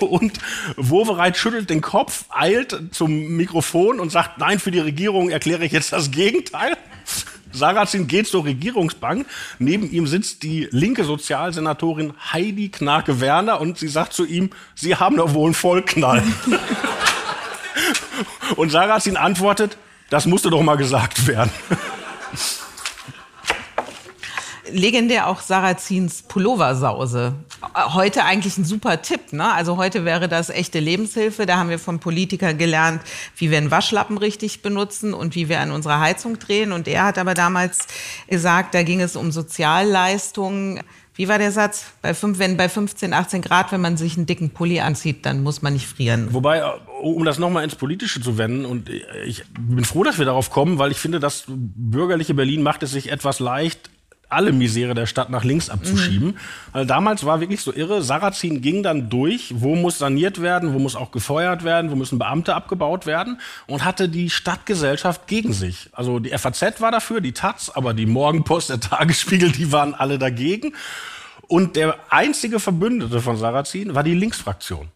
Und 0.00 0.38
Wowereit 0.76 1.36
schüttelt 1.36 1.70
den 1.70 1.80
Kopf, 1.80 2.24
eilt 2.30 2.76
zum 2.90 3.36
Mikrofon 3.36 4.00
und 4.00 4.10
sagt, 4.10 4.38
nein, 4.38 4.58
für 4.58 4.72
die 4.72 4.80
Regierung 4.80 5.30
erkläre 5.30 5.64
ich 5.64 5.72
jetzt 5.72 5.92
das 5.92 6.10
Gegenteil. 6.10 6.76
Sarrazin 7.52 8.06
geht 8.06 8.26
zur 8.26 8.44
Regierungsbank. 8.44 9.26
Neben 9.58 9.90
ihm 9.90 10.06
sitzt 10.06 10.42
die 10.42 10.68
linke 10.70 11.04
Sozialsenatorin 11.04 12.14
Heidi 12.32 12.68
Knake-Werner 12.68 13.60
und 13.60 13.78
sie 13.78 13.88
sagt 13.88 14.12
zu 14.12 14.24
ihm, 14.24 14.50
Sie 14.74 14.96
haben 14.96 15.16
doch 15.16 15.34
wohl 15.34 15.46
einen 15.46 15.54
Vollknall. 15.54 16.22
und 18.56 18.70
Sarrazin 18.70 19.16
antwortet, 19.16 19.76
das 20.10 20.26
musste 20.26 20.50
doch 20.50 20.62
mal 20.62 20.76
gesagt 20.76 21.26
werden. 21.26 21.50
Legendär 24.72 25.28
auch 25.28 25.40
Sarrazins 25.40 26.22
Pulloversause. 26.22 27.34
heute 27.74 28.24
eigentlich 28.24 28.58
ein 28.58 28.64
super 28.64 29.02
Tipp. 29.02 29.32
Ne? 29.32 29.52
Also 29.52 29.76
heute 29.76 30.04
wäre 30.04 30.28
das 30.28 30.50
echte 30.50 30.80
Lebenshilfe. 30.80 31.46
Da 31.46 31.56
haben 31.56 31.70
wir 31.70 31.78
von 31.78 31.98
Politikern 31.98 32.58
gelernt, 32.58 33.02
wie 33.36 33.50
wir 33.50 33.58
einen 33.58 33.70
Waschlappen 33.70 34.18
richtig 34.18 34.62
benutzen 34.62 35.14
und 35.14 35.34
wie 35.34 35.48
wir 35.48 35.60
an 35.60 35.70
unserer 35.70 36.00
Heizung 36.00 36.38
drehen. 36.38 36.72
Und 36.72 36.88
er 36.88 37.04
hat 37.04 37.18
aber 37.18 37.34
damals 37.34 37.86
gesagt, 38.28 38.74
da 38.74 38.82
ging 38.82 39.00
es 39.00 39.16
um 39.16 39.32
Sozialleistungen. 39.32 40.80
Wie 41.18 41.26
war 41.26 41.38
der 41.38 41.50
Satz? 41.50 41.86
Bei, 42.00 42.14
fünf, 42.14 42.38
wenn 42.38 42.56
bei 42.56 42.68
15, 42.68 43.12
18 43.12 43.42
Grad, 43.42 43.72
wenn 43.72 43.80
man 43.80 43.96
sich 43.96 44.16
einen 44.16 44.26
dicken 44.26 44.50
Pulli 44.50 44.78
anzieht, 44.78 45.26
dann 45.26 45.42
muss 45.42 45.62
man 45.62 45.72
nicht 45.72 45.88
frieren. 45.88 46.32
Wobei, 46.32 46.62
um 47.02 47.24
das 47.24 47.40
nochmal 47.40 47.64
ins 47.64 47.74
Politische 47.74 48.20
zu 48.20 48.38
wenden, 48.38 48.64
und 48.64 48.88
ich 49.26 49.42
bin 49.58 49.84
froh, 49.84 50.04
dass 50.04 50.18
wir 50.18 50.26
darauf 50.26 50.50
kommen, 50.50 50.78
weil 50.78 50.92
ich 50.92 50.98
finde, 50.98 51.18
das 51.18 51.42
bürgerliche 51.48 52.34
Berlin 52.34 52.62
macht 52.62 52.84
es 52.84 52.92
sich 52.92 53.10
etwas 53.10 53.40
leicht, 53.40 53.90
alle 54.28 54.52
Misere 54.52 54.94
der 54.94 55.06
Stadt 55.06 55.30
nach 55.30 55.44
links 55.44 55.70
abzuschieben. 55.70 56.28
Mhm. 56.28 56.36
Weil 56.72 56.86
damals 56.86 57.24
war 57.24 57.40
wirklich 57.40 57.62
so 57.62 57.72
irre. 57.72 58.02
Sarrazin 58.02 58.60
ging 58.60 58.82
dann 58.82 59.08
durch, 59.08 59.54
wo 59.56 59.74
muss 59.74 59.98
saniert 59.98 60.42
werden, 60.42 60.74
wo 60.74 60.78
muss 60.78 60.96
auch 60.96 61.10
gefeuert 61.10 61.64
werden, 61.64 61.90
wo 61.90 61.96
müssen 61.96 62.18
Beamte 62.18 62.54
abgebaut 62.54 63.06
werden 63.06 63.40
und 63.66 63.84
hatte 63.84 64.08
die 64.08 64.28
Stadtgesellschaft 64.28 65.26
gegen 65.26 65.52
sich. 65.52 65.88
Also 65.92 66.18
die 66.18 66.36
FAZ 66.36 66.80
war 66.80 66.90
dafür, 66.90 67.20
die 67.20 67.32
Taz, 67.32 67.70
aber 67.74 67.94
die 67.94 68.06
Morgenpost, 68.06 68.70
der 68.70 68.80
Tagesspiegel, 68.80 69.50
die 69.52 69.72
waren 69.72 69.94
alle 69.94 70.18
dagegen. 70.18 70.74
Und 71.46 71.76
der 71.76 71.96
einzige 72.10 72.60
Verbündete 72.60 73.22
von 73.22 73.38
Sarrazin 73.38 73.94
war 73.94 74.02
die 74.02 74.14
Linksfraktion. 74.14 74.88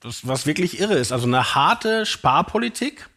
Das, 0.00 0.26
was 0.26 0.46
wirklich 0.46 0.80
irre 0.80 0.94
ist. 0.94 1.12
Also 1.12 1.26
eine 1.26 1.54
harte 1.54 2.06
Sparpolitik 2.06 3.09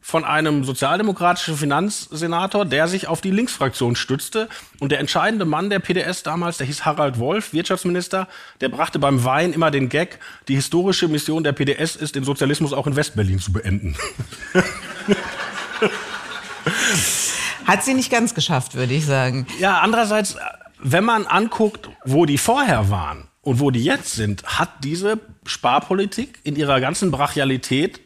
von 0.00 0.24
einem 0.24 0.64
sozialdemokratischen 0.64 1.56
Finanzsenator, 1.56 2.64
der 2.64 2.88
sich 2.88 3.06
auf 3.06 3.20
die 3.20 3.30
Linksfraktion 3.30 3.94
stützte. 3.96 4.48
Und 4.78 4.92
der 4.92 4.98
entscheidende 4.98 5.44
Mann 5.44 5.68
der 5.70 5.78
PDS 5.78 6.22
damals, 6.22 6.56
der 6.56 6.66
hieß 6.66 6.84
Harald 6.84 7.18
Wolf, 7.18 7.52
Wirtschaftsminister, 7.52 8.26
der 8.60 8.70
brachte 8.70 8.98
beim 8.98 9.24
Wein 9.24 9.52
immer 9.52 9.70
den 9.70 9.88
Gag, 9.88 10.18
die 10.48 10.54
historische 10.54 11.06
Mission 11.08 11.44
der 11.44 11.52
PDS 11.52 11.96
ist, 11.96 12.14
den 12.14 12.24
Sozialismus 12.24 12.72
auch 12.72 12.86
in 12.86 12.96
Westberlin 12.96 13.38
zu 13.38 13.52
beenden. 13.52 13.96
Hat 17.66 17.84
sie 17.84 17.94
nicht 17.94 18.10
ganz 18.10 18.34
geschafft, 18.34 18.74
würde 18.74 18.94
ich 18.94 19.06
sagen. 19.06 19.46
Ja, 19.60 19.80
andererseits, 19.80 20.36
wenn 20.80 21.04
man 21.04 21.26
anguckt, 21.26 21.88
wo 22.04 22.26
die 22.26 22.38
vorher 22.38 22.90
waren 22.90 23.28
und 23.42 23.60
wo 23.60 23.70
die 23.70 23.84
jetzt 23.84 24.14
sind, 24.14 24.44
hat 24.44 24.70
diese 24.82 25.20
Sparpolitik 25.44 26.40
in 26.42 26.56
ihrer 26.56 26.80
ganzen 26.80 27.10
Brachialität 27.10 28.00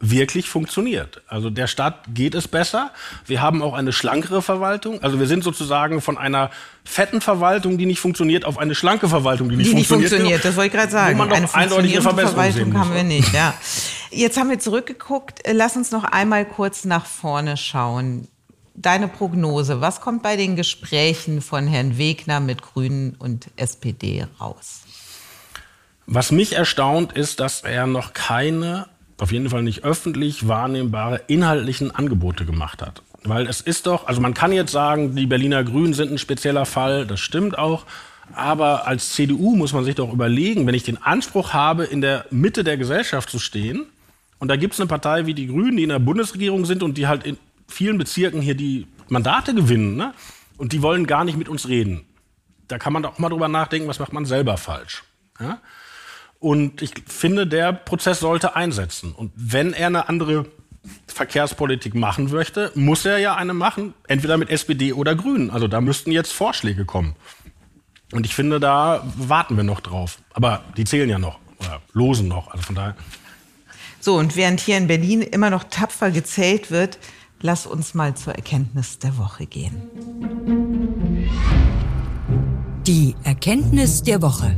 wirklich 0.00 0.48
funktioniert. 0.48 1.22
Also 1.28 1.50
der 1.50 1.66
Stadt 1.66 2.04
geht 2.08 2.34
es 2.34 2.48
besser. 2.48 2.90
Wir 3.26 3.42
haben 3.42 3.62
auch 3.62 3.74
eine 3.74 3.92
schlankere 3.92 4.40
Verwaltung. 4.40 5.02
Also 5.02 5.20
wir 5.20 5.26
sind 5.26 5.44
sozusagen 5.44 6.00
von 6.00 6.16
einer 6.16 6.50
fetten 6.84 7.20
Verwaltung, 7.20 7.76
die 7.76 7.84
nicht 7.84 8.00
funktioniert, 8.00 8.46
auf 8.46 8.58
eine 8.58 8.74
schlanke 8.74 9.08
Verwaltung, 9.08 9.50
die 9.50 9.56
nicht 9.56 9.66
die 9.66 9.84
funktioniert. 9.84 10.12
Die 10.12 10.14
nicht 10.14 10.20
funktioniert, 10.22 10.44
das 10.44 10.56
wollte 10.56 10.66
ich 10.68 10.72
gerade 10.72 10.92
sagen. 10.92 11.20
Eine 11.20 11.54
eindeutige 11.54 12.00
Verwaltung 12.00 12.78
haben 12.78 12.94
wir 12.94 13.04
nicht. 13.04 13.32
Ja. 13.34 13.54
Jetzt 14.10 14.38
haben 14.38 14.48
wir 14.48 14.58
zurückgeguckt. 14.58 15.40
Lass 15.46 15.76
uns 15.76 15.90
noch 15.90 16.04
einmal 16.04 16.46
kurz 16.46 16.84
nach 16.84 17.04
vorne 17.04 17.58
schauen. 17.58 18.26
Deine 18.74 19.08
Prognose, 19.08 19.82
was 19.82 20.00
kommt 20.00 20.22
bei 20.22 20.36
den 20.36 20.56
Gesprächen 20.56 21.42
von 21.42 21.66
Herrn 21.66 21.98
Wegner 21.98 22.40
mit 22.40 22.62
Grünen 22.62 23.14
und 23.18 23.48
SPD 23.56 24.26
raus? 24.40 24.80
Was 26.06 26.32
mich 26.32 26.54
erstaunt, 26.54 27.12
ist, 27.12 27.40
dass 27.40 27.60
er 27.60 27.86
noch 27.86 28.14
keine 28.14 28.86
auf 29.22 29.32
jeden 29.32 29.50
Fall 29.50 29.62
nicht 29.62 29.84
öffentlich 29.84 30.48
wahrnehmbare 30.48 31.22
inhaltlichen 31.26 31.90
Angebote 31.94 32.44
gemacht 32.44 32.82
hat. 32.82 33.02
Weil 33.24 33.46
es 33.46 33.60
ist 33.60 33.86
doch, 33.86 34.06
also 34.06 34.20
man 34.20 34.34
kann 34.34 34.52
jetzt 34.52 34.72
sagen, 34.72 35.14
die 35.14 35.26
Berliner 35.26 35.62
Grünen 35.64 35.92
sind 35.92 36.10
ein 36.10 36.18
spezieller 36.18 36.64
Fall, 36.64 37.06
das 37.06 37.20
stimmt 37.20 37.58
auch. 37.58 37.84
Aber 38.32 38.86
als 38.86 39.12
CDU 39.12 39.56
muss 39.56 39.72
man 39.72 39.84
sich 39.84 39.96
doch 39.96 40.12
überlegen, 40.12 40.66
wenn 40.66 40.74
ich 40.74 40.84
den 40.84 41.02
Anspruch 41.02 41.52
habe, 41.52 41.84
in 41.84 42.00
der 42.00 42.26
Mitte 42.30 42.64
der 42.64 42.76
Gesellschaft 42.76 43.28
zu 43.28 43.38
stehen, 43.38 43.86
und 44.38 44.48
da 44.48 44.56
gibt 44.56 44.74
es 44.74 44.80
eine 44.80 44.86
Partei 44.86 45.26
wie 45.26 45.34
die 45.34 45.48
Grünen, 45.48 45.76
die 45.76 45.82
in 45.82 45.90
der 45.90 45.98
Bundesregierung 45.98 46.64
sind 46.64 46.82
und 46.82 46.96
die 46.96 47.06
halt 47.06 47.24
in 47.24 47.36
vielen 47.68 47.98
Bezirken 47.98 48.40
hier 48.40 48.54
die 48.54 48.86
Mandate 49.08 49.54
gewinnen, 49.54 49.96
ne? 49.96 50.14
und 50.56 50.72
die 50.72 50.82
wollen 50.82 51.06
gar 51.06 51.24
nicht 51.24 51.36
mit 51.36 51.48
uns 51.48 51.68
reden. 51.68 52.06
Da 52.68 52.78
kann 52.78 52.92
man 52.92 53.02
doch 53.02 53.18
mal 53.18 53.28
drüber 53.28 53.48
nachdenken, 53.48 53.88
was 53.88 53.98
macht 53.98 54.12
man 54.12 54.24
selber 54.24 54.56
falsch. 54.56 55.02
Ja? 55.38 55.58
Und 56.40 56.80
ich 56.80 56.92
finde, 57.06 57.46
der 57.46 57.72
Prozess 57.72 58.20
sollte 58.20 58.56
einsetzen. 58.56 59.12
Und 59.12 59.30
wenn 59.36 59.74
er 59.74 59.88
eine 59.88 60.08
andere 60.08 60.46
Verkehrspolitik 61.06 61.94
machen 61.94 62.30
möchte, 62.30 62.72
muss 62.74 63.04
er 63.04 63.18
ja 63.18 63.36
eine 63.36 63.52
machen, 63.52 63.92
entweder 64.08 64.38
mit 64.38 64.48
SPD 64.48 64.94
oder 64.94 65.14
Grünen. 65.14 65.50
Also 65.50 65.68
da 65.68 65.82
müssten 65.82 66.10
jetzt 66.10 66.32
Vorschläge 66.32 66.86
kommen. 66.86 67.14
Und 68.12 68.24
ich 68.24 68.34
finde, 68.34 68.58
da 68.58 69.06
warten 69.16 69.56
wir 69.56 69.64
noch 69.64 69.80
drauf. 69.80 70.18
Aber 70.32 70.64
die 70.78 70.84
zählen 70.84 71.08
ja 71.10 71.18
noch 71.18 71.38
oder 71.58 71.82
losen 71.92 72.28
noch. 72.28 72.48
Also 72.50 72.64
von 72.64 72.74
daher. 72.74 72.96
So, 74.00 74.16
und 74.16 74.34
während 74.34 74.60
hier 74.60 74.78
in 74.78 74.86
Berlin 74.86 75.20
immer 75.20 75.50
noch 75.50 75.64
tapfer 75.64 76.10
gezählt 76.10 76.70
wird, 76.70 76.98
lass 77.42 77.66
uns 77.66 77.92
mal 77.92 78.14
zur 78.16 78.34
Erkenntnis 78.34 78.98
der 78.98 79.18
Woche 79.18 79.44
gehen. 79.44 79.82
Die 82.86 83.14
Erkenntnis 83.24 84.02
der 84.02 84.22
Woche. 84.22 84.56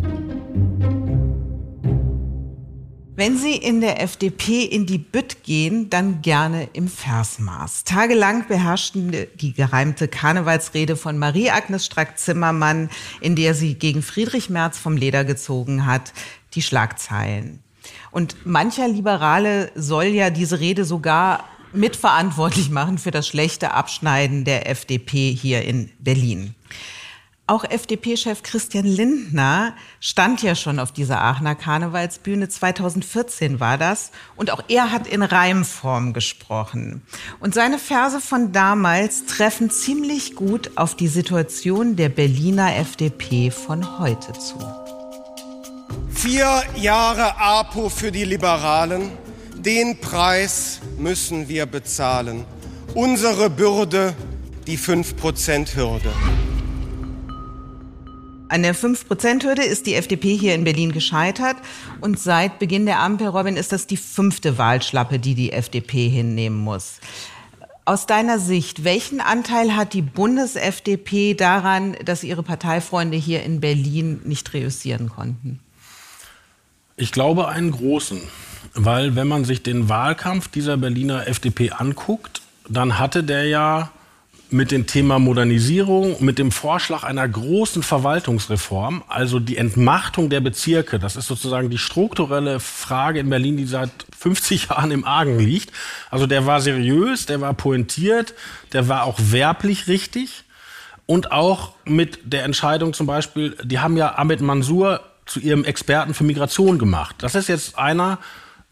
Wenn 3.23 3.39
Sie 3.39 3.55
in 3.55 3.81
der 3.81 4.03
FDP 4.03 4.65
in 4.65 4.85
die 4.85 4.99
Bütt 4.99 5.45
gehen, 5.45 5.89
dann 5.91 6.23
gerne 6.23 6.69
im 6.73 6.89
Versmaß. 6.89 7.85
Tagelang 7.85 8.49
beherrschten 8.49 9.15
die 9.37 9.53
gereimte 9.53 10.09
Karnevalsrede 10.09 10.97
von 10.97 11.19
Marie-Agnes 11.19 11.87
Strack-Zimmermann, 11.87 12.91
in 13.21 13.37
der 13.37 13.55
sie 13.55 13.75
gegen 13.75 14.03
Friedrich 14.03 14.51
Merz 14.51 14.77
vom 14.77 14.97
Leder 14.97 15.25
gezogen 15.25 15.87
hat, 15.87 16.13
die 16.55 16.63
Schlagzeilen. 16.63 17.63
Und 18.11 18.45
mancher 18.45 18.89
Liberale 18.89 19.71
soll 19.77 20.07
ja 20.07 20.31
diese 20.31 20.59
Rede 20.59 20.85
sogar 20.85 21.45
mitverantwortlich 21.73 22.71
machen 22.71 22.99
für 22.99 23.13
das 23.13 23.29
schlechte 23.29 23.73
Abschneiden 23.73 24.45
der 24.45 24.69
FDP 24.69 25.33
hier 25.33 25.63
in 25.63 25.93
Berlin. 26.01 26.57
Auch 27.49 27.65
FDP-Chef 27.65 28.45
Christian 28.45 28.87
Lindner 28.87 29.75
stand 29.99 30.43
ja 30.43 30.55
schon 30.55 30.79
auf 30.79 30.93
dieser 30.93 31.21
Aachener 31.21 31.57
Karnevalsbühne. 31.57 32.49
2014 32.49 33.59
war 33.59 33.79
das. 33.79 34.13
Und 34.37 34.53
auch 34.53 34.63
er 34.69 34.93
hat 34.93 35.09
in 35.09 35.23
Reimform 35.23 36.13
gesprochen. 36.13 37.03
Und 37.41 37.53
seine 37.53 37.81
Verse 37.81 38.21
von 38.21 38.53
damals 38.53 39.27
treffen 39.27 39.71
ziemlich 39.71 40.37
gut 40.37 40.71
auf 40.77 40.95
die 40.95 41.09
Situation 41.09 41.97
der 41.97 42.11
Berliner 42.11 42.77
FDP 42.77 43.51
von 43.51 43.99
heute 43.99 44.33
zu. 44.35 44.59
Vier 46.11 46.63
Jahre 46.77 47.41
APO 47.41 47.89
für 47.89 48.13
die 48.13 48.25
Liberalen. 48.25 49.11
Den 49.57 49.99
Preis 49.99 50.81
müssen 50.97 51.49
wir 51.49 51.67
bezahlen. 51.67 52.45
Unsere 52.95 53.51
Bürde, 53.51 54.15
die 54.69 54.79
5%-Hürde. 54.79 56.13
An 58.53 58.63
der 58.63 58.75
5-Prozent-Hürde 58.75 59.63
ist 59.63 59.87
die 59.87 59.95
FDP 59.95 60.37
hier 60.37 60.55
in 60.55 60.65
Berlin 60.65 60.93
gescheitert. 60.93 61.57
Und 62.03 62.19
seit 62.19 62.59
Beginn 62.59 62.85
der 62.85 63.01
Ampel, 63.01 63.29
Robin, 63.29 63.57
ist 63.57 63.73
das 63.73 63.87
die 63.87 63.97
fünfte 63.97 64.59
Wahlschlappe, 64.59 65.19
die 65.19 65.35
die 65.35 65.53
FDP 65.53 66.11
hinnehmen 66.11 66.59
muss. 66.59 67.01
Aus 67.87 68.05
deiner 68.05 68.39
Sicht, 68.39 68.85
welchen 68.85 69.23
Anteil 69.23 69.75
hat 69.75 69.95
die 69.95 70.03
Bundes-FDP 70.03 71.33
daran, 71.33 71.97
dass 72.05 72.25
ihre 72.25 72.43
Parteifreunde 72.43 73.17
hier 73.17 73.43
in 73.43 73.61
Berlin 73.61 74.21
nicht 74.25 74.53
reüssieren 74.53 75.09
konnten? 75.09 75.59
Ich 76.97 77.11
glaube 77.11 77.49
einen 77.49 77.71
großen. 77.71 78.21
Weil 78.75 79.17
wenn 79.17 79.29
man 79.29 79.47
sich 79.47 79.63
den 79.63 79.89
Wahlkampf 79.89 80.49
dieser 80.49 80.77
Berliner 80.77 81.27
FDP 81.27 81.71
anguckt, 81.71 82.43
dann 82.69 82.99
hatte 82.99 83.25
der 83.25 83.47
ja 83.47 83.91
mit 84.53 84.71
dem 84.71 84.87
Thema 84.87 85.19
Modernisierung, 85.19 86.23
mit 86.23 86.39
dem 86.39 86.51
Vorschlag 86.51 87.05
einer 87.05 87.27
großen 87.27 87.83
Verwaltungsreform, 87.83 89.03
also 89.09 89.41
die 89.41 89.57
Entmachtung 89.57 90.29
der 90.29 90.41
Bezirke. 90.41 90.99
Das 90.99 91.17
ist 91.17 91.27
sozusagen 91.27 91.71
die 91.71 91.79
strukturelle 91.79 92.61
Frage 92.61 93.21
in 93.21 93.31
Berlin, 93.31 93.57
die 93.57 93.65
seit 93.65 93.91
50 94.19 94.69
Jahren 94.71 94.91
im 94.91 95.05
Argen 95.05 95.39
liegt. 95.39 95.73
Also 96.11 96.27
der 96.27 96.47
war 96.47 96.61
seriös, 96.61 97.27
der 97.27 97.41
war 97.41 97.55
pointiert, 97.55 98.35
der 98.73 98.89
war 98.89 99.05
auch 99.05 99.19
werblich 99.19 99.89
richtig. 99.89 100.45
Und 101.07 101.33
auch 101.33 101.73
mit 101.85 102.21
der 102.25 102.45
Entscheidung 102.45 102.93
zum 102.93 103.07
Beispiel, 103.07 103.57
die 103.65 103.81
haben 103.81 103.97
ja 103.97 104.17
Ahmed 104.17 104.41
Mansour 104.41 105.01
zu 105.27 105.41
ihrem 105.41 105.65
Experten 105.65 106.15
für 106.15 106.25
Migration 106.25 106.79
gemacht. 106.79 107.17
Das 107.19 107.35
ist 107.35 107.49
jetzt 107.49 107.79
einer, 107.79 108.19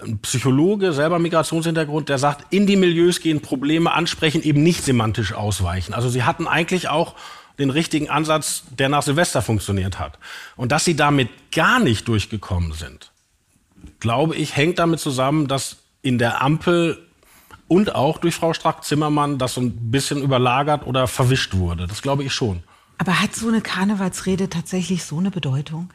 ein 0.02 0.18
Psychologe, 0.18 0.92
selber 0.92 1.18
Migrationshintergrund, 1.18 2.08
der 2.08 2.18
sagt, 2.18 2.52
in 2.52 2.66
die 2.66 2.76
Milieus 2.76 3.20
gehen, 3.20 3.40
Probleme 3.40 3.92
ansprechen, 3.92 4.42
eben 4.42 4.62
nicht 4.62 4.84
semantisch 4.84 5.32
ausweichen. 5.32 5.94
Also 5.94 6.08
sie 6.08 6.24
hatten 6.24 6.46
eigentlich 6.46 6.88
auch 6.88 7.14
den 7.58 7.70
richtigen 7.70 8.08
Ansatz, 8.08 8.64
der 8.70 8.88
nach 8.88 9.02
Silvester 9.02 9.42
funktioniert 9.42 9.98
hat. 9.98 10.18
Und 10.56 10.72
dass 10.72 10.84
sie 10.84 10.96
damit 10.96 11.28
gar 11.52 11.78
nicht 11.78 12.08
durchgekommen 12.08 12.72
sind, 12.72 13.12
glaube 14.00 14.34
ich, 14.36 14.56
hängt 14.56 14.78
damit 14.78 15.00
zusammen, 15.00 15.46
dass 15.46 15.78
in 16.02 16.18
der 16.18 16.42
Ampel 16.42 17.06
und 17.68 17.94
auch 17.94 18.18
durch 18.18 18.34
Frau 18.34 18.52
Strack-Zimmermann 18.52 19.38
das 19.38 19.54
so 19.54 19.60
ein 19.60 19.90
bisschen 19.90 20.22
überlagert 20.22 20.86
oder 20.86 21.06
verwischt 21.06 21.54
wurde. 21.54 21.86
Das 21.86 22.02
glaube 22.02 22.24
ich 22.24 22.32
schon. 22.32 22.62
Aber 22.98 23.20
hat 23.20 23.34
so 23.34 23.48
eine 23.48 23.60
Karnevalsrede 23.60 24.48
tatsächlich 24.48 25.04
so 25.04 25.18
eine 25.18 25.30
Bedeutung? 25.30 25.90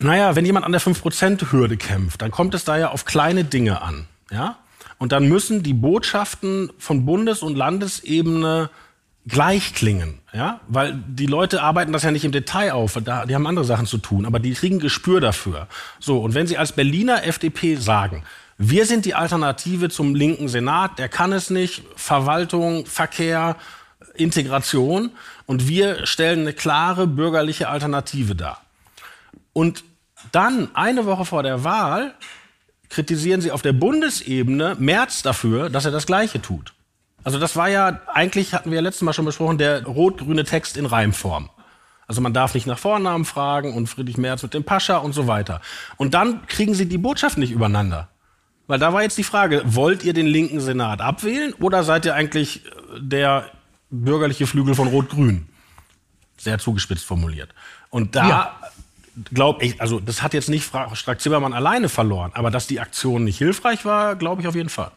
Naja, 0.00 0.34
wenn 0.34 0.46
jemand 0.46 0.66
an 0.66 0.72
der 0.72 0.80
5%-Hürde 0.80 1.76
kämpft, 1.76 2.22
dann 2.22 2.30
kommt 2.30 2.54
es 2.54 2.64
da 2.64 2.78
ja 2.78 2.90
auf 2.90 3.04
kleine 3.04 3.44
Dinge 3.44 3.82
an. 3.82 4.06
Ja? 4.30 4.56
Und 4.98 5.12
dann 5.12 5.28
müssen 5.28 5.62
die 5.62 5.74
Botschaften 5.74 6.72
von 6.78 7.06
Bundes- 7.06 7.42
und 7.42 7.56
Landesebene 7.56 8.70
gleich 9.26 9.74
klingen, 9.74 10.18
ja, 10.32 10.60
weil 10.66 10.94
die 11.06 11.26
Leute 11.26 11.62
arbeiten 11.62 11.92
das 11.92 12.02
ja 12.02 12.10
nicht 12.10 12.24
im 12.24 12.32
Detail 12.32 12.72
auf, 12.72 12.94
die 12.94 13.34
haben 13.34 13.46
andere 13.46 13.66
Sachen 13.66 13.84
zu 13.84 13.98
tun, 13.98 14.24
aber 14.24 14.40
die 14.40 14.54
kriegen 14.54 14.78
Gespür 14.78 15.20
dafür. 15.20 15.68
So, 15.98 16.20
und 16.20 16.34
wenn 16.34 16.46
Sie 16.46 16.56
als 16.56 16.72
Berliner 16.72 17.24
FDP 17.24 17.76
sagen, 17.76 18.24
wir 18.56 18.86
sind 18.86 19.04
die 19.04 19.14
Alternative 19.14 19.90
zum 19.90 20.14
linken 20.14 20.48
Senat, 20.48 20.98
der 20.98 21.10
kann 21.10 21.32
es 21.32 21.50
nicht, 21.50 21.82
Verwaltung, 21.96 22.86
Verkehr, 22.86 23.56
Integration, 24.14 25.10
und 25.46 25.68
wir 25.68 26.06
stellen 26.06 26.40
eine 26.40 26.54
klare 26.54 27.06
bürgerliche 27.06 27.68
Alternative 27.68 28.34
dar. 28.34 28.62
Und 29.52 29.84
dann, 30.32 30.68
eine 30.74 31.06
Woche 31.06 31.24
vor 31.24 31.42
der 31.42 31.64
Wahl, 31.64 32.14
kritisieren 32.88 33.40
Sie 33.40 33.52
auf 33.52 33.62
der 33.62 33.72
Bundesebene 33.72 34.76
Merz 34.78 35.22
dafür, 35.22 35.70
dass 35.70 35.84
er 35.84 35.90
das 35.90 36.06
Gleiche 36.06 36.42
tut. 36.42 36.74
Also 37.22 37.38
das 37.38 37.56
war 37.56 37.68
ja, 37.68 38.00
eigentlich 38.12 38.54
hatten 38.54 38.70
wir 38.70 38.76
ja 38.76 38.82
letztes 38.82 39.02
Mal 39.02 39.12
schon 39.12 39.24
besprochen, 39.24 39.58
der 39.58 39.84
rot-grüne 39.84 40.44
Text 40.44 40.76
in 40.76 40.86
Reimform. 40.86 41.50
Also 42.06 42.20
man 42.20 42.34
darf 42.34 42.54
nicht 42.54 42.66
nach 42.66 42.78
Vornamen 42.78 43.24
fragen 43.24 43.74
und 43.74 43.86
Friedrich 43.86 44.18
Merz 44.18 44.42
mit 44.42 44.52
dem 44.54 44.64
Pascha 44.64 44.96
und 44.96 45.12
so 45.12 45.28
weiter. 45.28 45.60
Und 45.96 46.14
dann 46.14 46.46
kriegen 46.46 46.74
sie 46.74 46.86
die 46.86 46.98
Botschaft 46.98 47.38
nicht 47.38 47.52
übereinander. 47.52 48.08
Weil 48.66 48.78
da 48.78 48.92
war 48.92 49.02
jetzt 49.02 49.18
die 49.18 49.24
Frage, 49.24 49.62
wollt 49.64 50.02
ihr 50.02 50.12
den 50.12 50.26
linken 50.26 50.60
Senat 50.60 51.00
abwählen 51.00 51.52
oder 51.54 51.84
seid 51.84 52.04
ihr 52.04 52.14
eigentlich 52.14 52.66
äh, 52.66 52.70
der 52.98 53.50
bürgerliche 53.90 54.46
Flügel 54.46 54.74
von 54.74 54.88
Rot-Grün? 54.88 55.48
Sehr 56.36 56.58
zugespitzt 56.58 57.04
formuliert. 57.04 57.54
Und 57.90 58.16
da 58.16 58.28
ja. 58.28 58.60
Glaube 59.32 59.64
ich, 59.64 59.80
also 59.80 60.00
das 60.00 60.22
hat 60.22 60.34
jetzt 60.34 60.48
nicht 60.48 60.70
Strack-Zimmermann 60.92 61.52
alleine 61.52 61.88
verloren, 61.88 62.30
aber 62.34 62.50
dass 62.50 62.66
die 62.66 62.80
Aktion 62.80 63.24
nicht 63.24 63.38
hilfreich 63.38 63.84
war, 63.84 64.16
glaube 64.16 64.42
ich 64.42 64.48
auf 64.48 64.54
jeden 64.54 64.68
Fall. 64.68 64.90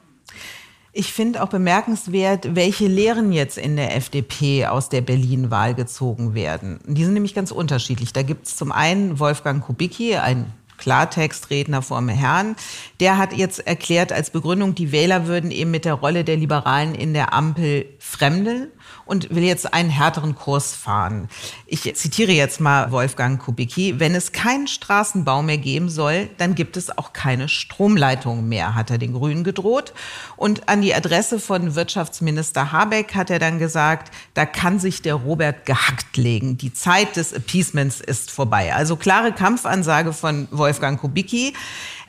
Ich 0.95 1.11
finde 1.11 1.41
auch 1.41 1.49
bemerkenswert, 1.49 2.55
welche 2.55 2.85
Lehren 2.85 3.31
jetzt 3.31 3.57
in 3.57 3.75
der 3.75 3.95
FDP 3.95 4.67
aus 4.67 4.89
der 4.89 5.01
Berlin-Wahl 5.01 5.73
gezogen 5.73 6.35
werden. 6.35 6.79
Die 6.85 7.03
sind 7.03 7.15
nämlich 7.15 7.33
ganz 7.33 7.49
unterschiedlich. 7.49 8.13
Da 8.13 8.21
gibt 8.21 8.45
es 8.45 8.55
zum 8.55 8.71
einen 8.71 9.17
Wolfgang 9.17 9.63
Kubicki, 9.63 10.17
ein 10.17 10.53
Klartextredner 10.77 11.81
vorm 11.81 12.09
Herrn, 12.09 12.55
der 12.99 13.17
hat 13.17 13.33
jetzt 13.33 13.65
erklärt 13.65 14.11
als 14.11 14.29
Begründung, 14.31 14.75
die 14.75 14.91
Wähler 14.91 15.27
würden 15.27 15.49
eben 15.49 15.71
mit 15.71 15.85
der 15.85 15.93
Rolle 15.93 16.23
der 16.23 16.35
Liberalen 16.35 16.93
in 16.93 17.13
der 17.13 17.33
Ampel 17.33 17.85
fremdeln 17.99 18.67
und 19.05 19.33
will 19.33 19.43
jetzt 19.43 19.73
einen 19.73 19.89
härteren 19.89 20.35
Kurs 20.35 20.73
fahren. 20.73 21.29
Ich 21.65 21.93
zitiere 21.95 22.31
jetzt 22.31 22.61
mal 22.61 22.91
Wolfgang 22.91 23.41
Kubicki. 23.41 23.99
Wenn 23.99 24.15
es 24.15 24.31
keinen 24.31 24.67
Straßenbau 24.67 25.41
mehr 25.41 25.57
geben 25.57 25.89
soll, 25.89 26.29
dann 26.37 26.55
gibt 26.55 26.77
es 26.77 26.97
auch 26.97 27.13
keine 27.13 27.49
Stromleitungen 27.49 28.47
mehr, 28.47 28.75
hat 28.75 28.91
er 28.91 28.97
den 28.97 29.13
Grünen 29.13 29.43
gedroht. 29.43 29.93
Und 30.37 30.69
an 30.69 30.81
die 30.81 30.93
Adresse 30.93 31.39
von 31.39 31.75
Wirtschaftsminister 31.75 32.71
Habeck 32.71 33.15
hat 33.15 33.29
er 33.29 33.39
dann 33.39 33.59
gesagt, 33.59 34.13
da 34.33 34.45
kann 34.45 34.79
sich 34.79 35.01
der 35.01 35.15
Robert 35.15 35.65
gehackt 35.65 36.17
legen. 36.17 36.57
Die 36.57 36.73
Zeit 36.73 37.15
des 37.15 37.33
Appeasements 37.33 37.99
ist 38.01 38.31
vorbei. 38.31 38.73
Also 38.73 38.95
klare 38.95 39.31
Kampfansage 39.31 40.13
von 40.13 40.47
Wolfgang 40.51 40.99
Kubicki. 40.99 41.53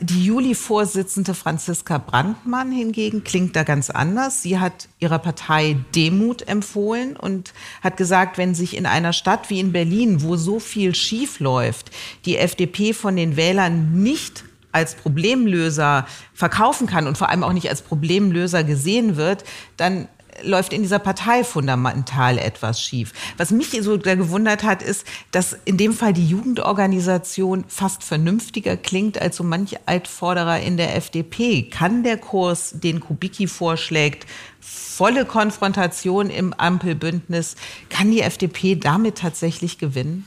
Die 0.01 0.25
Juli-Vorsitzende 0.25 1.35
Franziska 1.35 1.99
Brandmann 1.99 2.73
hingegen 2.73 3.23
klingt 3.23 3.55
da 3.55 3.63
ganz 3.63 3.91
anders. 3.91 4.43
Sie 4.43 4.59
hat 4.59 4.89
ihrer 4.99 5.21
Partei 5.21 5.77
Demut 5.95 6.47
empfohlen 6.49 7.17
und 7.17 7.55
hat 7.81 7.97
gesagt, 7.97 8.37
wenn 8.37 8.55
sich 8.55 8.77
in 8.77 8.87
einer 8.87 9.13
Stadt 9.13 9.51
wie 9.51 9.61
in 9.61 9.73
Berlin, 9.73 10.23
wo 10.23 10.37
so 10.37 10.59
viel 10.59 10.95
schief 10.95 11.39
läuft, 11.39 11.93
die 12.25 12.39
FDP 12.39 12.93
von 12.93 13.15
den 13.15 13.37
Wählern 13.37 14.03
nicht 14.03 14.45
als 14.73 14.97
Problemlöser 14.97 16.07
verkaufen 16.33 16.89
kann 16.89 17.07
und 17.07 17.17
vor 17.17 17.29
allem 17.29 17.45
auch 17.45 17.53
nicht 17.53 17.71
als 17.71 17.83
Problemlöser 17.83 18.65
gesehen 18.65 19.17
wird, 19.17 19.45
dann 19.77 20.09
läuft 20.43 20.73
in 20.73 20.83
dieser 20.83 20.99
Partei 20.99 21.45
fundamental 21.45 22.39
etwas 22.39 22.81
schief. 22.81 23.13
Was 23.37 23.51
mich 23.51 23.71
so 23.81 23.99
gewundert 23.99 24.63
hat, 24.63 24.83
ist, 24.83 25.07
dass 25.31 25.57
in 25.65 25.77
dem 25.77 25.93
Fall 25.93 26.13
die 26.13 26.27
Jugendorganisation 26.27 27.65
fast 27.69 28.05
vernünftiger 28.05 28.77
klingt 28.77 29.21
als 29.21 29.37
so 29.37 29.45
manch 29.45 29.77
Altvorderer 29.87 30.61
in 30.61 30.77
der 30.77 30.97
FDP. 30.97 31.63
Kann 31.63 32.03
der 32.03 32.17
Kurs, 32.17 32.75
den 32.75 33.01
Kubicki 33.01 33.47
vorschlägt, 33.47 34.27
volle 34.61 35.25
Konfrontation 35.25 36.31
im 36.31 36.53
Ampelbündnis, 36.53 37.57
kann 37.89 38.11
die 38.11 38.21
FDP 38.21 38.77
damit 38.77 39.19
tatsächlich 39.19 39.79
gewinnen? 39.79 40.27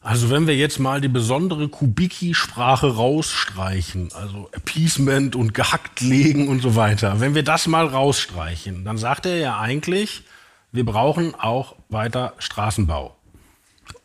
Also 0.00 0.30
wenn 0.30 0.46
wir 0.46 0.56
jetzt 0.56 0.78
mal 0.78 1.00
die 1.00 1.08
besondere 1.08 1.68
Kubicki-Sprache 1.68 2.94
rausstreichen, 2.94 4.10
also 4.14 4.48
Appeasement 4.52 5.34
und 5.34 5.54
gehackt 5.54 6.00
legen 6.00 6.48
und 6.48 6.62
so 6.62 6.76
weiter, 6.76 7.20
wenn 7.20 7.34
wir 7.34 7.42
das 7.42 7.66
mal 7.66 7.86
rausstreichen, 7.86 8.84
dann 8.84 8.96
sagt 8.96 9.26
er 9.26 9.36
ja 9.36 9.58
eigentlich, 9.58 10.22
wir 10.70 10.84
brauchen 10.84 11.34
auch 11.34 11.74
weiter 11.88 12.34
Straßenbau. 12.38 13.16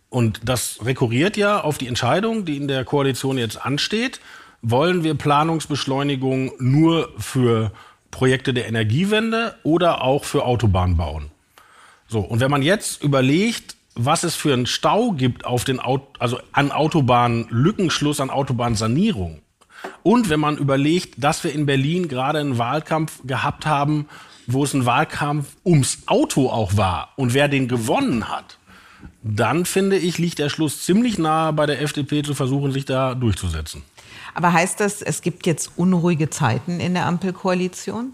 Und 0.10 0.42
das 0.46 0.80
rekurriert 0.84 1.38
ja 1.38 1.62
auf 1.62 1.78
die 1.78 1.88
Entscheidung, 1.88 2.46
die 2.46 2.58
in 2.58 2.68
der 2.68 2.86
Koalition 2.86 3.38
jetzt 3.38 3.64
ansteht. 3.64 4.20
Wollen 4.62 5.04
wir 5.04 5.16
Planungsbeschleunigung 5.16 6.54
nur 6.60 7.12
für 7.18 7.72
Projekte 8.12 8.54
der 8.54 8.68
Energiewende 8.68 9.56
oder 9.64 10.04
auch 10.04 10.24
für 10.24 10.46
Autobahn 10.46 10.98
bauen? 10.98 11.32
So, 12.08 12.20
und 12.20 12.40
wenn 12.40 12.52
man 12.52 12.62
jetzt 12.62 13.04
überlegt, 13.04 13.76
was 13.96 14.24
es 14.24 14.36
für 14.36 14.54
einen 14.54 14.66
Stau 14.66 15.12
gibt 15.12 15.46
auf 15.46 15.64
den 15.64 15.80
Auto, 15.80 16.08
also 16.20 16.40
an 16.52 16.72
Autobahnen, 16.72 17.48
Lückenschluss 17.50 18.20
an 18.20 18.30
Autobahnsanierung. 18.30 19.42
Und 20.02 20.30
wenn 20.30 20.40
man 20.40 20.58
überlegt, 20.58 21.24
dass 21.24 21.44
wir 21.44 21.54
in 21.54 21.66
Berlin 21.66 22.08
gerade 22.08 22.40
einen 22.40 22.58
Wahlkampf 22.58 23.20
gehabt 23.26 23.66
haben, 23.66 24.08
wo 24.48 24.64
es 24.64 24.74
ein 24.74 24.86
Wahlkampf 24.86 25.56
ums 25.66 26.00
Auto 26.06 26.50
auch 26.50 26.78
war 26.78 27.10
und 27.16 27.34
wer 27.34 27.48
den 27.48 27.68
gewonnen 27.68 28.30
hat, 28.30 28.58
dann 29.22 29.66
finde 29.66 29.98
ich, 29.98 30.18
liegt 30.18 30.40
der 30.40 30.50
Schluss 30.50 30.86
ziemlich 30.86 31.18
nahe 31.18 31.54
bei 31.54 31.66
der 31.66 31.82
FDP 31.82 32.24
zu 32.24 32.34
versuchen, 32.34 32.72
sich 32.72 32.86
da 32.86 33.16
durchzusetzen. 33.16 33.84
Aber 34.34 34.52
heißt 34.52 34.80
das, 34.80 35.02
es 35.02 35.22
gibt 35.22 35.46
jetzt 35.46 35.72
unruhige 35.78 36.30
Zeiten 36.30 36.80
in 36.80 36.94
der 36.94 37.06
Ampelkoalition? 37.06 38.14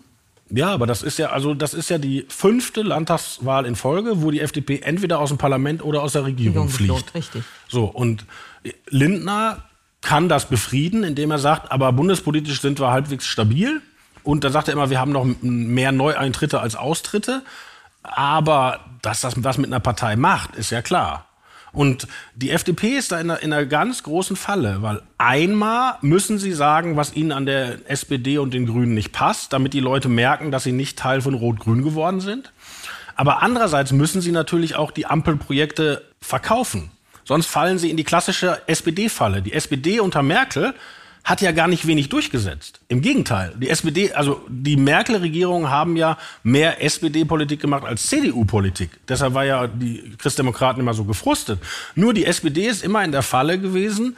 Ja, 0.52 0.72
aber 0.72 0.88
das 0.88 1.04
ist 1.04 1.20
ja, 1.20 1.30
also 1.30 1.54
das 1.54 1.74
ist 1.74 1.90
ja 1.90 1.98
die 1.98 2.26
fünfte 2.28 2.82
Landtagswahl 2.82 3.66
in 3.66 3.76
Folge, 3.76 4.22
wo 4.22 4.32
die 4.32 4.42
FDP 4.42 4.80
entweder 4.80 5.20
aus 5.20 5.30
dem 5.30 5.38
Parlament 5.38 5.84
oder 5.84 6.02
aus 6.02 6.14
der 6.14 6.26
Regierung, 6.26 6.68
Regierung 6.68 6.70
fliegt. 6.70 7.14
Gefloht, 7.14 7.16
richtig. 7.16 7.44
So, 7.68 7.86
und 7.86 8.26
Lindner 8.90 9.64
kann 10.02 10.30
das 10.30 10.46
befrieden, 10.48 11.04
indem 11.04 11.32
er 11.32 11.40
sagt, 11.40 11.72
aber 11.72 11.92
bundespolitisch 11.92 12.62
sind 12.62 12.80
wir 12.80 12.90
halbwegs 12.90 13.26
stabil. 13.26 13.82
Und 14.24 14.44
dann 14.44 14.52
sagt 14.52 14.68
er 14.68 14.74
immer, 14.74 14.90
wir 14.90 15.00
haben 15.00 15.12
noch 15.12 15.26
mehr 15.42 15.92
Neueintritte 15.92 16.60
als 16.60 16.76
Austritte. 16.76 17.44
Aber 18.04 18.80
dass 19.02 19.22
das 19.22 19.44
was 19.44 19.58
mit 19.58 19.68
einer 19.68 19.80
Partei 19.80 20.16
macht, 20.16 20.56
ist 20.56 20.70
ja 20.72 20.82
klar. 20.82 21.26
Und 21.72 22.08
die 22.36 22.50
FDP 22.50 22.98
ist 22.98 23.12
da 23.12 23.20
in 23.20 23.30
einer, 23.30 23.42
in 23.42 23.54
einer, 23.54 23.66
ganz 23.66 24.04
großen 24.04 24.36
Falle, 24.36 24.82
weil 24.82 25.02
einmal 25.18 25.96
müssen 26.02 26.40
sie 26.40 26.52
sagen, 26.52 26.96
was 26.96 27.16
ihnen 27.16 27.32
an 27.32 27.46
der 27.46 27.90
SPD 27.90 28.38
und 28.38 28.54
den 28.54 28.66
Grünen 28.66 28.94
nicht 28.94 29.12
passt, 29.12 29.54
damit 29.54 29.74
die 29.74 29.80
Leute 29.80 30.10
merken, 30.10 30.52
dass 30.52 30.64
sie 30.64 30.72
nicht 30.72 30.98
Teil 30.98 31.22
von 31.22 31.34
Rot-Grün 31.34 31.84
geworden 31.84 32.22
sind. 32.22 32.52
Aber 33.16 33.42
andererseits 33.44 33.92
müssen 33.92 34.22
sie 34.22 34.32
natürlich 34.32 34.76
auch 34.76 34.92
die 34.92 35.06
Ampelprojekte 35.06 36.04
verkaufen. 36.22 36.90
Sonst 37.26 37.46
fallen 37.46 37.78
sie 37.78 37.92
in 37.92 37.98
die 37.98 38.04
klassische 38.04 38.62
SPD-Falle. 38.66 39.42
Die 39.42 39.54
SPD 39.54 40.00
unter 40.00 40.24
Merkel 40.24 40.74
hat 41.30 41.42
ja 41.42 41.52
gar 41.52 41.68
nicht 41.68 41.86
wenig 41.86 42.10
durchgesetzt. 42.10 42.82
Im 42.88 43.02
Gegenteil, 43.02 43.54
die 43.56 43.70
SPD, 43.70 44.12
also 44.14 44.42
die 44.50 44.78
Merkel-Regierung 44.78 45.70
haben 45.70 45.96
ja 45.96 46.18
mehr 46.42 46.84
SPD-Politik 46.84 47.62
gemacht 47.62 47.84
als 47.86 48.08
CDU-Politik. 48.08 48.90
Deshalb 49.08 49.36
war 49.36 49.46
ja 49.46 49.68
die 49.68 50.16
Christdemokraten 50.18 50.82
immer 50.82 50.96
so 50.96 51.04
gefrustet. 51.04 51.60
Nur 51.94 52.16
die 52.16 52.26
SPD 52.26 52.66
ist 52.66 52.84
immer 52.84 53.04
in 53.04 53.12
der 53.12 53.22
Falle 53.22 53.60
gewesen, 53.60 54.18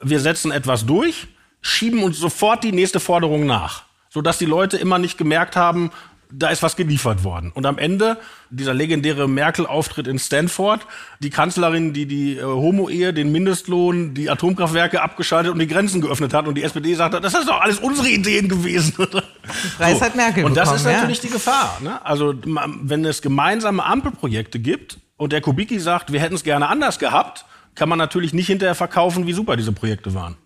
wir 0.00 0.18
setzen 0.18 0.50
etwas 0.50 0.86
durch, 0.86 1.26
schieben 1.60 2.02
uns 2.02 2.18
sofort 2.18 2.64
die 2.64 2.72
nächste 2.72 3.00
Forderung 3.00 3.44
nach, 3.44 3.84
sodass 4.08 4.38
die 4.38 4.46
Leute 4.46 4.78
immer 4.78 4.98
nicht 4.98 5.18
gemerkt 5.18 5.56
haben, 5.56 5.90
da 6.30 6.48
ist 6.48 6.62
was 6.62 6.76
geliefert 6.76 7.24
worden. 7.24 7.52
Und 7.54 7.66
am 7.66 7.78
Ende 7.78 8.18
dieser 8.50 8.74
legendäre 8.74 9.28
Merkel-Auftritt 9.28 10.06
in 10.06 10.18
Stanford, 10.18 10.86
die 11.20 11.30
Kanzlerin, 11.30 11.92
die 11.92 12.06
die 12.06 12.36
äh, 12.36 12.42
Homo-Ehe, 12.42 13.12
den 13.12 13.32
Mindestlohn, 13.32 14.14
die 14.14 14.30
Atomkraftwerke 14.30 15.02
abgeschaltet 15.02 15.52
und 15.52 15.58
die 15.58 15.66
Grenzen 15.66 16.00
geöffnet 16.00 16.34
hat 16.34 16.46
und 16.46 16.54
die 16.56 16.62
SPD 16.62 16.94
sagt, 16.94 17.14
das 17.14 17.34
ist 17.34 17.48
doch 17.48 17.60
alles 17.60 17.78
unsere 17.78 18.08
Ideen 18.08 18.48
gewesen. 18.48 18.94
Preis 19.76 19.98
so. 19.98 20.04
hat 20.04 20.16
Merkel 20.16 20.44
Und 20.44 20.56
das 20.56 20.70
bekommen, 20.70 20.86
ist 20.86 21.00
natürlich 21.00 21.18
ja. 21.18 21.22
die 21.28 21.32
Gefahr. 21.32 21.78
Ne? 21.82 22.04
Also 22.04 22.34
wenn 22.44 23.04
es 23.04 23.22
gemeinsame 23.22 23.84
Ampelprojekte 23.84 24.58
gibt 24.58 24.98
und 25.16 25.32
der 25.32 25.40
Kubicki 25.40 25.78
sagt, 25.78 26.12
wir 26.12 26.20
hätten 26.20 26.34
es 26.34 26.44
gerne 26.44 26.68
anders 26.68 26.98
gehabt, 26.98 27.44
kann 27.74 27.88
man 27.88 27.98
natürlich 27.98 28.32
nicht 28.32 28.46
hinterher 28.46 28.74
verkaufen, 28.74 29.26
wie 29.26 29.32
super 29.32 29.56
diese 29.56 29.72
Projekte 29.72 30.14
waren. 30.14 30.36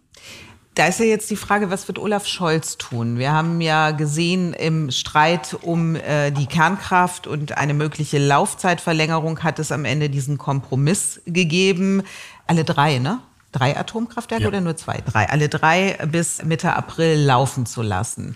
Da 0.80 0.86
ist 0.86 0.98
ja 0.98 1.04
jetzt 1.04 1.28
die 1.28 1.36
Frage, 1.36 1.70
was 1.70 1.88
wird 1.88 1.98
Olaf 1.98 2.26
Scholz 2.26 2.78
tun? 2.78 3.18
Wir 3.18 3.32
haben 3.32 3.60
ja 3.60 3.90
gesehen, 3.90 4.54
im 4.54 4.90
Streit 4.90 5.54
um 5.60 5.94
äh, 5.94 6.30
die 6.30 6.46
Kernkraft 6.46 7.26
und 7.26 7.58
eine 7.58 7.74
mögliche 7.74 8.16
Laufzeitverlängerung 8.16 9.40
hat 9.40 9.58
es 9.58 9.72
am 9.72 9.84
Ende 9.84 10.08
diesen 10.08 10.38
Kompromiss 10.38 11.20
gegeben. 11.26 12.02
Alle 12.46 12.64
drei, 12.64 12.98
ne? 12.98 13.18
drei 13.52 13.76
Atomkraftwerke 13.76 14.44
Ja. 14.44 14.48
oder 14.48 14.62
nur 14.62 14.74
zwei? 14.74 15.02
Drei. 15.04 15.28
Alle 15.28 15.50
drei 15.50 15.98
bis 16.10 16.42
Mitte 16.44 16.72
April 16.72 17.26
laufen 17.26 17.66
zu 17.66 17.82
lassen. 17.82 18.34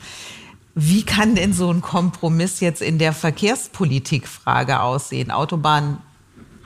Wie 0.75 1.03
kann 1.03 1.37
denn 1.37 1.55
so 1.55 1.71
ein 1.71 1.81
Kompromiss 1.81 2.61
jetzt 2.61 2.83
in 2.83 2.99
der 2.99 3.15
Verkehrspolitikfrage 3.15 4.81
aussehen? 4.81 5.31
Autobahnen 5.31 5.97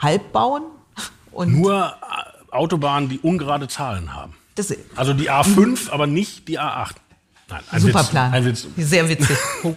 halb 0.00 0.32
bauen? 0.32 0.64
Und 1.30 1.52
Nur 1.52 1.84
äh, 1.84 2.52
Autobahnen, 2.52 3.08
die 3.08 3.20
ungerade 3.20 3.68
Zahlen 3.68 4.12
haben. 4.12 4.34
Das, 4.58 4.74
Also 4.96 5.12
die 5.12 5.30
A5, 5.30 5.90
aber 5.90 6.06
nicht 6.06 6.48
die 6.48 6.58
A8. 6.58 6.92
Nein, 7.48 7.60
ein 7.70 7.80
super 7.80 8.00
Witz, 8.00 8.08
Plan. 8.10 8.32
Ein 8.32 8.44
Witz. 8.44 8.66
Sehr 8.76 9.08
witzig. 9.08 9.36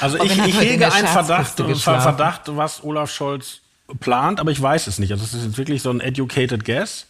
Also 0.00 0.18
Robin 0.18 0.30
ich, 0.30 0.48
ich 0.48 0.60
hege 0.60 0.92
einen 0.92 1.08
Verdacht, 1.08 1.56
geschlafen. 1.56 2.02
Verdacht, 2.02 2.42
was 2.46 2.84
Olaf 2.84 3.10
Scholz 3.10 3.62
plant, 3.98 4.38
aber 4.38 4.50
ich 4.50 4.60
weiß 4.60 4.86
es 4.86 4.98
nicht. 4.98 5.10
Also 5.10 5.24
es 5.24 5.34
ist 5.34 5.44
jetzt 5.44 5.58
wirklich 5.58 5.82
so 5.82 5.90
ein 5.90 6.00
educated 6.00 6.64
guess. 6.64 7.06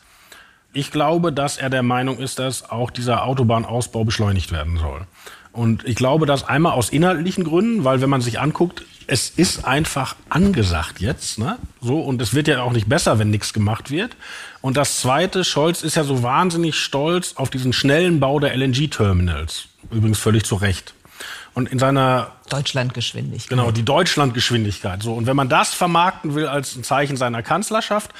Ich 0.72 0.90
glaube, 0.90 1.32
dass 1.32 1.58
er 1.58 1.70
der 1.70 1.82
Meinung 1.82 2.18
ist, 2.18 2.38
dass 2.38 2.70
auch 2.70 2.90
dieser 2.90 3.24
Autobahnausbau 3.24 4.04
beschleunigt 4.04 4.52
werden 4.52 4.78
soll. 4.78 5.06
Und 5.52 5.84
ich 5.86 5.96
glaube 5.96 6.26
das 6.26 6.44
einmal 6.44 6.72
aus 6.72 6.90
inhaltlichen 6.90 7.44
Gründen, 7.44 7.84
weil 7.84 8.00
wenn 8.00 8.10
man 8.10 8.20
sich 8.20 8.38
anguckt, 8.40 8.84
es 9.06 9.30
ist 9.30 9.64
einfach 9.64 10.16
angesagt 10.28 11.00
jetzt, 11.00 11.38
ne? 11.38 11.56
So 11.80 12.00
und 12.00 12.20
es 12.20 12.34
wird 12.34 12.46
ja 12.46 12.62
auch 12.62 12.72
nicht 12.72 12.88
besser, 12.88 13.18
wenn 13.18 13.30
nichts 13.30 13.54
gemacht 13.54 13.90
wird. 13.90 14.16
Und 14.60 14.76
das 14.76 15.00
Zweite, 15.00 15.44
Scholz 15.44 15.82
ist 15.82 15.96
ja 15.96 16.04
so 16.04 16.22
wahnsinnig 16.22 16.76
stolz 16.76 17.32
auf 17.36 17.48
diesen 17.48 17.72
schnellen 17.72 18.20
Bau 18.20 18.38
der 18.38 18.54
LNG-Terminals. 18.54 19.66
Übrigens 19.90 20.18
völlig 20.18 20.44
zu 20.44 20.56
Recht. 20.56 20.92
Und 21.54 21.70
in 21.72 21.78
seiner 21.78 22.32
Deutschlandgeschwindigkeit. 22.50 23.48
Genau, 23.48 23.70
die 23.70 23.84
Deutschlandgeschwindigkeit. 23.84 25.02
So. 25.02 25.14
Und 25.14 25.26
wenn 25.26 25.36
man 25.36 25.48
das 25.48 25.74
vermarkten 25.74 26.34
will 26.34 26.46
als 26.46 26.76
ein 26.76 26.84
Zeichen 26.84 27.16
seiner 27.16 27.42
Kanzlerschaft, 27.42 28.12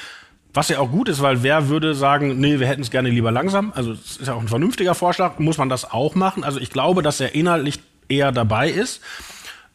was 0.55 0.69
ja 0.69 0.79
auch 0.79 0.91
gut 0.91 1.09
ist, 1.09 1.21
weil 1.21 1.43
wer 1.43 1.69
würde 1.69 1.95
sagen, 1.95 2.41
nee, 2.41 2.59
wir 2.59 2.67
hätten 2.67 2.83
es 2.83 2.91
gerne 2.91 3.11
lieber 3.11 3.31
langsam, 3.31 3.73
also 3.75 3.93
es 3.93 4.17
ist 4.17 4.27
ja 4.27 4.35
auch 4.35 4.41
ein 4.41 4.49
vernünftiger 4.49 4.95
Vorschlag, 4.95 5.39
muss 5.39 5.59
man 5.59 5.69
das 5.69 5.91
auch 5.91 6.15
machen. 6.15 6.45
Also 6.45 6.59
ich 6.59 6.71
glaube, 6.71 7.03
dass 7.03 7.21
er 7.21 7.35
inhaltlich 7.35 7.81
eher 8.09 8.33
dabei 8.33 8.71
ist. 8.71 9.01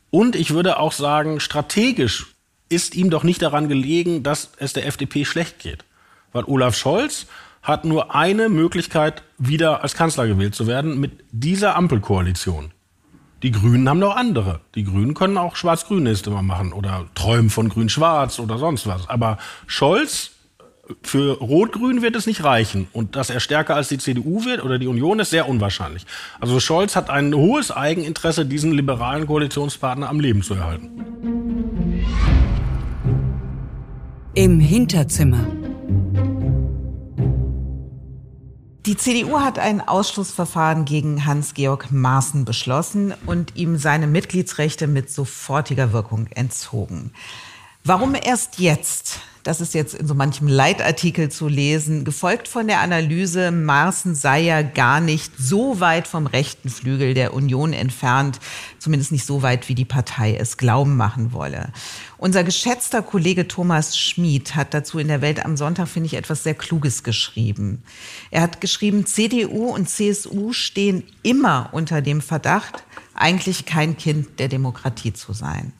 Und 0.09 0.36
ich 0.36 0.53
würde 0.53 0.80
auch 0.80 0.91
sagen, 0.91 1.39
strategisch 1.39 2.34
ist 2.69 2.95
ihm 2.95 3.09
doch 3.09 3.24
nicht 3.24 3.41
daran 3.41 3.67
gelegen, 3.69 4.24
dass 4.24 4.51
es 4.57 4.74
der 4.74 4.86
FDP 4.86 5.26
schlecht 5.26 5.59
geht. 5.59 5.86
Weil 6.32 6.43
Olaf 6.45 6.76
Scholz 6.76 7.28
hat 7.61 7.86
nur 7.86 8.13
eine 8.13 8.49
Möglichkeit, 8.49 9.24
wieder 9.38 9.84
als 9.84 9.95
Kanzler 9.95 10.28
gewählt 10.28 10.53
zu 10.53 10.67
werden 10.67 10.99
mit 10.99 11.24
dieser 11.32 11.76
Ampelkoalition. 11.76 12.71
Die 13.41 13.51
Grünen 13.51 13.89
haben 13.89 13.99
noch 13.99 14.15
andere. 14.15 14.61
Die 14.76 14.84
Grünen 14.84 15.13
können 15.13 15.38
auch 15.38 15.55
Schwarz-Grün 15.55 16.03
nächste 16.03 16.30
machen 16.30 16.74
oder 16.74 17.05
träumen 17.13 17.49
von 17.49 17.69
Grün-Schwarz 17.69 18.39
oder 18.39 18.57
sonst 18.57 18.88
was. 18.88 19.09
Aber 19.09 19.38
Scholz, 19.67 20.32
für 21.01 21.37
Rot-Grün 21.39 22.01
wird 22.01 22.15
es 22.15 22.25
nicht 22.25 22.43
reichen. 22.43 22.87
Und 22.93 23.15
dass 23.15 23.29
er 23.29 23.39
stärker 23.39 23.75
als 23.75 23.89
die 23.89 23.97
CDU 23.97 24.45
wird 24.45 24.63
oder 24.63 24.77
die 24.77 24.87
Union 24.87 25.19
ist 25.19 25.29
sehr 25.31 25.47
unwahrscheinlich. 25.49 26.05
Also 26.39 26.59
Scholz 26.59 26.95
hat 26.95 27.09
ein 27.09 27.33
hohes 27.33 27.71
Eigeninteresse, 27.71 28.45
diesen 28.45 28.71
liberalen 28.71 29.27
Koalitionspartner 29.27 30.09
am 30.09 30.19
Leben 30.19 30.41
zu 30.41 30.53
erhalten. 30.53 30.89
Im 34.35 34.59
Hinterzimmer. 34.59 35.45
Die 38.85 38.97
CDU 38.97 39.39
hat 39.39 39.59
ein 39.59 39.79
Ausschlussverfahren 39.79 40.83
gegen 40.83 41.25
Hans-Georg 41.25 41.91
Maaßen 41.91 42.43
beschlossen 42.43 43.13
und 43.25 43.55
ihm 43.55 43.77
seine 43.77 44.07
Mitgliedsrechte 44.07 44.87
mit 44.87 45.09
sofortiger 45.09 45.93
Wirkung 45.93 46.27
entzogen. 46.27 47.11
Warum 47.86 48.15
erst 48.15 48.59
jetzt? 48.59 49.19
Das 49.43 49.59
ist 49.59 49.73
jetzt 49.73 49.93
in 49.93 50.07
so 50.07 50.15
manchem 50.15 50.47
Leitartikel 50.47 51.27
zu 51.27 51.49
lesen, 51.49 52.05
gefolgt 52.05 52.47
von 52.47 52.65
der 52.65 52.79
Analyse, 52.79 53.51
Maaßen 53.51 54.15
sei 54.15 54.39
ja 54.39 54.61
gar 54.61 55.01
nicht 55.01 55.34
so 55.38 55.81
weit 55.81 56.07
vom 56.07 56.25
rechten 56.25 56.69
Flügel 56.69 57.13
der 57.13 57.34
Union 57.34 57.73
entfernt, 57.73 58.39
zumindest 58.79 59.11
nicht 59.11 59.25
so 59.25 59.41
weit, 59.41 59.67
wie 59.67 59.75
die 59.75 59.84
Partei 59.84 60.38
es 60.38 60.55
glauben 60.55 60.95
machen 60.95 61.34
wolle. 61.34 61.73
Unser 62.17 62.45
geschätzter 62.45 63.01
Kollege 63.01 63.49
Thomas 63.49 63.97
Schmid 63.97 64.55
hat 64.55 64.73
dazu 64.73 64.97
in 64.97 65.09
der 65.09 65.19
Welt 65.19 65.43
am 65.43 65.57
Sonntag, 65.57 65.89
finde 65.89 66.07
ich, 66.07 66.13
etwas 66.13 66.43
sehr 66.43 66.55
Kluges 66.55 67.03
geschrieben. 67.03 67.84
Er 68.31 68.43
hat 68.43 68.61
geschrieben, 68.61 69.05
CDU 69.05 69.65
und 69.65 69.89
CSU 69.89 70.53
stehen 70.53 71.03
immer 71.21 71.67
unter 71.73 72.01
dem 72.01 72.21
Verdacht, 72.21 72.86
eigentlich 73.13 73.65
kein 73.65 73.97
Kind 73.97 74.39
der 74.39 74.47
Demokratie 74.47 75.11
zu 75.11 75.34
sein. 75.34 75.73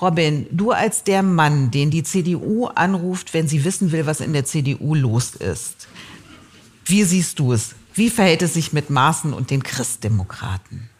Robin, 0.00 0.46
du 0.50 0.72
als 0.72 1.04
der 1.04 1.22
Mann, 1.22 1.70
den 1.70 1.90
die 1.90 2.02
CDU 2.02 2.66
anruft, 2.66 3.34
wenn 3.34 3.48
sie 3.48 3.64
wissen 3.64 3.92
will, 3.92 4.06
was 4.06 4.20
in 4.20 4.32
der 4.32 4.44
CDU 4.44 4.94
los 4.94 5.34
ist. 5.34 5.88
Wie 6.84 7.02
siehst 7.04 7.38
du 7.38 7.52
es? 7.52 7.74
Wie 7.94 8.10
verhält 8.10 8.42
es 8.42 8.54
sich 8.54 8.72
mit 8.72 8.90
Maaßen 8.90 9.32
und 9.32 9.50
den 9.50 9.62
Christdemokraten? 9.62 10.90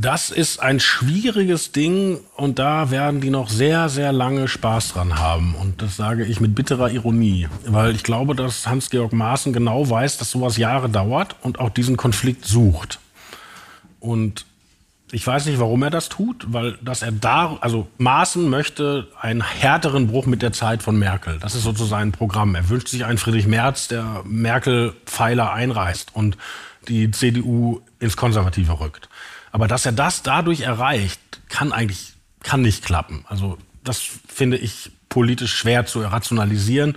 Das 0.00 0.30
ist 0.30 0.60
ein 0.60 0.78
schwieriges 0.78 1.72
Ding 1.72 2.20
und 2.36 2.60
da 2.60 2.92
werden 2.92 3.20
die 3.20 3.30
noch 3.30 3.50
sehr, 3.50 3.88
sehr 3.88 4.12
lange 4.12 4.46
Spaß 4.46 4.92
dran 4.92 5.18
haben. 5.18 5.56
Und 5.56 5.82
das 5.82 5.96
sage 5.96 6.24
ich 6.24 6.40
mit 6.40 6.54
bitterer 6.54 6.90
Ironie, 6.90 7.48
weil 7.66 7.96
ich 7.96 8.04
glaube, 8.04 8.36
dass 8.36 8.68
Hans-Georg 8.68 9.12
Maaßen 9.12 9.52
genau 9.52 9.90
weiß, 9.90 10.18
dass 10.18 10.30
sowas 10.30 10.56
Jahre 10.56 10.88
dauert 10.88 11.34
und 11.42 11.58
auch 11.58 11.70
diesen 11.70 11.96
Konflikt 11.96 12.44
sucht. 12.44 13.00
Und 13.98 14.46
ich 15.10 15.26
weiß 15.26 15.46
nicht, 15.46 15.58
warum 15.58 15.82
er 15.82 15.90
das 15.90 16.08
tut, 16.08 16.46
weil 16.48 16.72
dass 16.82 17.02
er 17.02 17.12
da, 17.12 17.56
also 17.60 17.88
Maaßen 17.98 18.48
möchte 18.48 19.08
einen 19.20 19.42
härteren 19.42 20.08
Bruch 20.08 20.26
mit 20.26 20.42
der 20.42 20.52
Zeit 20.52 20.82
von 20.82 20.98
Merkel. 20.98 21.38
Das 21.40 21.54
ist 21.54 21.62
sozusagen 21.62 22.10
ein 22.10 22.12
Programm. 22.12 22.54
Er 22.54 22.68
wünscht 22.68 22.88
sich 22.88 23.04
einen 23.04 23.18
Friedrich 23.18 23.46
Merz, 23.46 23.88
der 23.88 24.22
Merkel-Pfeiler 24.24 25.52
einreißt 25.52 26.14
und 26.14 26.36
die 26.88 27.10
CDU 27.10 27.80
ins 27.98 28.16
Konservative 28.16 28.80
rückt. 28.80 29.08
Aber 29.50 29.66
dass 29.66 29.86
er 29.86 29.92
das 29.92 30.22
dadurch 30.22 30.60
erreicht, 30.60 31.20
kann 31.48 31.72
eigentlich, 31.72 32.14
kann 32.42 32.60
nicht 32.60 32.84
klappen. 32.84 33.24
Also 33.28 33.58
das 33.84 34.02
finde 34.28 34.58
ich 34.58 34.90
politisch 35.08 35.54
schwer 35.54 35.86
zu 35.86 36.00
rationalisieren. 36.00 36.96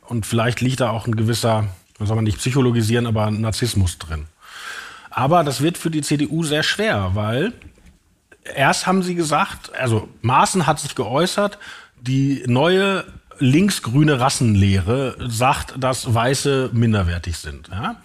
Und 0.00 0.26
vielleicht 0.26 0.60
liegt 0.60 0.80
da 0.80 0.90
auch 0.90 1.06
ein 1.06 1.16
gewisser, 1.16 1.68
soll 1.98 2.16
man 2.16 2.24
nicht 2.24 2.38
psychologisieren, 2.38 3.06
aber 3.06 3.30
Narzissmus 3.30 3.98
drin. 3.98 4.26
Aber 5.14 5.44
das 5.44 5.60
wird 5.60 5.78
für 5.78 5.90
die 5.90 6.02
CDU 6.02 6.42
sehr 6.42 6.64
schwer, 6.64 7.12
weil 7.14 7.52
erst 8.54 8.86
haben 8.86 9.04
sie 9.04 9.14
gesagt, 9.14 9.72
also 9.74 10.08
Maaßen 10.22 10.66
hat 10.66 10.80
sich 10.80 10.96
geäußert, 10.96 11.58
die 12.00 12.42
neue 12.46 13.04
linksgrüne 13.38 14.18
Rassenlehre 14.18 15.16
sagt, 15.20 15.74
dass 15.78 16.12
Weiße 16.12 16.70
minderwertig 16.72 17.38
sind. 17.38 17.68
Ja? 17.68 17.96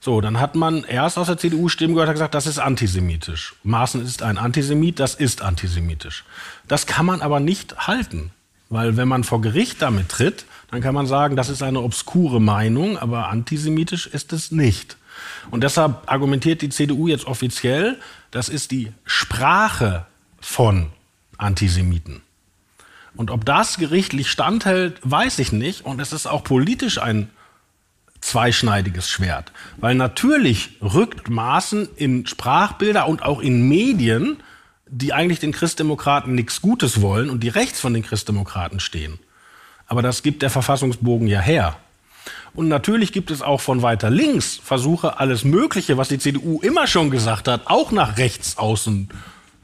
So, 0.00 0.20
dann 0.20 0.38
hat 0.38 0.54
man 0.54 0.84
erst 0.84 1.16
aus 1.16 1.28
der 1.28 1.38
CDU 1.38 1.68
Stimmen 1.68 1.94
gehört, 1.94 2.08
hat 2.08 2.14
gesagt, 2.14 2.34
das 2.34 2.46
ist 2.46 2.58
antisemitisch. 2.58 3.54
Maaßen 3.62 4.02
ist 4.02 4.22
ein 4.22 4.36
Antisemit, 4.36 5.00
das 5.00 5.14
ist 5.14 5.40
antisemitisch. 5.40 6.24
Das 6.68 6.86
kann 6.86 7.06
man 7.06 7.22
aber 7.22 7.40
nicht 7.40 7.86
halten, 7.86 8.32
weil 8.68 8.98
wenn 8.98 9.08
man 9.08 9.24
vor 9.24 9.40
Gericht 9.40 9.80
damit 9.80 10.10
tritt, 10.10 10.44
dann 10.70 10.82
kann 10.82 10.94
man 10.94 11.06
sagen, 11.06 11.36
das 11.36 11.48
ist 11.48 11.62
eine 11.62 11.80
obskure 11.80 12.40
Meinung, 12.40 12.98
aber 12.98 13.28
antisemitisch 13.28 14.06
ist 14.06 14.34
es 14.34 14.52
nicht. 14.52 14.98
Und 15.50 15.64
deshalb 15.64 16.10
argumentiert 16.10 16.62
die 16.62 16.68
CDU 16.68 17.08
jetzt 17.08 17.26
offiziell, 17.26 17.98
das 18.30 18.48
ist 18.48 18.70
die 18.70 18.92
Sprache 19.04 20.06
von 20.40 20.90
Antisemiten. 21.38 22.22
Und 23.16 23.30
ob 23.30 23.44
das 23.44 23.76
gerichtlich 23.76 24.30
standhält, 24.30 25.00
weiß 25.02 25.38
ich 25.40 25.52
nicht. 25.52 25.84
Und 25.84 26.00
es 26.00 26.12
ist 26.12 26.26
auch 26.26 26.44
politisch 26.44 26.98
ein 26.98 27.30
zweischneidiges 28.20 29.08
Schwert. 29.08 29.52
Weil 29.78 29.94
natürlich 29.94 30.76
rückt 30.80 31.28
Maaßen 31.28 31.88
in 31.96 32.26
Sprachbilder 32.26 33.08
und 33.08 33.22
auch 33.22 33.40
in 33.40 33.68
Medien, 33.68 34.42
die 34.86 35.12
eigentlich 35.12 35.40
den 35.40 35.52
Christdemokraten 35.52 36.34
nichts 36.34 36.60
Gutes 36.60 37.00
wollen 37.00 37.30
und 37.30 37.42
die 37.42 37.48
rechts 37.48 37.80
von 37.80 37.94
den 37.94 38.02
Christdemokraten 38.02 38.80
stehen. 38.80 39.18
Aber 39.86 40.02
das 40.02 40.22
gibt 40.22 40.42
der 40.42 40.50
Verfassungsbogen 40.50 41.26
ja 41.26 41.40
her. 41.40 41.76
Und 42.54 42.68
natürlich 42.68 43.12
gibt 43.12 43.30
es 43.30 43.42
auch 43.42 43.60
von 43.60 43.82
weiter 43.82 44.10
links 44.10 44.60
Versuche, 44.62 45.18
alles 45.18 45.44
Mögliche, 45.44 45.96
was 45.96 46.08
die 46.08 46.18
CDU 46.18 46.60
immer 46.60 46.86
schon 46.86 47.10
gesagt 47.10 47.48
hat, 47.48 47.62
auch 47.66 47.92
nach 47.92 48.18
rechts 48.18 48.58
außen 48.58 49.08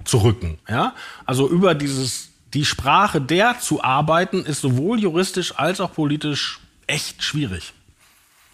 zu 0.04 0.18
rücken. 0.18 0.58
Ja? 0.68 0.94
Also 1.24 1.48
über 1.48 1.74
dieses, 1.74 2.30
die 2.54 2.64
Sprache 2.64 3.20
der 3.20 3.58
zu 3.60 3.82
arbeiten, 3.82 4.44
ist 4.44 4.60
sowohl 4.60 5.00
juristisch 5.00 5.58
als 5.58 5.80
auch 5.80 5.92
politisch 5.92 6.60
echt 6.86 7.22
schwierig. 7.22 7.72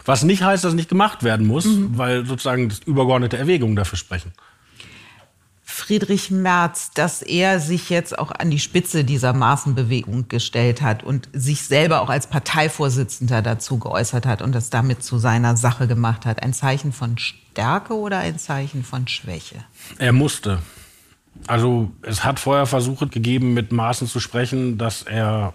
Was 0.04 0.24
nicht 0.24 0.42
heißt, 0.42 0.64
dass 0.64 0.74
nicht 0.74 0.88
gemacht 0.88 1.22
werden 1.22 1.46
muss, 1.46 1.66
weil 1.68 2.26
sozusagen 2.26 2.72
übergeordnete 2.86 3.38
Erwägungen 3.38 3.76
dafür 3.76 3.98
sprechen. 3.98 4.32
Friedrich 5.82 6.30
Merz, 6.30 6.92
dass 6.92 7.22
er 7.22 7.58
sich 7.58 7.90
jetzt 7.90 8.16
auch 8.16 8.30
an 8.30 8.50
die 8.50 8.60
Spitze 8.60 9.02
dieser 9.02 9.32
Maßenbewegung 9.32 10.28
gestellt 10.28 10.80
hat 10.80 11.02
und 11.02 11.28
sich 11.32 11.62
selber 11.62 12.02
auch 12.02 12.08
als 12.08 12.28
Parteivorsitzender 12.28 13.42
dazu 13.42 13.80
geäußert 13.80 14.24
hat 14.24 14.42
und 14.42 14.54
das 14.54 14.70
damit 14.70 15.02
zu 15.02 15.18
seiner 15.18 15.56
Sache 15.56 15.88
gemacht 15.88 16.24
hat. 16.24 16.40
Ein 16.40 16.54
Zeichen 16.54 16.92
von 16.92 17.18
Stärke 17.18 17.94
oder 17.94 18.18
ein 18.18 18.38
Zeichen 18.38 18.84
von 18.84 19.08
Schwäche? 19.08 19.56
Er 19.98 20.12
musste. 20.12 20.60
Also 21.48 21.90
es 22.02 22.22
hat 22.22 22.38
vorher 22.38 22.66
Versuche 22.66 23.08
gegeben, 23.08 23.52
mit 23.52 23.72
Maaßen 23.72 24.06
zu 24.06 24.20
sprechen, 24.20 24.78
dass 24.78 25.02
er 25.02 25.52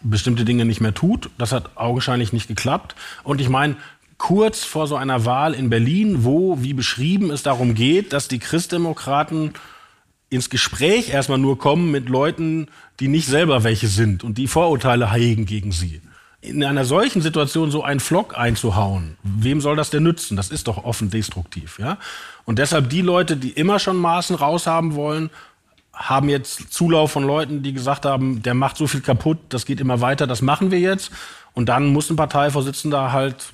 bestimmte 0.00 0.44
Dinge 0.44 0.64
nicht 0.64 0.80
mehr 0.80 0.94
tut. 0.94 1.30
Das 1.38 1.52
hat 1.52 1.76
augenscheinlich 1.76 2.32
nicht 2.32 2.48
geklappt. 2.48 2.96
Und 3.22 3.40
ich 3.40 3.48
meine, 3.48 3.76
kurz 4.20 4.64
vor 4.64 4.86
so 4.86 4.96
einer 4.96 5.24
Wahl 5.24 5.54
in 5.54 5.70
Berlin, 5.70 6.24
wo, 6.24 6.62
wie 6.62 6.74
beschrieben, 6.74 7.30
es 7.30 7.42
darum 7.42 7.74
geht, 7.74 8.12
dass 8.12 8.28
die 8.28 8.38
Christdemokraten 8.38 9.54
ins 10.28 10.50
Gespräch 10.50 11.08
erstmal 11.08 11.38
nur 11.38 11.58
kommen 11.58 11.90
mit 11.90 12.10
Leuten, 12.10 12.68
die 13.00 13.08
nicht 13.08 13.26
selber 13.26 13.64
welche 13.64 13.88
sind 13.88 14.22
und 14.22 14.36
die 14.36 14.46
Vorurteile 14.46 15.10
hegen 15.10 15.46
gegen 15.46 15.72
sie. 15.72 16.02
In 16.42 16.62
einer 16.62 16.84
solchen 16.84 17.22
Situation 17.22 17.70
so 17.70 17.82
einen 17.82 17.98
Flock 17.98 18.36
einzuhauen, 18.36 19.16
wem 19.22 19.62
soll 19.62 19.74
das 19.74 19.88
denn 19.88 20.02
nützen? 20.02 20.36
Das 20.36 20.50
ist 20.50 20.68
doch 20.68 20.84
offen 20.84 21.10
destruktiv, 21.10 21.78
ja? 21.78 21.96
Und 22.44 22.58
deshalb 22.58 22.90
die 22.90 23.02
Leute, 23.02 23.38
die 23.38 23.50
immer 23.50 23.78
schon 23.78 23.96
Maßen 23.96 24.36
raushaben 24.36 24.96
wollen, 24.96 25.30
haben 25.94 26.28
jetzt 26.28 26.72
Zulauf 26.72 27.10
von 27.10 27.24
Leuten, 27.24 27.62
die 27.62 27.72
gesagt 27.72 28.04
haben, 28.04 28.42
der 28.42 28.54
macht 28.54 28.76
so 28.76 28.86
viel 28.86 29.00
kaputt, 29.00 29.38
das 29.48 29.64
geht 29.64 29.80
immer 29.80 30.02
weiter, 30.02 30.26
das 30.26 30.42
machen 30.42 30.70
wir 30.70 30.78
jetzt. 30.78 31.10
Und 31.54 31.70
dann 31.70 31.86
muss 31.86 32.10
ein 32.10 32.16
Parteivorsitzender 32.16 33.12
halt 33.12 33.52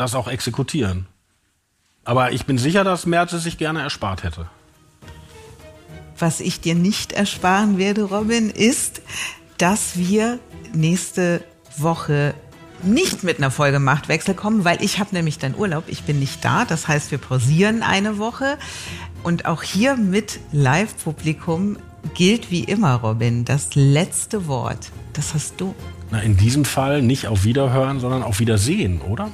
das 0.00 0.14
auch 0.14 0.28
exekutieren. 0.28 1.06
Aber 2.04 2.32
ich 2.32 2.46
bin 2.46 2.58
sicher, 2.58 2.84
dass 2.84 3.06
Merz 3.06 3.32
es 3.32 3.42
sich 3.42 3.58
gerne 3.58 3.82
erspart 3.82 4.22
hätte. 4.22 4.48
Was 6.18 6.40
ich 6.40 6.60
dir 6.60 6.74
nicht 6.74 7.12
ersparen 7.12 7.78
werde, 7.78 8.04
Robin, 8.04 8.50
ist, 8.50 9.02
dass 9.58 9.96
wir 9.96 10.38
nächste 10.72 11.44
Woche 11.76 12.34
nicht 12.82 13.24
mit 13.24 13.38
einer 13.38 13.50
Folge 13.50 13.78
Machtwechsel 13.78 14.34
kommen, 14.34 14.64
weil 14.64 14.82
ich 14.82 14.98
habe 14.98 15.14
nämlich 15.14 15.38
dann 15.38 15.54
Urlaub, 15.54 15.84
ich 15.86 16.04
bin 16.04 16.18
nicht 16.18 16.44
da. 16.44 16.64
Das 16.64 16.88
heißt, 16.88 17.10
wir 17.10 17.18
pausieren 17.18 17.82
eine 17.82 18.18
Woche. 18.18 18.58
Und 19.22 19.44
auch 19.44 19.62
hier 19.62 19.96
mit 19.96 20.40
Live-Publikum 20.52 21.76
gilt 22.14 22.50
wie 22.50 22.64
immer, 22.64 22.94
Robin, 22.96 23.44
das 23.44 23.74
letzte 23.74 24.46
Wort. 24.46 24.90
Das 25.12 25.34
hast 25.34 25.60
du. 25.60 25.74
Na, 26.10 26.20
in 26.20 26.36
diesem 26.36 26.64
Fall 26.64 27.02
nicht 27.02 27.28
auf 27.28 27.44
Wiederhören, 27.44 28.00
sondern 28.00 28.22
auf 28.22 28.40
Wiedersehen, 28.40 29.00
oder? 29.00 29.30